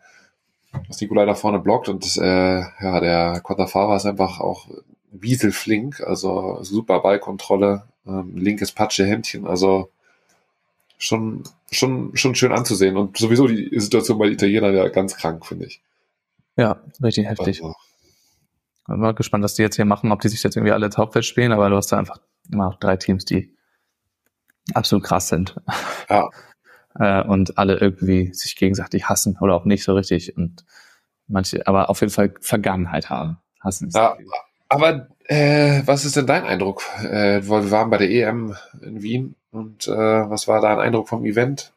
was 0.89 1.01
Nikolai 1.01 1.25
da 1.25 1.35
vorne 1.35 1.61
blockt 1.61 1.89
und 1.89 2.05
das, 2.05 2.17
äh, 2.17 2.61
ja, 2.61 3.01
der 3.01 3.41
Quattrafava 3.41 3.97
ist 3.97 4.07
einfach 4.07 4.41
auch 4.41 4.67
wieselflink, 5.13 6.01
also 6.01 6.59
super 6.63 7.01
Ballkontrolle, 7.01 7.85
ähm, 8.07 8.37
linkes 8.37 8.73
Patsche-Händchen, 8.73 9.47
also 9.47 9.91
schon, 10.99 11.45
schon, 11.71 12.17
schon 12.17 12.35
schön 12.35 12.53
anzusehen 12.53 12.97
und 12.97 13.17
sowieso 13.17 13.47
die 13.47 13.79
Situation 13.79 14.19
bei 14.19 14.27
den 14.27 14.35
Italienern 14.35 14.75
ja 14.75 14.89
ganz 14.89 15.17
krank, 15.17 15.47
finde 15.47 15.67
ich. 15.67 15.81
Ja, 16.57 16.81
richtig 17.03 17.27
heftig. 17.27 17.63
Also, 17.63 17.75
bin 18.87 19.01
mal 19.01 19.15
gespannt, 19.15 19.45
was 19.45 19.55
die 19.55 19.63
jetzt 19.63 19.77
hier 19.77 19.85
machen, 19.85 20.13
ob 20.13 20.21
die 20.21 20.29
sich 20.29 20.43
jetzt 20.43 20.57
irgendwie 20.57 20.73
alle 20.73 20.91
Hauptfeld 20.97 21.25
spielen, 21.25 21.53
aber 21.53 21.69
du 21.69 21.77
hast 21.77 21.91
da 21.93 21.99
einfach 21.99 22.19
immer 22.51 22.67
noch 22.67 22.79
drei 22.79 22.97
Teams, 22.97 23.25
die 23.25 23.55
absolut 24.75 25.05
krass 25.05 25.29
sind. 25.29 25.57
Ja. 26.09 26.29
äh, 26.99 27.23
und 27.23 27.59
alle 27.59 27.77
irgendwie 27.77 28.33
sich 28.33 28.57
gegenseitig 28.57 29.09
hassen 29.09 29.37
oder 29.41 29.55
auch 29.55 29.65
nicht 29.65 29.85
so 29.85 29.95
richtig 29.95 30.37
und 30.37 30.65
manche, 31.27 31.67
aber 31.67 31.91
auf 31.91 32.01
jeden 32.01 32.13
Fall 32.13 32.35
Vergangenheit 32.41 33.11
haben. 33.11 33.39
Hassen 33.61 33.91
ja, 33.93 34.17
aber 34.69 35.09
äh, 35.25 35.83
was 35.87 36.05
ist 36.05 36.17
denn 36.17 36.27
dein 36.27 36.45
Eindruck? 36.45 36.83
Äh, 37.03 37.43
wir 37.43 37.71
waren 37.71 37.91
bei 37.91 37.99
der 37.99 38.11
EM 38.11 38.57
in 38.83 39.03
Wien 39.03 39.35
und 39.51 39.89
äh, 39.89 39.91
was 39.91 40.49
war 40.49 40.61
dein 40.61 40.79
Eindruck 40.79 41.09
vom 41.09 41.25
Event? 41.25 41.73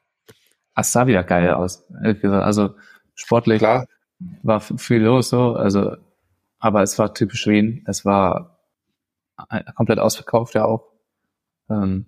Es 0.75 0.91
sah 0.91 1.07
wieder 1.07 1.23
geil 1.23 1.53
aus. 1.53 1.83
Also 2.01 2.75
sportlich 3.15 3.59
Klar. 3.59 3.85
war 4.43 4.61
viel 4.61 5.01
los 5.01 5.29
so. 5.29 5.53
Also 5.53 5.97
aber 6.59 6.83
es 6.83 6.99
war 6.99 7.13
typisch 7.13 7.47
Wien. 7.47 7.83
Es 7.87 8.05
war 8.05 8.59
komplett 9.75 9.99
ausverkauft 9.99 10.55
ja 10.55 10.65
auch. 10.65 10.91
Ähm, 11.69 12.07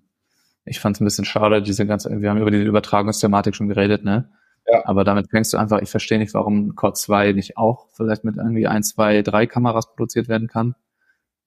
ich 0.66 0.80
fand 0.80 0.97
es 0.97 1.02
ein 1.02 1.06
bisschen 1.06 1.26
schade, 1.26 1.62
diese 1.62 1.88
ganze, 1.88 2.22
wir 2.22 2.30
haben 2.30 2.39
über 2.39 2.52
diese 2.52 2.64
Übertragungsthematik 2.64 3.56
schon 3.56 3.68
geredet, 3.68 4.04
ne? 4.04 4.32
Ja. 4.68 4.86
Aber 4.86 5.04
damit 5.04 5.30
fängst 5.30 5.54
du 5.54 5.58
einfach, 5.58 5.82
ich 5.82 5.89
verstehe 5.89 6.20
nicht, 6.20 6.34
warum 6.34 6.76
Core 6.76 6.93
2 6.93 7.32
nicht 7.32 7.58
auch 7.58 7.88
vielleicht 7.93 8.24
mit 8.24 8.38
irgendwie 8.38 8.68
ein, 8.68 8.84
zwei, 8.84 9.24
drei 9.24 9.47
Kameras 9.47 9.88
produziert 9.88 10.28
werden 10.28 10.47
kann, 10.47 10.76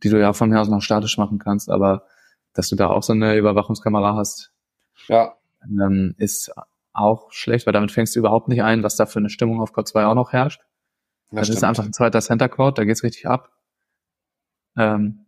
die 0.02 0.08
du 0.08 0.18
ja 0.18 0.32
von 0.32 0.50
mir 0.50 0.60
aus 0.60 0.68
noch 0.68 0.82
statisch 0.82 1.16
machen 1.16 1.38
kannst, 1.38 1.70
aber 1.70 2.06
dass 2.54 2.68
du 2.68 2.76
da 2.76 2.88
auch 2.88 3.02
so 3.02 3.12
eine 3.12 3.36
Überwachungskamera 3.36 4.16
hast, 4.16 4.52
ja. 5.08 5.36
ähm, 5.62 6.14
ist 6.18 6.52
auch 6.92 7.30
schlecht, 7.32 7.66
weil 7.66 7.72
damit 7.72 7.92
fängst 7.92 8.14
du 8.14 8.20
überhaupt 8.20 8.48
nicht 8.48 8.62
ein, 8.62 8.82
was 8.82 8.96
da 8.96 9.06
für 9.06 9.20
eine 9.20 9.30
Stimmung 9.30 9.60
auf 9.60 9.72
Core 9.72 9.84
2 9.84 10.06
auch 10.06 10.14
noch 10.14 10.32
herrscht. 10.32 10.60
Das, 11.30 11.48
das 11.48 11.56
ist 11.56 11.64
einfach 11.64 11.84
ein 11.84 11.92
zweiter 11.92 12.20
Center 12.20 12.48
Court, 12.48 12.78
da 12.78 12.84
geht's 12.84 13.02
richtig 13.02 13.26
ab. 13.26 13.50
Ähm, 14.76 15.26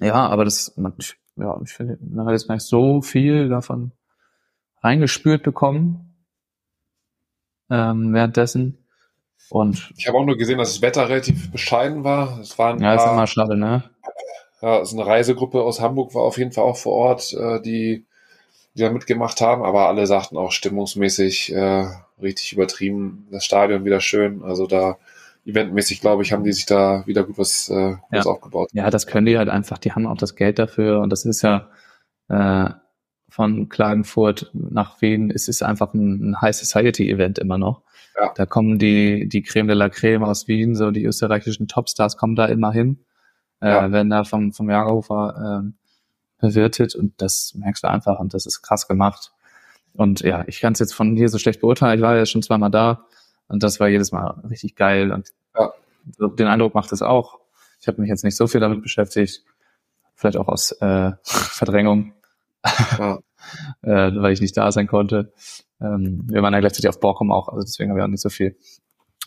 ja, 0.00 0.14
aber 0.14 0.44
das, 0.44 0.74
ich, 0.98 1.16
ja, 1.36 1.60
ich 1.64 1.72
finde, 1.72 1.98
man 2.00 2.26
hat 2.26 2.32
jetzt 2.32 2.48
nicht 2.48 2.62
so 2.62 3.02
viel 3.02 3.48
davon 3.48 3.92
reingespürt 4.82 5.42
bekommen 5.42 6.14
ähm, 7.70 8.12
währenddessen. 8.12 8.78
Und 9.48 9.92
ich 9.96 10.08
habe 10.08 10.18
auch 10.18 10.24
nur 10.24 10.36
gesehen, 10.36 10.58
dass 10.58 10.72
das 10.72 10.82
Wetter 10.82 11.08
relativ 11.08 11.50
bescheiden 11.52 12.04
war. 12.04 12.40
Es 12.40 12.58
waren 12.58 12.80
ja, 12.82 12.96
paar, 12.96 13.06
ist 13.06 13.12
immer 13.12 13.26
schade, 13.26 13.56
ne? 13.56 13.84
Ja, 14.60 14.78
also 14.78 14.96
eine 14.96 15.06
Reisegruppe 15.06 15.62
aus 15.62 15.80
Hamburg 15.80 16.14
war 16.14 16.22
auf 16.22 16.38
jeden 16.38 16.52
Fall 16.52 16.64
auch 16.64 16.76
vor 16.76 16.92
Ort, 16.94 17.32
äh, 17.34 17.60
die, 17.60 18.06
die 18.74 18.82
da 18.82 18.90
mitgemacht 18.90 19.40
haben, 19.40 19.62
aber 19.62 19.88
alle 19.88 20.06
sagten 20.06 20.36
auch 20.36 20.50
stimmungsmäßig 20.50 21.54
äh, 21.54 21.86
richtig 22.20 22.52
übertrieben. 22.54 23.28
Das 23.30 23.44
Stadion 23.44 23.84
wieder 23.84 24.00
schön. 24.00 24.42
Also 24.42 24.66
da 24.66 24.98
eventmäßig, 25.46 26.00
glaube 26.00 26.22
ich, 26.22 26.32
haben 26.32 26.44
die 26.44 26.52
sich 26.52 26.66
da 26.66 27.06
wieder 27.06 27.24
gut 27.24 27.38
was, 27.38 27.68
äh, 27.68 27.96
was 28.10 28.24
ja. 28.24 28.30
aufgebaut. 28.30 28.70
Ja, 28.72 28.90
das 28.90 29.06
können 29.06 29.26
die 29.26 29.38
halt 29.38 29.48
einfach. 29.48 29.78
Die 29.78 29.92
haben 29.92 30.06
auch 30.06 30.16
das 30.16 30.34
Geld 30.34 30.58
dafür 30.58 31.00
und 31.00 31.10
das 31.10 31.24
ist 31.24 31.42
ja 31.42 31.70
äh, 32.28 32.70
von 33.28 33.68
Klagenfurt 33.68 34.50
nach 34.54 35.00
Wien 35.02 35.30
es 35.30 35.48
ist 35.48 35.62
einfach 35.62 35.94
ein, 35.94 36.30
ein 36.30 36.40
High 36.40 36.56
Society 36.56 37.10
Event 37.10 37.38
immer 37.38 37.58
noch. 37.58 37.82
Ja. 38.18 38.32
Da 38.34 38.46
kommen 38.46 38.78
die, 38.78 39.28
die 39.28 39.42
Creme 39.42 39.68
de 39.68 39.76
la 39.76 39.88
Creme 39.88 40.24
aus 40.24 40.48
Wien, 40.48 40.74
so 40.74 40.90
die 40.90 41.04
österreichischen 41.04 41.68
Topstars 41.68 42.16
kommen 42.16 42.34
da 42.34 42.46
immer 42.46 42.72
hin, 42.72 43.04
äh, 43.60 43.68
ja. 43.68 43.92
werden 43.92 44.10
da 44.10 44.24
vom, 44.24 44.52
vom 44.52 44.70
Jagerhofer 44.70 45.62
äh, 45.64 45.72
bewirtet 46.38 46.94
und 46.94 47.20
das 47.20 47.54
merkst 47.56 47.84
du 47.84 47.88
einfach 47.88 48.18
und 48.18 48.34
das 48.34 48.46
ist 48.46 48.62
krass 48.62 48.88
gemacht. 48.88 49.32
Und 49.92 50.20
ja, 50.20 50.44
ich 50.46 50.60
kann 50.60 50.74
es 50.74 50.78
jetzt 50.78 50.94
von 50.94 51.16
hier 51.16 51.28
so 51.28 51.38
schlecht 51.38 51.60
beurteilen. 51.60 51.98
Ich 51.98 52.02
war 52.02 52.16
ja 52.16 52.26
schon 52.26 52.42
zweimal 52.42 52.70
da 52.70 53.06
und 53.48 53.62
das 53.62 53.80
war 53.80 53.88
jedes 53.88 54.12
Mal 54.12 54.42
richtig 54.48 54.76
geil 54.76 55.12
und 55.12 55.32
ja. 55.54 55.72
den 56.04 56.46
Eindruck 56.46 56.74
macht 56.74 56.92
es 56.92 57.02
auch. 57.02 57.38
Ich 57.80 57.88
habe 57.88 58.00
mich 58.00 58.08
jetzt 58.08 58.24
nicht 58.24 58.36
so 58.36 58.46
viel 58.46 58.60
damit 58.60 58.82
beschäftigt, 58.82 59.44
vielleicht 60.14 60.36
auch 60.36 60.48
aus 60.48 60.72
äh, 60.72 61.12
Verdrängung 61.22 62.14
ja. 62.98 63.18
äh, 63.82 64.12
weil 64.14 64.32
ich 64.32 64.40
nicht 64.40 64.56
da 64.56 64.70
sein 64.72 64.86
konnte. 64.86 65.32
Ähm, 65.80 66.22
wir 66.28 66.42
waren 66.42 66.54
ja 66.54 66.60
gleichzeitig 66.60 66.88
auf 66.88 67.00
Borkum 67.00 67.30
auch, 67.30 67.48
also 67.48 67.62
deswegen 67.62 67.90
haben 67.90 67.96
wir 67.96 68.04
auch 68.04 68.08
nicht 68.08 68.22
so 68.22 68.30
viel, 68.30 68.56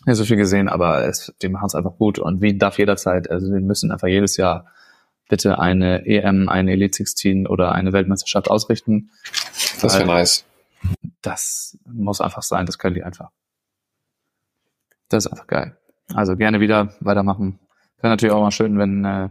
nicht 0.06 0.16
so 0.16 0.24
viel 0.24 0.36
gesehen, 0.36 0.68
aber 0.68 1.06
es, 1.06 1.32
die 1.42 1.48
machen 1.48 1.66
es 1.66 1.74
einfach 1.74 1.96
gut 1.96 2.18
und 2.18 2.42
wie 2.42 2.56
darf 2.56 2.78
jederzeit, 2.78 3.30
also 3.30 3.52
wir 3.52 3.60
müssen 3.60 3.92
einfach 3.92 4.08
jedes 4.08 4.36
Jahr 4.36 4.66
bitte 5.28 5.58
eine 5.58 6.06
EM, 6.06 6.48
eine 6.48 6.72
Elite 6.72 6.96
16 6.96 7.46
oder 7.46 7.72
eine 7.72 7.92
Weltmeisterschaft 7.92 8.50
ausrichten. 8.50 9.10
Das 9.80 9.94
wäre 9.94 10.06
nice. 10.06 10.44
Das 11.22 11.78
muss 11.84 12.20
einfach 12.20 12.42
sein, 12.42 12.66
das 12.66 12.78
können 12.78 12.94
die 12.94 13.04
einfach. 13.04 13.30
Das 15.10 15.26
ist 15.26 15.32
einfach 15.32 15.46
geil. 15.46 15.76
Also 16.14 16.36
gerne 16.36 16.60
wieder 16.60 16.94
weitermachen. 17.00 17.58
Wäre 18.00 18.12
natürlich 18.12 18.32
auch 18.32 18.40
mal 18.40 18.50
schön, 18.50 18.78
wenn 18.78 19.04
äh, 19.04 19.28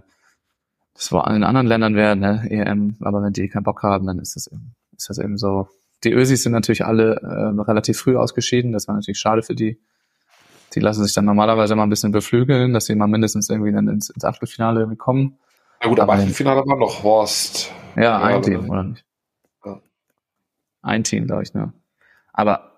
das 0.94 1.12
war 1.12 1.34
in 1.34 1.44
anderen 1.44 1.66
Ländern 1.66 1.96
wäre, 1.96 2.16
ne, 2.16 2.46
EM, 2.50 2.98
aber 3.00 3.24
wenn 3.24 3.34
die 3.34 3.48
keinen 3.48 3.64
Bock 3.64 3.84
haben, 3.84 4.06
dann 4.06 4.20
ist 4.20 4.36
das 4.36 4.48
eben, 4.48 4.76
ist 4.96 5.10
das 5.10 5.18
eben 5.18 5.38
so. 5.38 5.70
Die 6.04 6.12
Ösis 6.12 6.44
sind 6.44 6.52
natürlich 6.52 6.86
alle 6.86 7.16
äh, 7.16 7.62
relativ 7.62 7.98
früh 7.98 8.18
ausgeschieden, 8.18 8.74
das 8.74 8.88
war 8.88 8.96
natürlich 8.96 9.20
schade 9.20 9.42
für 9.42 9.56
die. 9.56 9.80
Die 10.76 10.80
lassen 10.82 11.04
sich 11.04 11.14
dann 11.14 11.26
normalerweise 11.26 11.76
mal 11.76 11.84
ein 11.84 11.90
bisschen 11.90 12.12
beflügeln, 12.12 12.74
dass 12.74 12.86
sie 12.86 12.96
mal 12.96 13.08
mindestens 13.08 13.50
irgendwie 13.50 13.72
dann 13.72 13.88
ins, 13.88 14.10
ins 14.10 14.24
Achtelfinale 14.24 14.82
irgendwie 14.82 14.98
kommen. 14.98 15.40
Na 15.82 15.90
gut, 15.90 16.00
aber, 16.00 16.14
aber 16.14 16.22
Achtelfinale 16.22 16.62
war 16.68 16.78
noch 16.78 17.02
Horst. 17.02 17.72
Ja, 17.96 18.22
ein 18.22 18.42
Team, 18.42 18.70
oder 18.70 18.84
nicht? 18.84 19.06
Ja. 19.66 19.80
Ein 20.82 21.04
Team, 21.04 21.26
glaube 21.26 21.44
ich, 21.44 21.54
ne? 21.54 21.74
Aber 22.34 22.69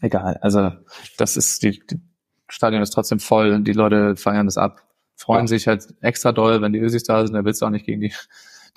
egal, 0.00 0.38
also 0.42 0.72
das 1.16 1.36
ist, 1.36 1.62
die, 1.62 1.80
die 1.86 2.00
Stadion 2.48 2.82
ist 2.82 2.90
trotzdem 2.90 3.20
voll, 3.20 3.60
die 3.62 3.72
Leute 3.72 4.16
feiern 4.16 4.46
das 4.46 4.58
ab 4.58 4.88
freuen 5.18 5.42
ja. 5.42 5.46
sich 5.48 5.66
halt 5.66 5.94
extra 6.00 6.32
doll, 6.32 6.62
wenn 6.62 6.72
die 6.72 6.78
Ösis 6.78 7.02
da 7.02 7.26
sind, 7.26 7.34
da 7.34 7.44
willst 7.44 7.60
du 7.60 7.66
auch 7.66 7.70
nicht 7.70 7.84
gegen 7.84 8.00
die, 8.00 8.14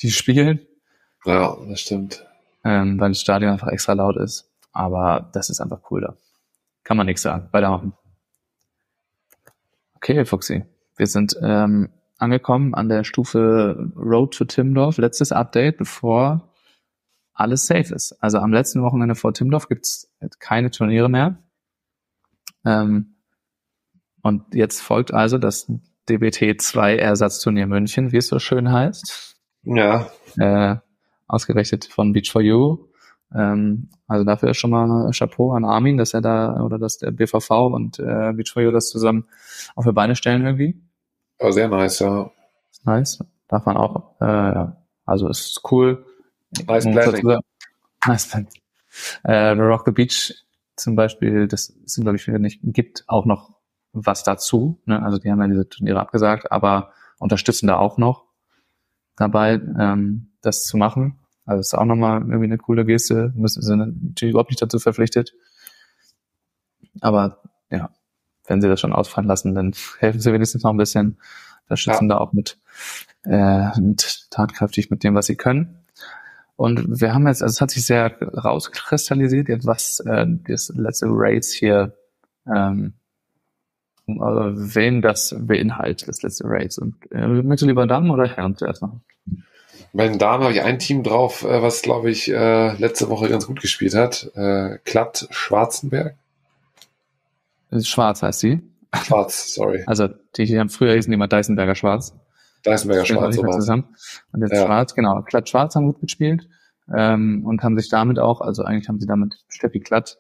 die 0.01 0.09
spielen. 0.09 0.59
Ja, 1.24 1.55
das 1.70 1.82
stimmt. 1.82 2.26
Ähm, 2.64 2.99
weil 2.99 3.09
das 3.09 3.22
Stadion 3.22 3.51
einfach 3.51 3.68
extra 3.68 3.93
laut 3.93 4.18
ist. 4.18 4.49
Aber 4.74 5.30
das 5.34 5.49
ist 5.49 5.62
einfach 5.62 5.80
cool 5.91 6.01
da. 6.01 6.16
Kann 6.84 6.97
man 6.97 7.05
nichts 7.05 7.22
sagen. 7.22 7.47
Weitermachen. 7.51 7.93
Okay, 9.95 10.26
Fuxi. 10.26 10.66
Wir 10.97 11.07
sind 11.07 11.36
ähm, 11.41 11.89
angekommen 12.18 12.74
an 12.74 12.89
der 12.89 13.03
Stufe 13.03 13.91
Road 13.95 14.34
to 14.34 14.45
Timdorf. 14.45 14.97
Letztes 14.97 15.32
Update, 15.32 15.78
bevor 15.78 16.49
alles 17.41 17.67
safe 17.67 17.93
ist. 17.93 18.13
Also 18.21 18.39
am 18.39 18.53
letzten 18.53 18.81
Wochenende 18.81 19.15
vor 19.15 19.33
Timdorf 19.33 19.67
gibt's 19.67 20.09
keine 20.39 20.71
Turniere 20.71 21.09
mehr. 21.09 21.37
Ähm, 22.65 23.15
und 24.21 24.53
jetzt 24.53 24.81
folgt 24.81 25.13
also 25.13 25.37
das 25.37 25.71
DBT2 26.07 26.95
Ersatzturnier 26.95 27.67
München, 27.67 28.11
wie 28.11 28.17
es 28.17 28.27
so 28.27 28.39
schön 28.39 28.71
heißt. 28.71 29.35
Ja. 29.63 30.09
Äh, 30.37 30.77
ausgerechnet 31.27 31.85
von 31.85 32.13
Beach 32.13 32.31
for 32.31 32.41
You. 32.41 32.87
Ähm, 33.33 33.89
also 34.07 34.25
dafür 34.25 34.49
ist 34.49 34.57
schon 34.57 34.71
mal 34.71 35.09
Chapeau 35.11 35.53
an 35.53 35.65
Armin, 35.65 35.97
dass 35.97 36.13
er 36.13 36.21
da 36.21 36.61
oder 36.61 36.77
dass 36.77 36.97
der 36.97 37.11
BVV 37.11 37.49
und 37.67 37.99
äh, 37.99 38.33
Beach 38.33 38.51
for 38.51 38.61
You 38.61 38.71
das 38.71 38.89
zusammen 38.89 39.25
auf 39.75 39.85
die 39.85 39.93
Beine 39.93 40.15
stellen 40.15 40.45
irgendwie. 40.45 40.81
Oh, 41.39 41.51
sehr 41.51 41.67
nice, 41.67 41.99
ja. 41.99 42.29
Nice. 42.83 43.23
Darf 43.47 43.65
man 43.65 43.77
auch, 43.77 44.15
äh, 44.21 44.25
ja. 44.25 44.77
Also 45.05 45.27
ist 45.27 45.61
cool. 45.71 46.05
Nice 46.68 46.84
planning. 46.84 47.39
Nice 48.06 48.28
planning. 48.28 48.52
Äh, 49.24 49.49
Rock 49.52 49.84
the 49.86 49.91
Beach 49.91 50.34
zum 50.76 50.95
Beispiel, 50.95 51.47
das 51.47 51.74
sind 51.86 52.04
glaube 52.04 52.18
ich 52.18 52.28
nicht, 52.28 52.60
gibt 52.64 53.04
auch 53.08 53.26
noch 53.26 53.54
was 53.93 54.24
dazu. 54.24 54.82
Ne? 54.86 55.02
Also 55.02 55.18
die 55.18 55.32
haben 55.32 55.41
ja 55.41 55.47
diese 55.47 55.70
Turniere 55.70 55.99
abgesagt, 55.99 56.52
aber 56.52 56.91
unterstützen 57.20 57.68
da 57.68 57.78
auch 57.78 57.97
noch 57.97 58.26
dabei, 59.16 59.62
ähm, 59.80 60.32
das 60.41 60.64
zu 60.64 60.78
machen. 60.78 61.20
Also 61.45 61.60
ist 61.60 61.74
auch 61.74 61.86
nochmal 61.86 62.22
irgendwie 62.22 62.45
eine 62.45 62.58
coole 62.58 62.86
Geste. 62.86 63.34
Müssen 63.36 63.62
sind 63.62 63.80
natürlich 63.80 64.32
überhaupt 64.32 64.49
nicht 64.49 64.62
dazu 64.62 64.80
verpflichtet. 64.80 65.34
Aber 67.02 67.41
ja, 67.70 67.89
wenn 68.47 68.62
sie 68.62 68.68
das 68.68 68.80
schon 68.80 68.93
ausfallen 68.93 69.28
lassen, 69.28 69.56
dann 69.56 69.74
helfen 69.99 70.20
sie 70.20 70.34
wenigstens 70.34 70.64
noch 70.64 70.72
ein 70.72 70.78
bisschen. 70.78 71.18
Unterstützen 71.64 72.10
ja. 72.10 72.16
da 72.16 72.22
auch 72.22 72.34
mit, 72.34 72.58
äh, 73.24 73.80
mit 73.80 74.28
tatkräftig 74.30 74.89
mit 74.89 75.04
dem, 75.04 75.16
was 75.16 75.28
sie 75.28 75.36
können. 75.36 75.80
Und 76.62 77.01
wir 77.01 77.12
haben 77.12 77.26
jetzt, 77.26 77.41
also 77.41 77.53
es 77.53 77.59
hat 77.59 77.72
sich 77.72 77.88
sehr 77.88 78.22
rauskristallisiert, 78.22 79.49
jetzt 79.49 79.66
was 79.66 79.99
äh, 80.01 80.28
das 80.47 80.72
letzte 80.76 81.07
Race 81.09 81.51
hier 81.51 81.93
ähm, 82.45 82.93
also 84.07 84.76
wen 84.76 85.01
das 85.01 85.36
beinhaltet, 85.39 86.07
das 86.07 86.22
letzte 86.22 86.43
Race. 86.45 86.78
Und 86.78 86.95
äh, 87.12 87.26
möchtest 87.26 87.64
du 87.64 87.66
lieber 87.66 87.88
Damen 87.88 88.12
oder 88.12 88.28
Herren 88.28 88.55
zuerst 88.55 88.84
machen? 88.84 89.01
Bei 89.91 90.07
den 90.07 90.20
Damen 90.20 90.43
habe 90.43 90.53
ich 90.53 90.62
ein 90.62 90.78
Team 90.78 91.01
drauf, 91.01 91.43
äh, 91.43 91.64
was, 91.64 91.82
glaube 91.82 92.12
ich, 92.12 92.32
äh, 92.32 92.74
letzte 92.74 93.09
Woche 93.09 93.28
ganz 93.28 93.47
gut 93.47 93.59
gespielt 93.59 93.95
hat. 93.95 94.30
Äh, 94.36 94.78
Klatt 94.86 95.28
Schwarzenberg. 95.32 96.16
Schwarz 97.82 98.22
heißt 98.22 98.39
sie. 98.39 98.62
Schwarz, 99.03 99.55
sorry. 99.55 99.84
Also 99.88 100.09
die, 100.36 100.59
haben 100.59 100.70
früher 100.70 100.93
hießen 100.93 101.09
die 101.09 101.16
immer 101.16 101.28
Deisenberger 101.28 101.74
Schwarz. 101.74 102.14
Deisenberger 102.64 103.05
Schwarz, 103.05 103.36
so 103.36 103.43
zusammen. 103.43 103.95
Und 104.32 104.41
jetzt 104.41 104.53
ja. 104.53 104.66
Schwarz, 104.66 104.95
genau. 104.95 105.22
Klatt 105.24 105.49
Schwarz 105.49 105.76
haben 105.76 105.86
gut 105.86 106.01
gespielt 106.01 106.47
ähm, 106.93 107.45
und 107.45 107.64
haben 107.64 107.78
sich 107.78 107.89
damit 107.89 108.20
auch, 108.20 108.41
also 108.41 108.64
eigentlich 108.64 108.89
haben 108.89 108.99
sie 108.99 109.07
damit 109.07 109.43
Steffi 109.49 109.80
Klatt 109.80 110.20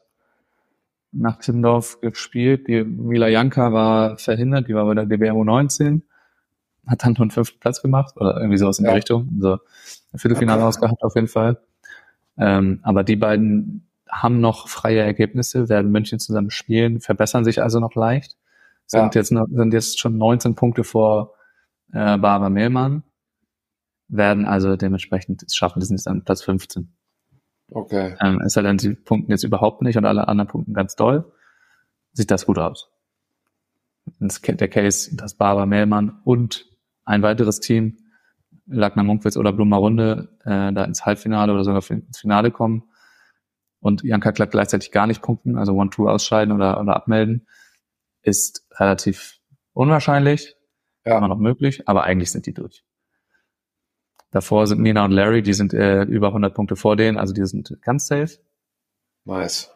nach 1.11 1.37
Timmendorf 1.37 1.99
gespielt. 2.01 2.67
Die 2.67 2.83
Mila 2.83 3.27
Janka 3.27 3.73
war 3.73 4.17
verhindert, 4.17 4.67
die 4.67 4.75
war 4.75 4.85
bei 4.85 4.93
der 4.93 5.05
DBMO 5.05 5.43
19, 5.43 6.03
hat 6.87 7.03
dann 7.03 7.13
nur 7.13 7.21
einen 7.21 7.31
fünften 7.31 7.59
Platz 7.59 7.81
gemacht 7.81 8.15
oder 8.15 8.37
irgendwie 8.37 8.57
sowas 8.57 8.79
in 8.79 8.85
ja. 8.85 8.91
die 8.91 8.97
Richtung. 8.97 9.29
Also 9.35 9.59
Viertelfinale 10.15 10.63
ausgehabt 10.63 11.03
auf 11.03 11.15
jeden 11.15 11.27
Fall. 11.27 11.59
Ähm, 12.37 12.79
aber 12.83 13.03
die 13.03 13.17
beiden 13.17 13.87
haben 14.09 14.41
noch 14.41 14.67
freie 14.67 15.01
Ergebnisse, 15.01 15.69
werden 15.69 15.91
München 15.91 16.19
zusammen 16.19 16.49
spielen, 16.49 16.99
verbessern 16.99 17.45
sich 17.45 17.61
also 17.61 17.79
noch 17.79 17.95
leicht. 17.95 18.35
Sind 18.87 19.15
ja. 19.15 19.21
jetzt 19.21 19.31
noch, 19.31 19.47
sind 19.49 19.73
jetzt 19.73 19.99
schon 19.99 20.17
19 20.17 20.55
Punkte 20.55 20.83
vor 20.83 21.33
äh, 21.93 22.17
Barbara 22.17 22.49
Mehlmann, 22.49 23.03
werden 24.07 24.45
also 24.45 24.75
dementsprechend 24.75 25.45
schaffen, 25.51 25.79
die 25.79 25.85
sind 25.85 25.97
jetzt 25.97 26.07
an 26.07 26.23
Platz 26.23 26.43
15. 26.43 26.93
Okay. 27.71 28.17
Ähm, 28.19 28.41
es 28.41 28.53
sei 28.53 28.61
denn, 28.61 28.77
sie 28.77 28.95
punkten 28.95 29.31
jetzt 29.31 29.43
überhaupt 29.43 29.81
nicht 29.81 29.97
und 29.97 30.05
alle 30.05 30.27
anderen 30.27 30.49
punkten 30.49 30.73
ganz 30.73 30.95
doll. 30.95 31.31
Sieht 32.11 32.29
das 32.29 32.45
gut 32.45 32.59
aus. 32.59 32.89
Das, 34.19 34.41
der 34.41 34.67
Case, 34.67 35.15
dass 35.15 35.35
Barbara 35.35 35.65
Mehlmann 35.65 36.19
und 36.25 36.65
ein 37.05 37.21
weiteres 37.21 37.61
Team, 37.61 37.97
Lagner 38.65 39.03
Munkwitz 39.03 39.37
oder 39.37 39.53
Blumer 39.53 39.77
Runde, 39.77 40.37
äh, 40.43 40.73
da 40.73 40.83
ins 40.83 41.05
Halbfinale 41.05 41.53
oder 41.53 41.63
sogar 41.63 41.89
ins 41.89 42.19
Finale 42.19 42.51
kommen, 42.51 42.83
und 43.79 44.03
Janka 44.03 44.31
Klatt 44.31 44.51
gleichzeitig 44.51 44.91
gar 44.91 45.07
nicht 45.07 45.21
punkten, 45.21 45.57
also 45.57 45.73
One-Two 45.73 46.07
ausscheiden 46.07 46.53
oder, 46.53 46.79
oder 46.79 46.95
abmelden, 46.95 47.47
ist 48.21 48.67
relativ 48.73 49.39
unwahrscheinlich, 49.73 50.55
ja. 51.05 51.17
immer 51.17 51.27
noch 51.27 51.37
möglich, 51.37 51.87
aber 51.87 52.03
eigentlich 52.03 52.31
sind 52.31 52.45
die 52.45 52.53
durch. 52.53 52.83
Davor 54.31 54.65
sind 54.67 54.81
Nina 54.81 55.03
und 55.03 55.11
Larry, 55.11 55.41
die 55.41 55.53
sind 55.53 55.73
äh, 55.73 56.03
über 56.03 56.27
100 56.27 56.53
Punkte 56.53 56.75
vor 56.75 56.95
denen, 56.95 57.17
also 57.17 57.33
die 57.33 57.45
sind 57.45 57.77
ganz 57.81 58.07
safe. 58.07 58.37
Nice. 59.25 59.71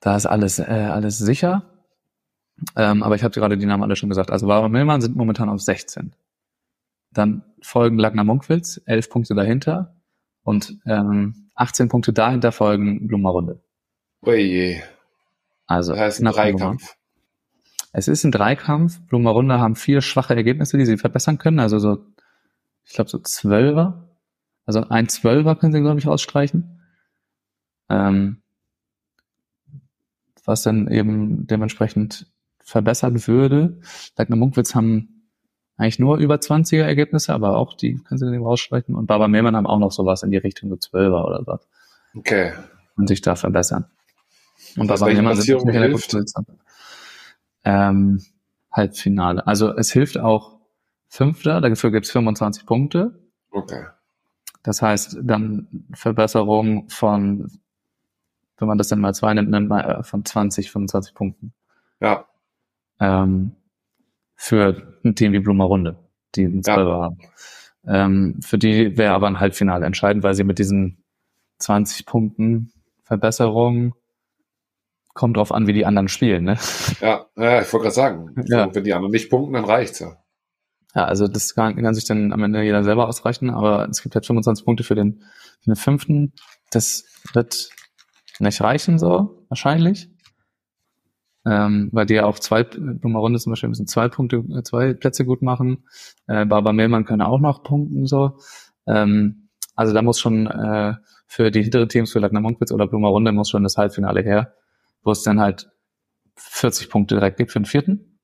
Da 0.00 0.16
ist 0.16 0.26
alles, 0.26 0.58
äh, 0.58 0.64
alles 0.64 1.18
sicher. 1.18 1.62
Ähm, 2.74 3.02
aber 3.02 3.16
ich 3.16 3.22
habe 3.22 3.34
gerade 3.34 3.58
die 3.58 3.66
Namen 3.66 3.82
alle 3.82 3.96
schon 3.96 4.08
gesagt. 4.08 4.30
Also 4.30 4.46
Barbara 4.46 4.68
Millmann 4.68 5.02
sind 5.02 5.16
momentan 5.16 5.48
auf 5.48 5.60
16. 5.60 6.14
Dann 7.12 7.42
folgen 7.60 7.98
Lagner 7.98 8.24
Munkwitz, 8.24 8.80
11 8.86 9.10
Punkte 9.10 9.34
dahinter. 9.34 9.94
Und 10.42 10.78
ähm, 10.86 11.50
18 11.54 11.88
Punkte 11.88 12.12
dahinter 12.12 12.52
folgen 12.52 13.08
Blumerunde. 13.08 13.60
Oje. 14.22 14.82
Also 15.66 15.92
das 15.92 16.00
heißt 16.00 16.20
ein 16.22 16.32
Dreikampf. 16.32 16.96
Es 17.92 18.08
ist 18.08 18.24
ein 18.24 18.32
Dreikampf. 18.32 19.00
Blumerunde 19.08 19.58
haben 19.58 19.76
vier 19.76 20.00
schwache 20.00 20.34
Ergebnisse, 20.34 20.78
die 20.78 20.86
sie 20.86 20.96
verbessern 20.96 21.38
können. 21.38 21.60
Also 21.60 21.78
so 21.78 22.04
ich 22.86 22.94
glaube 22.94 23.10
so 23.10 23.18
Zwölfer. 23.18 24.08
Also 24.64 24.88
ein 24.88 25.08
Zwölfer 25.08 25.56
können 25.56 25.72
sie, 25.72 25.80
glaube 25.80 25.98
ich, 25.98 26.08
ausstreichen. 26.08 26.80
Ähm, 27.88 28.42
was 30.44 30.62
dann 30.62 30.88
eben 30.88 31.46
dementsprechend 31.46 32.26
verbessert 32.60 33.28
würde. 33.28 33.80
Lagner 34.16 34.36
Munkwitz 34.36 34.74
haben 34.74 35.28
eigentlich 35.76 35.98
nur 35.98 36.16
über 36.18 36.36
20er 36.36 36.82
Ergebnisse, 36.82 37.34
aber 37.34 37.56
auch 37.56 37.74
die 37.76 37.96
können 37.96 38.18
sie 38.18 38.24
dann 38.24 38.34
eben 38.34 38.44
rausstreichen. 38.44 38.94
Und 38.94 39.06
Baba 39.06 39.28
Mehlmann 39.28 39.56
haben 39.56 39.66
auch 39.66 39.78
noch 39.78 39.92
sowas 39.92 40.22
in 40.22 40.30
die 40.30 40.36
Richtung 40.36 40.70
so 40.70 40.76
Zwölfer 40.76 41.26
oder 41.26 41.42
was. 41.46 41.66
Okay. 42.16 42.52
Und 42.96 43.08
sich 43.08 43.20
da 43.20 43.34
verbessern. 43.36 43.86
Und 44.76 44.86
Baba 44.86 45.06
Mehlmann 45.06 45.36
sind 45.36 45.64
nicht 45.64 45.74
in 45.74 45.82
der 45.82 45.90
Position. 45.90 46.26
Ähm, 47.66 48.22
Halbfinale. 48.72 49.46
Also 49.46 49.76
es 49.76 49.92
hilft 49.92 50.18
auch 50.18 50.56
Fünfter, 51.08 51.60
dafür 51.60 51.90
gibt's 51.90 52.10
25 52.10 52.66
Punkte. 52.66 53.18
Okay. 53.50 53.86
Das 54.62 54.82
heißt, 54.82 55.18
dann 55.22 55.86
Verbesserung 55.92 56.88
von, 56.88 57.50
wenn 58.58 58.68
man 58.68 58.78
das 58.78 58.88
dann 58.88 59.00
mal 59.00 59.14
zwei 59.14 59.32
nimmt, 59.32 59.50
nimmt 59.50 59.68
man 59.68 59.84
äh, 59.84 60.02
von 60.02 60.24
20, 60.24 60.70
25 60.70 61.14
Punkten. 61.14 61.52
Ja. 62.00 62.26
Ähm, 63.00 63.52
für 64.34 64.98
ein 65.04 65.14
Team 65.14 65.32
wie 65.32 65.38
Blumer 65.38 65.64
Runde, 65.64 65.96
die 66.34 66.44
einen 66.44 66.62
Zwölfer 66.62 66.90
ja. 66.90 67.02
haben. 67.02 67.18
Ähm, 67.86 68.42
für 68.42 68.58
die 68.58 68.98
wäre 68.98 69.14
aber 69.14 69.28
ein 69.28 69.40
Halbfinale 69.40 69.86
entscheidend, 69.86 70.24
weil 70.24 70.34
sie 70.34 70.44
mit 70.44 70.58
diesen 70.58 71.02
20 71.58 72.04
Punkten 72.04 72.72
Verbesserung 73.04 73.94
kommt 75.16 75.36
drauf 75.36 75.50
an, 75.50 75.66
wie 75.66 75.72
die 75.72 75.86
anderen 75.86 76.08
spielen, 76.08 76.44
ne? 76.44 76.58
Ja, 77.00 77.26
ja 77.36 77.62
ich 77.62 77.72
wollte 77.72 77.84
gerade 77.84 77.94
sagen, 77.94 78.34
ja. 78.46 78.72
wenn 78.72 78.84
die 78.84 78.94
anderen 78.94 79.10
nicht 79.10 79.30
punkten, 79.30 79.54
dann 79.54 79.64
reicht's 79.64 79.98
ja. 79.98 80.16
Ja, 80.94 81.04
also 81.04 81.26
das 81.26 81.54
kann, 81.54 81.76
kann 81.82 81.94
sich 81.94 82.04
dann 82.04 82.32
am 82.32 82.42
Ende 82.42 82.62
jeder 82.62 82.84
selber 82.84 83.08
ausrechnen, 83.08 83.50
aber 83.50 83.88
es 83.88 84.02
gibt 84.02 84.14
halt 84.14 84.24
25 84.24 84.64
Punkte 84.64 84.84
für 84.84 84.94
den, 84.94 85.24
für 85.60 85.70
den 85.70 85.76
fünften. 85.76 86.32
Das 86.70 87.04
wird 87.32 87.70
nicht 88.38 88.60
reichen, 88.60 88.98
so 88.98 89.44
wahrscheinlich. 89.48 90.10
Ähm, 91.44 91.90
weil 91.92 92.06
die 92.06 92.14
ja 92.14 92.24
auch 92.24 92.38
zwei, 92.38 92.66
Nummer 93.02 93.20
Runde 93.20 93.38
zum 93.38 93.52
Beispiel 93.52 93.68
müssen 93.68 93.86
zwei 93.86 94.08
Punkte, 94.08 94.42
zwei 94.64 94.94
Plätze 94.94 95.24
gut 95.24 95.42
machen. 95.42 95.84
Äh, 96.26 96.44
Barbara 96.46 96.72
Mehlmann 96.72 97.04
können 97.04 97.22
auch 97.22 97.40
noch 97.40 97.62
punkten, 97.62 98.06
so. 98.06 98.38
Ähm, 98.86 99.48
also 99.74 99.92
da 99.92 100.02
muss 100.02 100.18
schon 100.18 100.46
äh, 100.46 100.94
für 101.26 101.50
die 101.50 101.62
hinteren 101.62 101.88
Teams, 101.88 102.12
für 102.12 102.18
Lagner 102.18 102.40
Monkwitz 102.40 102.72
oder 102.72 102.86
Blumer 102.86 103.08
Runde 103.08 103.32
muss 103.32 103.50
schon 103.50 103.62
das 103.62 103.76
Halbfinale 103.76 104.22
her, 104.22 104.54
wo 105.06 105.12
es 105.12 105.22
dann 105.22 105.40
halt 105.40 105.70
40 106.36 106.90
Punkte 106.90 107.14
direkt 107.14 107.38
gibt 107.38 107.52
für 107.52 107.60
den 107.60 107.64
vierten. 107.64 108.18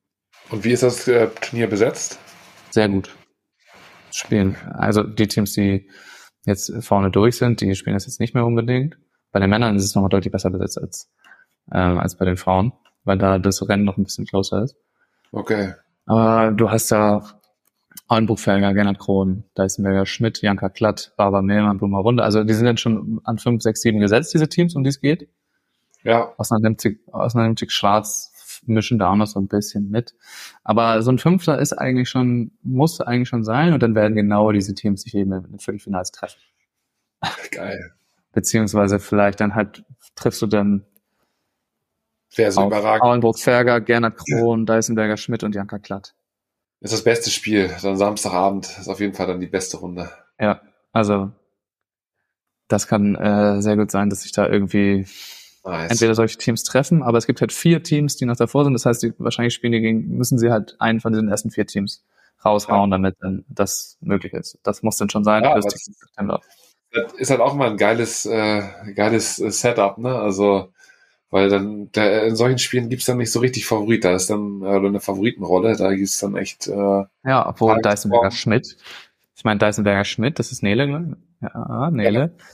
Und 0.51 0.65
wie 0.65 0.73
ist 0.73 0.83
das 0.83 1.09
äh, 1.09 1.29
Turnier 1.29 1.69
besetzt? 1.69 2.19
sehr 2.73 2.89
gut 2.89 3.11
spielen. 4.11 4.57
Also 4.75 5.03
die 5.03 5.29
Teams, 5.29 5.53
die 5.53 5.89
jetzt 6.45 6.73
vorne 6.85 7.11
durch 7.11 7.37
sind, 7.37 7.61
die 7.61 7.75
spielen 7.75 7.95
das 7.95 8.07
jetzt 8.07 8.21
nicht 8.21 8.35
mehr 8.35 8.45
unbedingt. 8.45 8.97
Bei 9.31 9.41
den 9.41 9.51
Männern 9.51 9.77
ist 9.77 9.85
es 9.85 9.95
nochmal 9.95 10.11
deutlich 10.11 10.33
besser 10.33 10.51
besetzt 10.51 10.79
als, 10.79 11.11
äh, 11.71 11.79
als 11.79 12.17
bei 12.17 12.25
den 12.25 12.37
Frauen, 12.37 12.73
weil 13.05 13.19
da 13.19 13.39
das 13.39 13.67
Rennen 13.69 13.85
noch 13.85 13.97
ein 13.97 14.05
bisschen 14.05 14.27
closer 14.27 14.63
ist. 14.63 14.77
Okay. 15.31 15.75
Aber 16.07 16.51
du 16.51 16.71
hast 16.71 16.91
da 16.91 17.23
Auenbuchfelger, 18.09 18.75
Gernot 18.75 18.99
Krohn, 18.99 19.45
Deisenberger, 19.55 20.05
Schmidt, 20.05 20.43
Janka 20.43 20.69
Klatt, 20.69 21.15
Barbara 21.17 21.41
Mehlmann, 21.41 21.79
Blumer 21.79 22.01
Runde. 22.01 22.23
Also 22.23 22.45
die 22.45 22.53
sind 22.53 22.67
jetzt 22.67 22.81
schon 22.81 23.21
an 23.25 23.39
5, 23.39 23.63
6, 23.63 23.81
7 23.81 24.01
gesetzt, 24.01 24.35
diese 24.35 24.49
Teams, 24.49 24.75
um 24.75 24.83
die 24.83 24.91
es 24.91 25.01
geht. 25.01 25.29
Ja. 26.05 26.33
Osnabrück, 26.37 26.99
Osnabrück 27.13 27.71
Schwarz 27.71 28.33
mischen 28.67 28.99
da 28.99 29.11
auch 29.11 29.17
noch 29.17 29.27
so 29.27 29.41
ein 29.41 29.49
bisschen 29.49 29.91
mit. 29.91 30.15
Aber 30.63 31.03
so 31.03 31.11
ein 31.11 31.19
Fünfter 31.19 31.59
ist 31.59 31.73
eigentlich 31.73 32.09
schon, 32.09 32.53
muss 32.63 33.01
eigentlich 33.01 33.29
schon 33.29 33.45
sein 33.45 33.73
und 33.73 33.83
dann 33.83 33.95
werden 33.95 34.15
genau 34.15 34.53
diese 34.53 34.75
Teams 34.75 35.03
sich 35.03 35.15
eben 35.15 35.33
in 35.33 35.43
den 35.43 35.59
Viertelfinals 35.59 36.13
treffen. 36.13 36.41
Geil. 37.51 37.93
Beziehungsweise 38.33 38.99
vielleicht 38.99 39.41
dann 39.41 39.55
halt 39.55 39.85
triffst 40.15 40.43
du 40.43 40.47
dann 40.47 40.85
Wer 42.35 42.51
so 42.51 42.65
überragend. 42.65 43.03
Auenburg 43.03 43.39
Ferger, 43.39 43.81
Gernot 43.81 44.15
Krohn, 44.17 44.65
Deisenberger 44.67 45.19
Schmidt 45.19 45.45
und 45.45 45.55
Janka 45.55 45.79
Klatt. 45.79 46.15
Ist 46.81 46.93
das 46.93 47.05
beste 47.05 47.31
Spiel. 47.31 47.71
Dann 47.83 47.97
Samstagabend 47.97 48.79
ist 48.79 48.89
auf 48.89 49.01
jeden 49.01 49.15
Fall 49.15 49.27
dann 49.27 49.41
die 49.41 49.47
beste 49.47 49.77
Runde. 49.77 50.11
Ja, 50.41 50.63
also 50.93 51.31
das 52.69 52.89
kann 52.89 53.15
äh, 53.17 53.61
sehr 53.61 53.77
gut 53.77 53.91
sein, 53.91 54.09
dass 54.09 54.23
sich 54.23 54.33
da 54.33 54.49
irgendwie 54.49 55.07
Nice. 55.65 55.93
entweder 55.93 56.15
solche 56.15 56.39
Teams 56.39 56.65
treffen, 56.65 57.03
aber 57.03 57.19
es 57.19 57.27
gibt 57.27 57.41
halt 57.41 57.53
vier 57.53 57.83
Teams, 57.83 58.17
die 58.17 58.25
noch 58.25 58.37
davor 58.37 58.65
sind. 58.65 58.73
Das 58.73 58.85
heißt, 58.85 59.03
die, 59.03 59.13
wahrscheinlich 59.19 59.55
spielen 59.55 59.73
die 59.73 59.81
gegen, 59.81 60.17
müssen 60.17 60.39
sie 60.39 60.51
halt 60.51 60.77
einen 60.81 61.01
von 61.01 61.13
diesen 61.13 61.29
ersten 61.29 61.51
vier 61.51 61.67
Teams 61.67 62.03
raushauen, 62.45 62.91
ja. 62.91 62.97
damit 62.97 63.17
dann 63.21 63.45
das 63.49 63.97
möglich 64.01 64.33
ist. 64.33 64.59
Das 64.65 64.83
muss 64.83 64.97
dann 64.97 65.09
schon 65.09 65.23
sein. 65.23 65.45
Ja, 65.45 65.55
das 65.55 65.89
ist 67.17 67.31
halt 67.31 67.41
auch 67.41 67.55
mal 67.55 67.71
ein 67.71 67.77
geiles, 67.77 68.27
äh, 68.27 68.63
geiles 68.95 69.39
äh, 69.39 69.51
Setup, 69.51 69.99
ne? 69.99 70.19
Also, 70.19 70.73
weil 71.31 71.49
dann 71.49 71.93
der, 71.93 72.27
in 72.27 72.35
solchen 72.35 72.59
Spielen 72.59 72.89
gibt's 72.89 73.07
dann 73.07 73.19
nicht 73.19 73.31
so 73.31 73.39
richtig 73.39 73.65
Favorit. 73.65 74.05
Da 74.05 74.17
ist 74.17 74.31
dann 74.31 74.63
äh, 74.63 74.67
eine 74.67 75.01
Favoritenrolle, 75.01 75.77
da 75.77 75.95
gibt's 75.95 76.19
dann 76.19 76.37
echt. 76.37 76.67
Äh, 76.67 77.05
ja, 77.25 77.49
obwohl 77.49 77.81
Deisenberger 77.81 78.33
Schmidt, 78.33 78.77
ich 79.37 79.45
meine 79.45 79.59
Deisenberger 79.59 80.05
Schmidt, 80.05 80.41
das 80.41 80.51
ist 80.51 80.65
Nele, 80.65 80.89
ne? 80.89 81.17
Ja, 81.41 81.91
Nele. 81.93 82.21
Ja. 82.37 82.45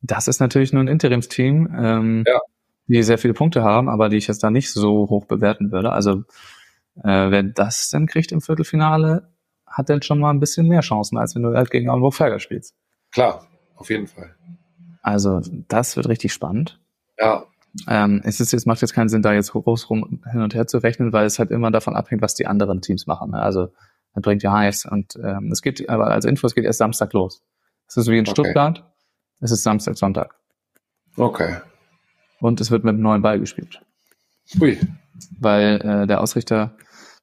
Das 0.00 0.28
ist 0.28 0.40
natürlich 0.40 0.72
nur 0.72 0.82
ein 0.82 0.88
Interimsteam. 0.88 1.74
Ähm, 1.76 2.24
ja 2.26 2.40
die 2.86 3.02
sehr 3.02 3.18
viele 3.18 3.34
Punkte 3.34 3.62
haben, 3.62 3.88
aber 3.88 4.08
die 4.08 4.16
ich 4.16 4.26
jetzt 4.26 4.42
da 4.42 4.50
nicht 4.50 4.72
so 4.72 5.08
hoch 5.08 5.26
bewerten 5.26 5.72
würde. 5.72 5.92
Also 5.92 6.24
äh, 7.02 7.30
wer 7.30 7.42
das 7.42 7.90
denn 7.90 8.06
kriegt 8.06 8.32
im 8.32 8.40
Viertelfinale, 8.40 9.28
hat 9.66 9.88
dann 9.88 10.02
schon 10.02 10.18
mal 10.18 10.30
ein 10.30 10.40
bisschen 10.40 10.68
mehr 10.68 10.80
Chancen, 10.80 11.16
als 11.16 11.34
wenn 11.34 11.42
du 11.42 11.54
halt 11.54 11.70
gegen 11.70 11.88
Auenburg 11.88 12.14
Ferger 12.14 12.38
spielst. 12.38 12.74
Klar, 13.10 13.46
auf 13.76 13.88
jeden 13.90 14.06
Fall. 14.06 14.34
Also 15.02 15.40
das 15.68 15.96
wird 15.96 16.08
richtig 16.08 16.32
spannend. 16.32 16.80
Ja. 17.18 17.44
Ähm, 17.88 18.20
es 18.24 18.40
ist 18.40 18.52
jetzt, 18.52 18.66
macht 18.66 18.82
jetzt 18.82 18.92
keinen 18.92 19.08
Sinn, 19.08 19.22
da 19.22 19.32
jetzt 19.32 19.52
groß 19.52 19.88
rum 19.88 20.22
hin 20.30 20.42
und 20.42 20.54
her 20.54 20.66
zu 20.66 20.78
rechnen, 20.78 21.12
weil 21.12 21.24
es 21.24 21.38
halt 21.38 21.50
immer 21.50 21.70
davon 21.70 21.96
abhängt, 21.96 22.20
was 22.20 22.34
die 22.34 22.46
anderen 22.46 22.82
Teams 22.82 23.06
machen. 23.06 23.30
Ne? 23.30 23.40
Also 23.40 23.68
das 24.14 24.22
bringt 24.22 24.42
ja 24.42 24.52
heiß 24.52 24.84
und 24.86 25.16
ähm, 25.16 25.50
es 25.50 25.62
geht, 25.62 25.88
aber 25.88 26.08
als 26.08 26.26
Info, 26.26 26.46
es 26.46 26.54
geht 26.54 26.64
erst 26.64 26.80
Samstag 26.80 27.14
los. 27.14 27.42
Es 27.88 27.96
ist 27.96 28.08
wie 28.08 28.18
in 28.18 28.26
okay. 28.28 28.32
Stuttgart, 28.32 28.84
es 29.40 29.52
ist 29.52 29.62
Samstag, 29.62 29.96
Sonntag. 29.96 30.34
Okay 31.16 31.56
und 32.42 32.60
es 32.60 32.72
wird 32.72 32.82
mit 32.82 32.94
einem 32.94 33.02
neuen 33.02 33.22
Ball 33.22 33.38
gespielt. 33.38 33.80
Ui. 34.60 34.78
Weil 35.38 35.80
äh, 35.80 36.06
der 36.08 36.20
Ausrichter 36.20 36.76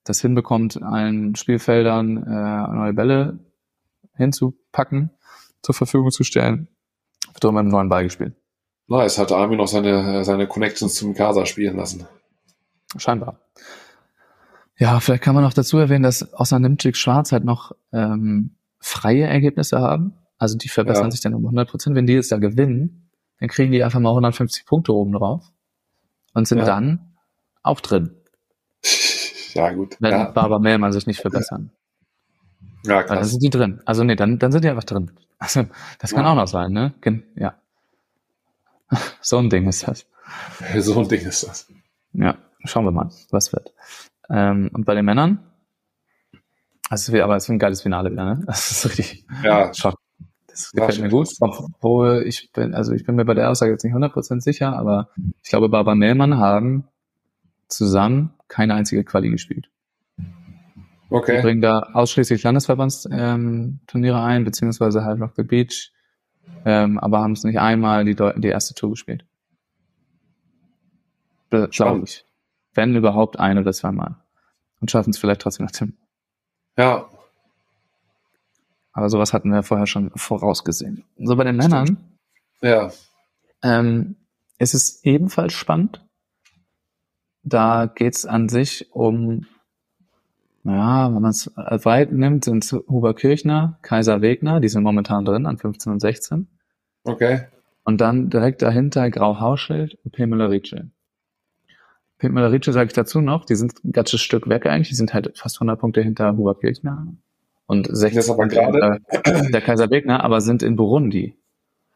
das 0.05 0.22
hinbekommt, 0.22 0.82
allen 0.82 1.36
Spielfeldern 1.36 2.24
äh, 2.24 2.74
neue 2.74 2.93
Bälle 2.93 3.39
hinzupacken, 4.15 5.11
zur 5.61 5.76
Verfügung 5.76 6.11
zu 6.11 6.24
stellen, 6.24 6.70
wird 7.34 7.43
auch 7.43 7.51
mit 7.51 7.59
einem 7.59 7.70
neuen 7.70 7.89
Ball 7.89 8.03
gespielt. 8.03 8.34
Es 8.89 9.17
hat 9.17 9.32
Armin 9.32 9.57
noch 9.57 9.67
seine, 9.67 10.24
seine 10.24 10.47
Connections 10.47 10.95
zum 10.95 11.13
Casa 11.13 11.45
spielen 11.45 11.76
lassen. 11.76 12.07
Scheinbar. 12.97 13.39
Ja, 14.78 14.99
vielleicht 15.01 15.22
kann 15.22 15.36
man 15.36 15.43
noch 15.43 15.53
dazu 15.53 15.78
erwähnen, 15.78 16.03
dass 16.03 16.34
außer 16.34 16.57
Nimczyk 16.59 16.95
Schwarz 16.95 17.34
halt 17.34 17.43
noch 17.43 17.74
ähm, 17.91 18.55
freie 18.80 19.28
Ergebnisse 19.28 19.80
haben. 19.80 20.13
Also 20.38 20.57
die 20.57 20.70
verbessern 20.70 21.05
ja. 21.05 21.11
sich 21.11 21.22
dann 21.22 21.36
um 21.36 21.43
100 21.43 21.70
Prozent. 21.70 21.95
Wenn 21.95 22.07
die 22.07 22.13
jetzt 22.13 22.32
da 22.32 22.38
gewinnen, 22.38 23.09
dann 23.40 23.50
kriegen 23.50 23.72
die 23.72 23.84
einfach 23.84 24.00
mal 24.00 24.10
150 24.10 24.66
Punkte 24.66 24.94
oben 24.94 25.14
drauf 25.14 25.52
und 26.34 26.48
sind 26.48 26.60
ja. 26.60 26.66
dann 26.66 27.16
auch 27.64 27.80
drin. 27.80 28.16
Ja, 29.54 29.72
gut. 29.72 29.98
Wenn 30.00 30.12
ja. 30.12 30.32
Barber 30.32 30.60
Mehlmann 30.60 30.92
sich 30.92 31.08
nicht 31.08 31.22
verbessern. 31.22 31.72
Ja, 32.86 33.04
krass. 33.04 33.20
Dann 33.20 33.26
sind 33.26 33.44
die 33.44 33.50
drin. 33.50 33.82
Also 33.86 34.04
nee, 34.04 34.16
dann, 34.16 34.40
dann 34.40 34.52
sind 34.52 34.64
die 34.64 34.70
einfach 34.70 34.84
drin. 34.84 35.12
Also, 35.38 35.66
das 36.00 36.14
kann 36.14 36.26
ja. 36.26 36.32
auch 36.32 36.36
noch 36.36 36.48
sein, 36.48 36.72
ne? 36.72 36.94
Ja. 37.36 37.56
So 39.22 39.38
ein 39.38 39.50
Ding 39.50 39.68
ist 39.68 39.88
das. 39.88 40.06
So 40.80 41.00
ein 41.00 41.08
Ding 41.08 41.22
ist 41.22 41.44
das. 41.44 41.72
Ja, 42.14 42.38
schauen 42.66 42.86
wir 42.86 42.92
mal, 42.92 43.10
was 43.32 43.54
wird. 43.54 43.74
Ähm, 44.30 44.70
und 44.74 44.86
bei 44.86 44.96
den 44.96 45.06
Männern? 45.06 45.40
Also, 46.90 47.16
aber 47.22 47.36
es 47.36 47.44
ist 47.44 47.50
ein 47.50 47.60
geiles 47.60 47.82
Finale 47.82 48.12
wieder, 48.12 48.26
ne? 48.26 48.44
Das 48.46 48.72
ist 48.72 48.86
richtig. 48.86 49.26
Ja. 49.44 49.74
Schock. 49.76 49.96
Das 50.60 50.72
gefällt 50.72 51.01
mir 51.01 51.10
gut, 51.10 51.30
obwohl 51.39 52.24
ich 52.26 52.51
bin, 52.51 52.74
also 52.74 52.93
ich 52.93 53.05
bin 53.05 53.16
mir 53.16 53.26
bei 53.26 53.34
der 53.34 53.49
Aussage 53.49 53.72
jetzt 53.72 53.84
nicht 53.84 53.93
100% 53.93 54.41
sicher, 54.41 54.76
aber 54.76 55.10
ich 55.43 55.49
glaube, 55.49 55.70
Baba 55.70 55.95
Mellmann 55.95 56.38
haben 56.38 56.88
zusammen 57.68 58.34
keine 58.47 58.74
einzige 58.74 59.03
Quali 59.03 59.30
gespielt. 59.30 59.70
Okay. 61.10 61.38
Die 61.38 61.41
bringen 61.41 61.62
da 61.62 61.80
ausschließlich 61.93 62.43
Landesverbandsturniere 62.43 64.18
ähm, 64.18 64.24
ein, 64.24 64.43
beziehungsweise 64.43 65.03
High 65.03 65.20
Rock 65.20 65.34
the 65.36 65.43
Beach, 65.43 65.91
ähm, 66.66 66.99
aber 66.99 67.20
haben 67.20 67.34
es 67.34 67.43
nicht 67.43 67.60
einmal 67.60 68.05
die, 68.05 68.16
die 68.16 68.47
erste 68.47 68.76
Tour 68.76 68.91
gespielt. 68.91 69.26
Glaube 71.49 72.03
ich. 72.03 72.26
Wenn 72.74 72.95
überhaupt 72.95 73.39
ein 73.39 73.57
oder 73.57 73.74
zweimal. 73.74 74.18
Und 74.80 74.91
schaffen 74.91 75.10
es 75.10 75.18
vielleicht 75.18 75.41
trotzdem 75.41 75.66
nach 75.66 75.72
Tim. 75.72 75.97
Ja. 76.78 77.10
Aber 79.00 79.10
sowas 79.10 79.32
hatten 79.32 79.54
wir 79.54 79.64
vorher 79.64 79.88
schon 79.88 80.12
vorausgesehen. 80.14 81.06
So 81.18 81.38
bei 81.38 81.45
den 81.45 81.56
Männern. 81.56 81.97
Ja. 82.62 82.91
Ähm, 83.64 84.18
ist 84.58 84.74
es 84.74 85.06
ebenfalls 85.06 85.54
spannend. 85.54 86.06
Da 87.41 87.86
geht 87.86 88.16
es 88.16 88.26
an 88.26 88.50
sich 88.50 88.91
um 88.91 89.45
ja, 90.66 91.16
wenn 91.16 91.22
man 91.22 91.32
es 91.32 91.50
weit 91.56 92.12
nimmt, 92.12 92.43
sind 92.43 92.66
es 92.66 92.74
Huber 92.74 93.14
Kirchner, 93.14 93.80
Kaiser 93.84 94.22
Wegner, 94.22 94.60
die 94.60 94.68
sind 94.68 94.84
momentan 94.84 95.24
drin 95.24 95.45
an 95.45 95.58
15 95.58 95.93
und 95.93 96.02
16. 96.02 96.50
Okay. 97.06 97.43
Und 97.86 98.02
dann 98.02 98.30
direkt 98.30 98.62
dahinter 98.62 99.10
Grau 99.10 99.39
Hauschild 99.39 99.97
und 100.04 100.12
Pemela 100.12 100.47
Rietschel. 100.47 100.91
Pemela 102.18 102.47
Rietschel 102.47 102.74
sage 102.74 102.88
ich 102.88 102.93
dazu 102.93 103.22
noch, 103.22 103.45
die 103.45 103.56
sind 103.56 103.82
ein 103.86 103.93
ganzes 103.93 104.20
Stück 104.20 104.50
weg 104.50 104.66
eigentlich, 104.66 104.89
die 104.89 104.95
sind 104.95 105.14
halt 105.14 105.38
fast 105.38 105.56
100 105.56 105.80
Punkte 105.80 106.02
hinter 106.02 106.36
Huber 106.36 106.56
Kirchner 106.60 107.08
und 107.70 107.88
60 107.88 108.32
aber 108.32 108.47
gerade 108.47 108.99
der 109.51 109.61
Kaiser 109.61 109.91
Wegner, 109.91 110.24
aber 110.24 110.41
sind 110.41 110.63
in 110.63 110.76
Burundi. 110.76 111.38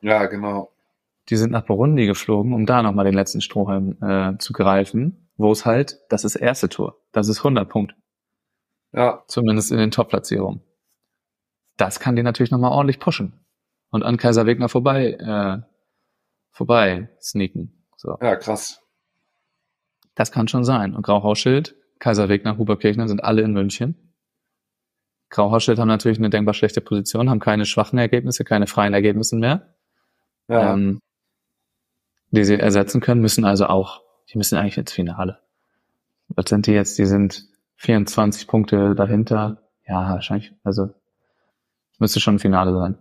Ja, 0.02 0.28
genau. 0.28 0.72
Die 1.30 1.36
sind 1.36 1.52
nach 1.52 1.66
Burundi 1.66 2.06
geflogen, 2.06 2.54
um 2.54 2.68
da 2.68 2.84
nochmal 2.84 3.06
den 3.06 3.16
letzten 3.16 3.42
Strohhalm 3.42 3.98
äh, 4.00 4.38
zu 4.38 4.54
greifen, 4.54 5.32
wo 5.36 5.52
es 5.52 5.66
halt, 5.66 6.00
das 6.10 6.26
ist 6.26 6.36
erste 6.36 6.70
Tor, 6.70 7.00
das 7.12 7.28
ist 7.28 7.40
100 7.40 7.68
Punkte. 7.68 7.96
Ja. 8.92 9.24
Zumindest 9.28 9.72
in 9.72 9.80
den 9.80 9.90
Top-Platzierungen. 9.90 10.62
Das 11.78 12.00
kann 12.00 12.16
die 12.16 12.22
natürlich 12.22 12.52
nochmal 12.52 12.72
ordentlich 12.72 13.00
pushen. 13.00 13.44
Und 13.90 14.04
an 14.04 14.18
Kaiser 14.18 14.46
Wegner 14.46 14.70
vorbei, 14.70 15.14
äh, 15.14 15.58
vorbei 16.52 17.10
sneaken. 17.20 17.84
So. 17.96 18.16
Ja, 18.22 18.36
krass. 18.36 18.80
Das 20.14 20.32
kann 20.32 20.48
schon 20.48 20.66
sein. 20.66 20.94
Und 20.94 21.02
Grauhausschild, 21.02 21.76
Kaiser 21.98 22.30
Wegner, 22.30 22.60
Huber 22.60 22.78
Kirchner 22.78 23.08
sind 23.08 23.24
alle 23.24 23.42
in 23.42 23.54
München. 23.54 24.03
Grauhausschild 25.34 25.80
haben 25.80 25.88
natürlich 25.88 26.20
eine 26.20 26.30
denkbar 26.30 26.54
schlechte 26.54 26.80
Position, 26.80 27.28
haben 27.28 27.40
keine 27.40 27.66
schwachen 27.66 27.98
Ergebnisse, 27.98 28.44
keine 28.44 28.68
freien 28.68 28.94
Ergebnisse 28.94 29.36
mehr. 29.36 29.74
Ja. 30.48 30.74
Ähm, 30.74 31.00
die 32.30 32.44
sie 32.44 32.60
ersetzen 32.60 33.02
können, 33.02 33.22
müssen 33.22 33.44
also 33.44 33.66
auch, 33.66 34.02
die 34.30 34.38
müssen 34.38 34.58
eigentlich 34.58 34.78
ins 34.78 34.92
Finale. 34.92 35.40
Was 36.28 36.50
sind 36.50 36.68
die 36.68 36.74
jetzt? 36.74 37.00
Die 37.00 37.06
sind 37.06 37.48
24 37.78 38.48
Punkte 38.48 38.94
dahinter. 38.94 39.64
Ja, 39.88 40.12
wahrscheinlich, 40.12 40.54
also 40.64 40.90
müsste 41.98 42.20
schon 42.20 42.36
ein 42.36 42.40
Finale 42.40 42.72
sein. 42.74 42.98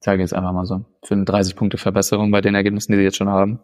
Ich 0.00 0.04
sage 0.04 0.22
jetzt 0.22 0.34
einfach 0.34 0.52
mal 0.52 0.66
so. 0.66 0.84
Für 1.02 1.14
eine 1.14 1.24
30 1.24 1.56
Punkte 1.56 1.78
Verbesserung 1.78 2.30
bei 2.30 2.40
den 2.40 2.54
Ergebnissen, 2.54 2.92
die 2.92 2.98
sie 2.98 3.04
jetzt 3.04 3.16
schon 3.16 3.28
haben, 3.28 3.60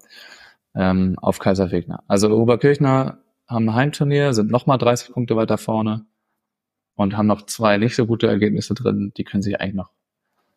ähm, 0.75 1.17
auf 1.23 1.39
Kaiser 1.39 1.71
Wegner. 1.71 2.03
Also 2.09 2.37
Oberkirchner 2.37 3.19
haben 3.47 3.69
ein 3.69 3.75
Heimturnier, 3.75 4.35
sind 4.35 4.51
nochmal 4.51 4.79
30 4.79 5.13
Punkte 5.13 5.37
weiter 5.37 5.57
vorne 5.57 6.07
und 6.97 7.17
haben 7.17 7.27
noch 7.27 7.47
zwei 7.47 7.79
nicht 7.79 7.97
so 7.97 8.07
gute 8.07 8.27
Ergebnisse 8.27 8.75
drin. 8.75 9.13
Die 9.17 9.25
können 9.25 9.43
sich 9.43 9.61
eigentlich 9.61 9.75
noch 9.75 9.91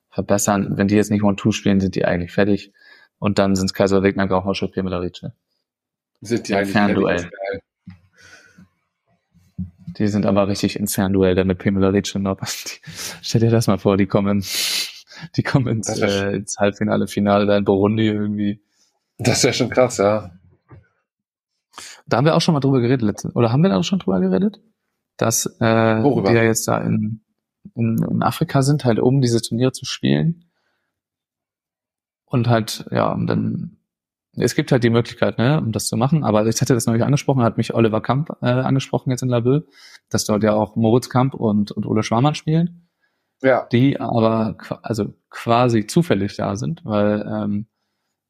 verbessern. 0.09 0.77
Wenn 0.77 0.87
die 0.87 0.95
jetzt 0.95 1.11
nicht 1.11 1.23
One-Two 1.23 1.51
spielen, 1.51 1.79
sind 1.79 1.95
die 1.95 2.05
eigentlich 2.05 2.31
fertig. 2.31 2.73
Und 3.19 3.39
dann 3.39 3.55
sind 3.55 3.65
es 3.65 3.73
Kaiser 3.73 4.03
Wegner, 4.03 4.27
Grauhausche, 4.27 4.67
Pemela 4.67 4.99
Rietsche. 4.99 5.33
Sind 6.21 6.47
die 6.47 6.55
eigentlich 6.55 6.71
Fernduell. 6.71 7.19
Fertig? 7.19 7.63
Die 9.97 10.07
sind 10.07 10.25
aber 10.25 10.47
richtig 10.47 10.79
ins 10.79 10.93
Fernduell 10.93 11.33
da 11.33 11.43
mit 11.43 11.57
Pamela 11.57 11.89
Rich 11.89 12.15
und 12.15 12.27
Stell 13.21 13.41
dir 13.41 13.49
das 13.49 13.67
mal 13.67 13.79
vor, 13.79 13.97
die 13.97 14.05
kommen, 14.05 14.43
die 15.35 15.43
kommen 15.43 15.67
ins, 15.67 15.99
äh, 15.99 16.35
ins 16.35 16.57
Halbfinale, 16.57 17.07
Finale 17.07 17.47
da 17.47 17.57
in 17.57 17.65
Burundi 17.65 18.07
irgendwie. 18.07 18.61
Das 19.17 19.37
ist 19.37 19.43
ja 19.43 19.53
schon 19.53 19.69
krass, 19.69 19.97
ja. 19.97 20.31
Da 22.05 22.17
haben 22.17 22.25
wir 22.25 22.35
auch 22.35 22.41
schon 22.41 22.53
mal 22.53 22.59
drüber 22.59 22.79
geredet, 22.79 23.01
letzte, 23.01 23.31
oder 23.33 23.51
haben 23.51 23.61
wir 23.61 23.69
da 23.69 23.77
auch 23.77 23.83
schon 23.83 23.99
drüber 23.99 24.19
geredet? 24.19 24.59
Dass 25.17 25.45
äh, 25.59 26.03
Worüber? 26.03 26.29
die 26.29 26.35
ja 26.35 26.43
jetzt 26.43 26.67
da 26.67 26.77
in, 26.79 27.21
in, 27.75 27.97
in 28.09 28.23
Afrika 28.23 28.61
sind, 28.61 28.85
halt 28.85 28.99
um 28.99 29.21
diese 29.21 29.41
Turniere 29.41 29.71
zu 29.71 29.85
spielen. 29.85 30.45
Und 32.25 32.47
halt, 32.47 32.85
ja, 32.91 33.11
und 33.11 33.27
dann 33.27 33.77
es 34.39 34.55
gibt 34.55 34.71
halt 34.71 34.83
die 34.83 34.89
Möglichkeit, 34.89 35.37
ne, 35.37 35.59
um 35.59 35.71
das 35.71 35.87
zu 35.87 35.97
machen. 35.97 36.23
Aber 36.23 36.45
ich 36.45 36.61
hatte 36.61 36.73
das 36.73 36.85
neulich 36.85 37.03
angesprochen, 37.03 37.41
hat 37.41 37.57
mich 37.57 37.73
Oliver 37.73 38.01
Kamp 38.01 38.37
äh, 38.41 38.45
angesprochen 38.45 39.09
jetzt 39.09 39.23
in 39.23 39.29
Laboe, 39.29 39.65
dass 40.09 40.25
dort 40.25 40.43
ja 40.43 40.53
auch 40.53 40.75
Moritz 40.75 41.09
Kamp 41.09 41.33
und, 41.33 41.71
und 41.71 41.85
Ole 41.85 42.03
Schwarmann 42.03 42.35
spielen. 42.35 42.87
Ja. 43.41 43.67
Die 43.71 43.99
aber 43.99 44.57
also 44.81 45.13
quasi 45.29 45.85
zufällig 45.85 46.35
da 46.35 46.55
sind, 46.55 46.83
weil 46.85 47.21
ähm, 47.27 47.67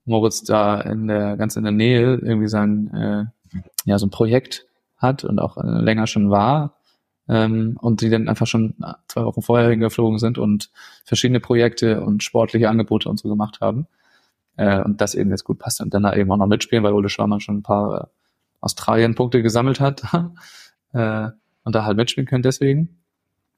Moritz 0.06 0.44
da 0.44 0.82
in 0.82 1.08
der 1.08 1.38
ganz 1.38 1.56
in 1.56 1.64
der 1.64 1.72
Nähe 1.72 2.16
irgendwie 2.16 2.48
sein 2.48 2.94
äh, 2.94 3.60
ja 3.86 3.98
so 4.00 4.08
ein 4.08 4.12
Projekt 4.12 4.66
hat 4.98 5.24
und 5.24 5.40
auch 5.40 5.58
äh, 5.58 5.82
länger 5.82 6.08
schon 6.08 6.30
war 6.30 6.77
ähm, 7.28 7.78
und 7.82 8.02
die 8.02 8.10
dann 8.10 8.30
einfach 8.30 8.48
schon 8.48 8.76
zwei 9.08 9.24
Wochen 9.24 9.42
vorher 9.42 9.70
hingeflogen 9.70 10.20
sind 10.20 10.38
und 10.38 10.70
verschiedene 11.06 11.40
Projekte 11.40 12.02
und 12.02 12.24
sportliche 12.24 12.70
Angebote 12.70 13.10
und 13.10 13.20
so 13.20 13.30
gemacht 13.30 13.60
haben 13.62 13.88
äh, 14.58 14.82
und 14.82 15.02
das 15.02 15.16
eben 15.16 15.30
jetzt 15.30 15.44
gut 15.44 15.60
passt 15.60 15.82
und 15.82 15.94
dann 15.94 16.04
da 16.04 16.16
eben 16.16 16.32
auch 16.32 16.38
noch 16.38 16.48
mitspielen, 16.48 16.84
weil 16.84 16.94
Ole 16.94 17.10
Schwarmann 17.10 17.40
schon 17.40 17.58
ein 17.58 17.64
paar 17.64 18.02
äh, 18.02 18.08
Australien-Punkte 18.62 19.42
gesammelt 19.42 19.80
hat 19.80 20.04
äh, 20.94 21.30
und 21.64 21.76
da 21.76 21.86
halt 21.86 21.98
mitspielen 21.98 22.28
können 22.28 22.44
deswegen 22.44 22.98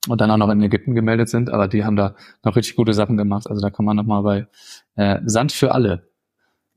und 0.08 0.22
dann 0.22 0.32
auch 0.32 0.38
noch 0.38 0.50
in 0.50 0.62
Ägypten 0.62 0.96
gemeldet 0.96 1.30
sind, 1.30 1.50
aber 1.50 1.68
die 1.68 1.84
haben 1.84 1.96
da 1.96 2.16
noch 2.44 2.56
richtig 2.56 2.76
gute 2.76 2.94
Sachen 2.94 3.18
gemacht. 3.18 3.48
Also 3.50 3.62
da 3.62 3.70
kann 3.70 3.86
man 3.86 3.98
nochmal 3.98 4.24
bei 4.24 4.48
äh, 4.96 5.20
Sand 5.26 5.52
für 5.52 5.74
alle 5.74 6.10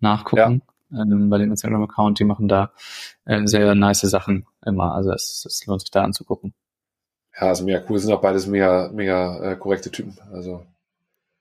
nachgucken. 0.00 0.62
Ja. 0.90 1.02
Ähm, 1.02 1.30
bei 1.30 1.38
dem 1.38 1.50
Instagram-Account, 1.50 2.18
die 2.18 2.24
machen 2.24 2.48
da 2.48 2.72
äh, 3.24 3.46
sehr 3.46 3.74
nice 3.74 4.02
Sachen 4.02 4.46
immer. 4.64 4.92
Also 4.92 5.12
es, 5.12 5.44
es 5.46 5.64
lohnt 5.66 5.80
sich 5.80 5.90
da 5.90 6.02
anzugucken. 6.02 6.52
Ja, 7.34 7.48
also 7.48 7.64
mega 7.64 7.82
cool, 7.88 7.98
sind 7.98 8.12
auch 8.12 8.20
beides 8.20 8.46
mega, 8.46 8.90
mega 8.92 9.52
äh, 9.52 9.56
korrekte 9.56 9.90
Typen. 9.90 10.16
Also. 10.32 10.64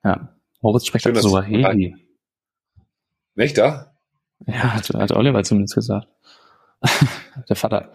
Ja. 0.03 0.29
Moritz 0.61 0.85
spricht 0.85 1.03
Schön, 1.03 1.17
auch 1.17 1.21
so 1.21 1.41
Heli. 1.41 1.95
Nicht 3.35 3.57
da? 3.57 3.93
Ja, 4.45 4.73
hat, 4.73 4.89
hat 4.89 5.11
Oliver 5.11 5.43
zumindest 5.43 5.75
gesagt. 5.75 6.07
Der 7.49 7.55
Vater. 7.55 7.91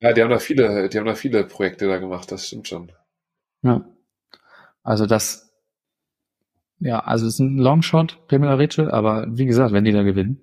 Ja, 0.00 0.12
die 0.12 0.22
haben 0.22 0.30
da 0.30 0.38
viele, 0.38 0.88
die 0.88 0.98
haben 0.98 1.06
da 1.06 1.14
viele 1.14 1.44
Projekte 1.44 1.86
da 1.86 1.98
gemacht, 1.98 2.30
das 2.32 2.46
stimmt 2.46 2.68
schon. 2.68 2.90
Ja. 3.62 3.84
Also 4.82 5.06
das, 5.06 5.52
ja, 6.80 6.98
also 7.00 7.26
es 7.26 7.34
ist 7.34 7.38
ein 7.38 7.58
Longshot, 7.58 8.26
Pamela 8.26 8.54
Rätsel, 8.54 8.90
aber 8.90 9.26
wie 9.28 9.46
gesagt, 9.46 9.72
wenn 9.72 9.84
die 9.84 9.92
da 9.92 10.02
gewinnen, 10.02 10.40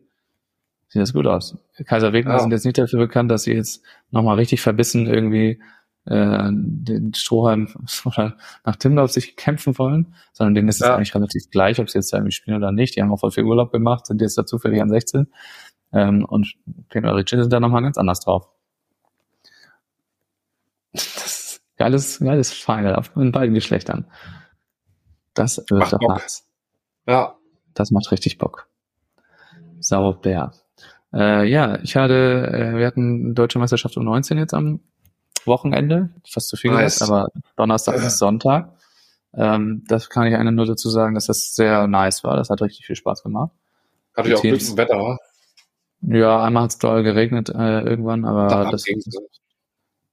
sieht 0.88 1.01
das 1.01 1.13
gut 1.13 1.27
aus. 1.27 1.57
Kaiser 1.86 2.13
Wegner 2.13 2.34
ja. 2.34 2.39
sind 2.39 2.51
jetzt 2.51 2.65
nicht 2.65 2.77
dafür 2.77 2.99
bekannt, 2.99 3.30
dass 3.30 3.43
sie 3.43 3.53
jetzt 3.53 3.84
nochmal 4.11 4.38
richtig 4.38 4.61
verbissen 4.61 5.07
irgendwie 5.07 5.61
äh, 6.06 6.50
den 6.52 7.14
Strohhalm 7.14 7.68
nach 8.66 8.76
Timdorf 8.78 9.12
sich 9.12 9.36
kämpfen 9.36 9.78
wollen, 9.78 10.16
sondern 10.34 10.56
denen 10.56 10.70
ist 10.70 10.82
es 10.82 10.88
ja. 10.88 10.95
eigentlich 10.95 11.16
relativ 11.16 11.50
gleich, 11.52 11.80
ob 11.80 11.89
sie 11.89 11.97
jetzt 11.97 12.12
da 12.14 12.18
irgendwie 12.18 12.32
spielen 12.32 12.58
oder 12.58 12.72
nicht. 12.72 12.95
Die 12.95 13.02
haben 13.02 13.12
auch 13.12 13.20
voll 13.20 13.32
viel 13.32 13.43
Urlaub 13.43 13.72
gemacht, 13.72 14.06
sind 14.06 14.22
jetzt 14.22 14.38
da 14.38 14.45
zufällig 14.45 14.82
an 14.82 14.89
16. 14.89 15.28
Ähm, 15.91 16.26
und 16.26 16.54
Pino 16.89 17.12
Ricci 17.12 17.38
sind 17.38 17.52
da 17.52 17.60
nochmal 17.60 17.82
ganz 17.82 17.97
anders 17.97 18.20
drauf. 18.22 18.47
Das 20.93 21.06
ist 21.06 21.62
geiles, 21.78 22.20
geiles 22.20 22.52
Final 22.52 22.95
auf 22.95 23.16
in 23.16 23.32
beiden 23.32 23.54
Geschlechtern. 23.54 24.06
Das 25.34 25.58
wird 25.58 25.80
macht 25.80 25.97
Bock. 26.00 26.22
Ja. 27.08 27.36
Das 27.74 27.91
macht 27.91 28.12
richtig 28.12 28.38
Bock. 28.38 28.68
Sauber. 29.80 30.52
Äh, 31.14 31.50
ja, 31.50 31.80
ich 31.82 31.95
hatte, 31.95 32.52
äh, 32.52 32.78
wir 32.78 32.86
hatten 32.86 33.34
Deutsche 33.34 33.60
Meisterschaft 33.60 33.97
um 33.97 34.06
19 34.06 34.38
jetzt 34.38 34.54
am 34.54 34.82
Wochenende, 35.50 36.12
fast 36.26 36.47
zu 36.47 36.56
viel 36.56 36.72
nice. 36.72 37.00
gesagt, 37.00 37.12
aber 37.12 37.28
Donnerstag 37.58 37.95
bis 37.95 38.18
Sonntag. 38.18 38.72
Ähm, 39.34 39.84
das 39.88 40.10
kann 40.10 40.28
ich 40.28 40.36
eine 40.36 40.54
nur 40.54 40.66
dazu 40.66 40.89
sagen, 40.89 41.16
dass 41.16 41.28
das 41.28 41.54
sehr 41.54 41.88
nice 41.88 42.24
war. 42.24 42.38
Das 42.38 42.50
hat 42.50 42.62
richtig 42.62 42.86
viel 42.86 42.95
Spaß 42.95 43.24
gemacht. 43.24 43.52
Hatte 44.16 44.30
ich 44.30 44.36
auch 44.36 44.41
Glück 44.41 44.62
im 44.62 44.78
Wetter, 44.78 45.04
oder? 45.04 45.18
Ja, 46.02 46.41
einmal 46.41 46.64
hat 46.64 46.72
es 46.72 46.78
doll 46.78 47.04
geregnet 47.04 47.50
äh, 47.50 47.82
irgendwann, 47.82 48.24
aber 48.24 48.47
da 48.47 48.72
das 48.72 48.86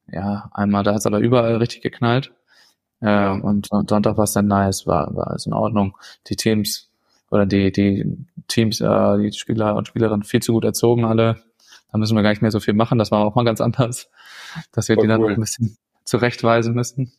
ja, 0.09 0.49
einmal, 0.53 0.85
da 0.85 0.93
hat 0.93 1.01
es 1.01 1.07
aber 1.07 1.19
überall 1.19 1.57
richtig 1.57 1.83
geknallt. 1.83 2.33
Äh, 3.01 3.07
ja. 3.07 3.33
und, 3.33 3.71
und 3.71 3.91
Sonntag 3.91 4.17
war 4.17 4.25
es 4.25 4.33
dann 4.33 4.47
nice, 4.47 4.87
war, 4.87 5.15
war 5.15 5.29
alles 5.29 5.47
in 5.47 5.53
Ordnung. 5.53 5.97
Die 6.29 6.37
Teams 6.37 6.91
oder 7.31 7.47
die, 7.47 7.73
die 7.73 8.17
Teams, 8.49 8.81
äh, 8.81 9.19
die 9.19 9.33
Spieler 9.33 9.77
und 9.77 9.89
Spielerinnen 9.89 10.23
viel 10.23 10.41
zu 10.41 10.53
gut 10.53 10.65
erzogen 10.65 11.05
alle. 11.05 11.43
Da 11.93 11.99
müssen 11.99 12.17
wir 12.17 12.23
gar 12.23 12.31
nicht 12.31 12.43
mehr 12.43 12.51
so 12.51 12.61
viel 12.61 12.75
machen. 12.75 12.99
Das 12.99 13.11
war 13.11 13.25
auch 13.25 13.35
mal 13.35 13.45
ganz 13.45 13.61
anders 13.61 14.11
dass 14.73 14.89
wir 14.89 14.97
Voll 14.97 15.05
die 15.05 15.09
dann 15.09 15.23
cool. 15.23 15.33
ein 15.33 15.41
bisschen 15.41 15.77
zurechtweisen 16.05 16.75
müssen. 16.75 17.13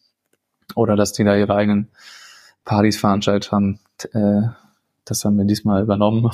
Oder 0.76 0.95
dass 0.95 1.13
die 1.13 1.24
da 1.24 1.36
ihre 1.36 1.55
eigenen 1.55 1.89
Partys 2.65 2.97
veranstaltet 2.97 3.51
haben. 3.51 3.80
Äh, 4.13 4.41
das 5.05 5.24
haben 5.24 5.38
wir 5.38 5.45
diesmal 5.45 5.84
übernommen. 5.84 6.30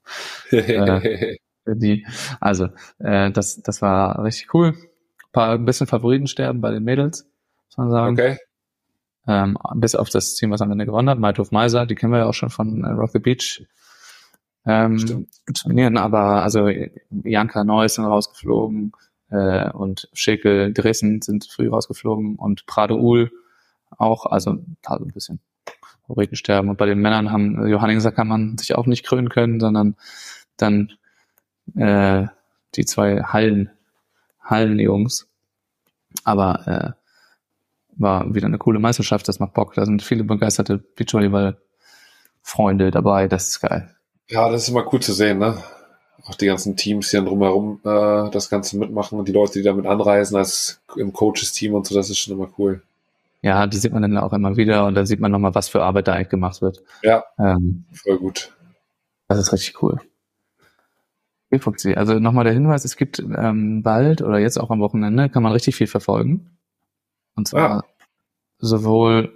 äh, 0.50 1.36
die, 1.66 2.06
also, 2.40 2.68
äh, 2.98 3.30
das, 3.30 3.62
das 3.62 3.80
war 3.80 4.22
richtig 4.22 4.52
cool. 4.52 4.68
Ein 4.68 5.32
paar 5.32 5.54
ein 5.54 5.64
bisschen 5.64 5.86
Favoritensterben 5.86 6.60
bei 6.60 6.70
den 6.70 6.84
Mädels, 6.84 7.26
muss 7.68 7.78
man 7.78 7.90
sagen. 7.90 8.14
Okay. 8.14 8.38
Ähm, 9.26 9.56
bis 9.76 9.94
auf 9.94 10.10
das 10.10 10.34
Team, 10.34 10.50
was 10.50 10.60
am 10.60 10.70
Ende 10.70 10.84
gewonnen 10.84 11.08
hat, 11.08 11.18
Maithof 11.18 11.50
Meiser, 11.50 11.86
die 11.86 11.94
kennen 11.94 12.12
wir 12.12 12.18
ja 12.18 12.26
auch 12.26 12.34
schon 12.34 12.50
von 12.50 12.84
äh, 12.84 12.90
Rock 12.90 13.12
the 13.12 13.18
Beach. 13.18 13.66
Ähm, 14.66 15.26
trainieren, 15.52 15.98
aber 15.98 16.42
also 16.42 16.70
Janka 17.10 17.64
Neuss 17.64 17.96
sind 17.96 18.06
rausgeflogen 18.06 18.92
äh, 19.30 19.70
und 19.70 20.08
Schickel 20.14 20.72
Dressen 20.72 21.20
sind 21.20 21.44
früh 21.44 21.68
rausgeflogen 21.68 22.36
und 22.36 22.64
Prado 22.66 22.96
Uhl 22.96 23.30
auch, 23.98 24.26
also, 24.26 24.58
also 24.84 25.04
ein 25.04 25.12
bisschen 25.12 25.40
Favoritensterben. 26.06 26.70
Und 26.70 26.76
bei 26.76 26.86
den 26.86 26.98
Männern 26.98 27.30
haben 27.30 27.66
Johanningser 27.66 28.12
kann 28.12 28.28
man 28.28 28.58
sich 28.58 28.74
auch 28.74 28.86
nicht 28.86 29.04
krönen 29.04 29.28
können, 29.28 29.60
sondern 29.60 29.96
dann 30.56 30.92
äh, 31.76 32.26
die 32.74 32.84
zwei 32.84 33.22
Hallen, 33.22 33.70
Hallenjungs. 34.42 35.28
Aber 36.24 36.66
äh, 36.66 36.92
war 37.96 38.34
wieder 38.34 38.46
eine 38.46 38.58
coole 38.58 38.78
Meisterschaft, 38.78 39.28
das 39.28 39.40
macht 39.40 39.54
Bock. 39.54 39.74
Da 39.74 39.84
sind 39.84 40.02
viele 40.02 40.24
begeisterte 40.24 40.78
Beachvolleyball-Freunde 40.78 42.90
dabei, 42.90 43.28
das 43.28 43.48
ist 43.48 43.60
geil. 43.60 43.93
Ja, 44.28 44.48
das 44.48 44.62
ist 44.62 44.68
immer 44.70 44.92
cool 44.92 45.00
zu 45.00 45.12
sehen, 45.12 45.38
ne? 45.38 45.62
Auch 46.26 46.34
die 46.34 46.46
ganzen 46.46 46.76
Teams, 46.76 47.10
die 47.10 47.16
dann 47.16 47.26
drumherum 47.26 47.80
äh, 47.84 48.30
das 48.30 48.48
Ganze 48.48 48.78
mitmachen 48.78 49.18
und 49.18 49.28
die 49.28 49.32
Leute, 49.32 49.54
die 49.54 49.62
damit 49.62 49.86
anreisen, 49.86 50.36
als 50.36 50.80
im 50.96 51.12
Coaches-Team 51.12 51.74
und 51.74 51.86
so, 51.86 51.94
das 51.94 52.08
ist 52.08 52.18
schon 52.18 52.34
immer 52.34 52.48
cool. 52.58 52.82
Ja, 53.42 53.66
die 53.66 53.76
sieht 53.76 53.92
man 53.92 54.00
dann 54.00 54.16
auch 54.16 54.32
immer 54.32 54.56
wieder 54.56 54.86
und 54.86 54.94
da 54.94 55.04
sieht 55.04 55.20
man 55.20 55.30
nochmal, 55.30 55.54
was 55.54 55.68
für 55.68 55.82
Arbeit 55.82 56.08
da 56.08 56.14
eigentlich 56.14 56.30
gemacht 56.30 56.62
wird. 56.62 56.82
Ja, 57.02 57.24
ähm, 57.38 57.84
voll 57.92 58.16
gut. 58.16 58.50
Das 59.28 59.38
ist 59.38 59.52
richtig 59.52 59.82
cool. 59.82 60.00
Also 61.94 62.18
nochmal 62.18 62.44
der 62.44 62.52
Hinweis, 62.52 62.84
es 62.84 62.96
gibt 62.96 63.20
ähm, 63.20 63.82
bald 63.82 64.22
oder 64.22 64.38
jetzt 64.38 64.58
auch 64.58 64.70
am 64.70 64.80
Wochenende, 64.80 65.28
kann 65.28 65.42
man 65.42 65.52
richtig 65.52 65.76
viel 65.76 65.86
verfolgen. 65.86 66.56
Und 67.36 67.46
zwar 67.46 67.68
ja. 67.68 67.82
sowohl 68.58 69.32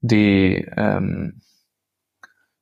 die 0.00 0.66
ähm, 0.76 1.42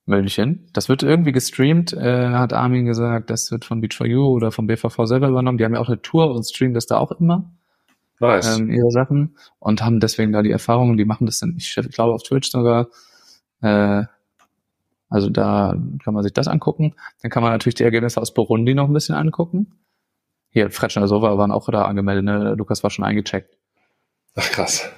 München, 0.09 0.69
das 0.73 0.89
wird 0.89 1.03
irgendwie 1.03 1.33
gestreamt, 1.33 1.93
äh, 1.93 2.31
hat 2.31 2.53
Armin 2.53 2.87
gesagt, 2.87 3.31
das 3.31 3.51
wird 3.51 3.65
von 3.65 3.83
Beach4U 3.83 4.25
oder 4.35 4.51
vom 4.51 4.67
BVV 4.67 5.05
selber 5.05 5.29
übernommen. 5.29 5.59
Die 5.59 5.65
haben 5.65 5.75
ja 5.75 5.81
auch 5.81 5.89
eine 5.89 6.03
Tour 6.03 6.35
und 6.35 6.45
streamen 6.45 6.75
das 6.75 6.87
da 6.87 6.99
auch 6.99 7.13
immer. 7.13 7.51
Nice. 8.21 8.59
Ähm, 8.59 8.71
ihre 8.71 8.91
Sachen 8.91 9.37
und 9.61 9.83
haben 9.83 10.01
deswegen 10.01 10.33
da 10.33 10.43
die 10.43 10.51
Erfahrungen, 10.51 10.97
die 10.97 11.05
machen 11.05 11.27
das 11.27 11.39
dann, 11.39 11.55
ich 11.57 11.75
glaube 11.75 12.15
auf 12.15 12.23
Twitch 12.23 12.51
sogar, 12.51 12.89
äh, 13.61 14.05
also 15.09 15.31
da 15.31 15.75
kann 16.05 16.15
man 16.15 16.23
sich 16.23 16.33
das 16.33 16.49
angucken. 16.49 16.95
Dann 17.23 17.31
kann 17.31 17.43
man 17.43 17.53
natürlich 17.53 17.77
die 17.77 17.85
Ergebnisse 17.85 18.21
aus 18.21 18.35
Burundi 18.35 18.75
noch 18.75 18.89
ein 18.89 18.93
bisschen 18.93 19.15
angucken. 19.15 19.79
Hier, 20.51 20.71
Fretschner 20.71 21.09
Sova 21.09 21.37
waren 21.39 21.51
auch 21.51 21.69
da 21.71 21.85
angemeldet, 21.85 22.25
ne? 22.25 22.55
Lukas 22.55 22.83
war 22.83 22.91
schon 22.91 23.05
eingecheckt. 23.05 23.57
Ach 24.35 24.51
krass. 24.51 24.91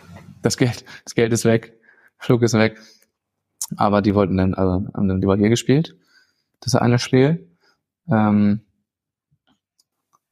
Das 0.43 0.57
Geld, 0.57 0.85
das 1.05 1.15
Geld 1.15 1.33
ist 1.33 1.45
weg, 1.45 1.79
Flug 2.19 2.43
ist 2.43 2.55
weg. 2.55 2.79
Aber 3.77 4.03
die 4.03 4.15
wollten 4.15 4.37
dann, 4.37 4.55
also 4.55 4.89
haben 4.95 5.09
dann 5.09 5.21
lieber 5.21 5.37
hier 5.37 5.49
gespielt. 5.49 5.97
Das 6.61 6.75
ist 6.75 6.81
eine 6.81 6.99
Spiel. 6.99 7.49
Ähm, 8.11 8.61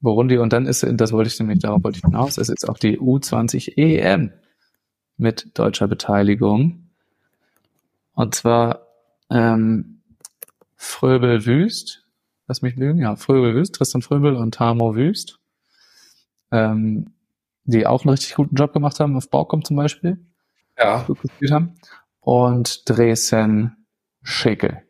Burundi 0.01 0.39
und 0.39 0.53
dann 0.53 0.67
ist, 0.67 0.87
das 0.89 1.13
wollte 1.13 1.29
ich 1.29 1.39
nämlich, 1.39 1.59
darauf 1.59 1.83
wollte 1.83 1.99
ich 1.99 2.05
hinaus, 2.05 2.39
es 2.39 2.49
ist 2.49 2.69
auch 2.69 2.79
die 2.79 2.99
U20 2.99 3.77
EM 3.77 4.33
mit 5.17 5.59
deutscher 5.59 5.89
Beteiligung. 5.89 6.91
Und 8.15 8.35
zwar 8.35 8.87
ähm, 9.31 10.03
Fröbel 10.77 11.45
Wüst, 11.47 12.07
lass 12.47 12.63
mich 12.63 12.77
lügen, 12.77 13.01
ja, 13.01 13.17
Fröbel 13.17 13.55
Wüst, 13.55 13.75
Tristan 13.75 14.03
Fröbel 14.03 14.37
und 14.37 14.55
Tamo 14.55 14.95
Wüst, 14.95 15.41
ähm, 16.53 17.13
die 17.65 17.87
auch 17.87 18.05
einen 18.05 18.11
richtig 18.11 18.35
guten 18.37 18.55
Job 18.55 18.73
gemacht 18.73 19.01
haben, 19.01 19.17
auf 19.17 19.29
Baukom 19.29 19.65
zum 19.65 19.77
Beispiel. 19.77 20.25
Ja. 20.79 21.05
Gespielt 21.23 21.51
haben. 21.51 21.75
Und 22.29 22.87
Dresden 22.87 23.87
Schickel. 24.23 24.83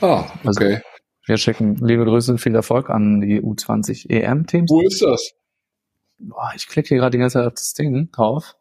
Ah, 0.00 0.24
also, 0.46 0.62
okay. 0.62 0.76
Also, 0.76 0.86
wir 1.26 1.36
schicken 1.36 1.76
liebe 1.76 2.06
Grüße, 2.06 2.38
viel 2.38 2.54
Erfolg 2.54 2.88
an 2.88 3.20
die 3.20 3.42
U20 3.42 4.08
EM-Teams. 4.08 4.70
Wo 4.70 4.80
ist 4.80 5.02
das? 5.02 5.34
Boah, 6.18 6.52
ich 6.56 6.68
klicke 6.68 6.88
hier 6.88 6.96
gerade 6.96 7.10
die 7.10 7.18
ganze 7.18 7.34
Zeit 7.34 7.46
auf 7.46 7.52
das 7.52 7.74
Ding 7.74 8.10
drauf. 8.12 8.56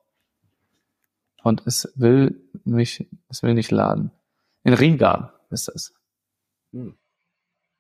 Und 1.44 1.66
es 1.66 1.90
will 1.96 2.44
mich, 2.66 3.08
es 3.30 3.42
will 3.42 3.54
nicht 3.54 3.72
laden. 3.72 4.12
In 4.66 4.74
Riga 4.74 5.40
ist 5.50 5.70
das. 5.70 5.94
Hm. 6.74 6.98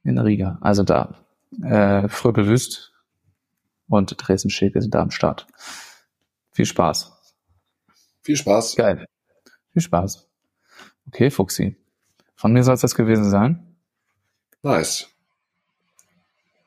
In 0.05 0.17
Riga. 0.17 0.57
Also 0.61 0.84
da. 0.84 1.15
Äh, 1.61 2.07
Fröbel 2.07 2.47
Wüst 2.47 2.93
und 3.89 4.15
Dresden 4.17 4.49
Schäke 4.49 4.82
sind 4.82 4.95
da 4.95 5.01
am 5.01 5.11
Start. 5.11 5.47
Viel 6.53 6.65
Spaß. 6.65 7.11
Viel 8.21 8.38
Spaß. 8.38 8.78
Geil. 8.78 9.05
Viel 9.76 9.82
Spaß. 9.82 10.26
Okay, 11.07 11.30
Fuxi. 11.30 11.76
Von 12.38 12.53
mir 12.53 12.63
soll 12.63 12.76
es 12.76 12.80
das 12.80 12.95
gewesen 12.95 13.30
sein. 13.30 13.76
Nice. 14.63 15.09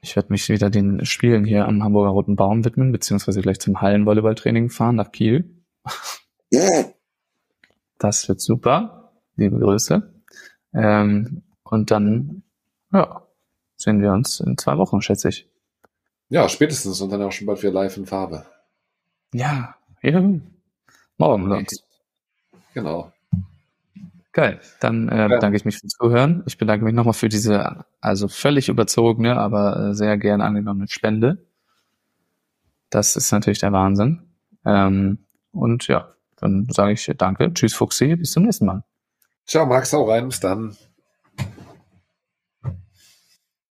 Ich 0.03 0.15
werde 0.15 0.31
mich 0.31 0.47
wieder 0.51 0.69
den 0.69 1.07
Spielen 1.07 1.47
hier 1.47 1.67
am 1.67 1.83
Hamburger 1.83 2.11
Roten 2.11 2.37
Baum 2.37 2.67
widmen, 2.67 2.93
beziehungsweise 2.93 3.41
gleich 3.41 3.61
zum 3.61 3.81
Hallenvolleyballtraining 3.81 4.69
fahren 4.69 4.97
nach 4.97 5.11
Kiel. 5.11 5.49
Yeah. 6.53 6.93
Das 7.97 8.29
wird 8.29 8.43
super. 8.43 9.15
Liebe 9.37 9.59
Grüße. 9.59 10.13
Ähm, 10.75 11.45
und 11.63 11.91
dann, 11.91 12.43
ja, 12.93 13.27
sehen 13.77 14.03
wir 14.03 14.13
uns 14.13 14.41
in 14.41 14.59
zwei 14.59 14.77
Wochen, 14.77 15.01
schätze 15.01 15.31
ich. 15.31 15.49
Ja, 16.29 16.47
spätestens 16.51 17.01
und 17.01 17.09
dann 17.09 17.23
auch 17.23 17.33
schon 17.33 17.47
bald 17.47 17.63
wieder 17.63 17.73
live 17.73 17.97
in 17.97 18.05
Farbe. 18.05 18.45
Ja, 19.33 19.77
eben. 20.03 20.61
Morgen 21.17 21.49
sonst. 21.49 21.88
Genau. 22.79 23.13
Geil. 24.31 24.61
Dann 24.79 25.09
äh, 25.09 25.27
bedanke 25.29 25.57
ich 25.57 25.65
mich 25.65 25.79
fürs 25.79 25.95
Zuhören. 25.95 26.45
Ich 26.47 26.59
bedanke 26.59 26.85
mich 26.85 26.95
nochmal 26.95 27.13
für 27.13 27.29
diese, 27.29 27.85
also 28.01 28.29
völlig 28.29 28.69
überzogene, 28.69 29.37
aber 29.37 29.89
äh, 29.89 29.95
sehr 29.95 30.17
gern 30.17 30.41
angenommene 30.41 30.87
Spende. 30.87 31.45
Das 32.89 33.17
ist 33.17 33.33
natürlich 33.33 33.59
der 33.59 33.73
Wahnsinn. 33.73 34.29
Ähm, 34.65 35.27
und 35.51 35.89
ja, 35.89 36.15
dann 36.37 36.69
sage 36.71 36.93
ich 36.93 37.13
danke. 37.19 37.53
Tschüss, 37.53 37.75
Fuchsi. 37.75 38.15
Bis 38.15 38.31
zum 38.31 38.45
nächsten 38.45 38.67
Mal. 38.67 38.85
Ciao, 39.45 39.67
Max. 39.67 39.93
Hau 39.93 40.09
rein. 40.09 40.29
Bis 40.29 40.39
dann. 40.39 40.77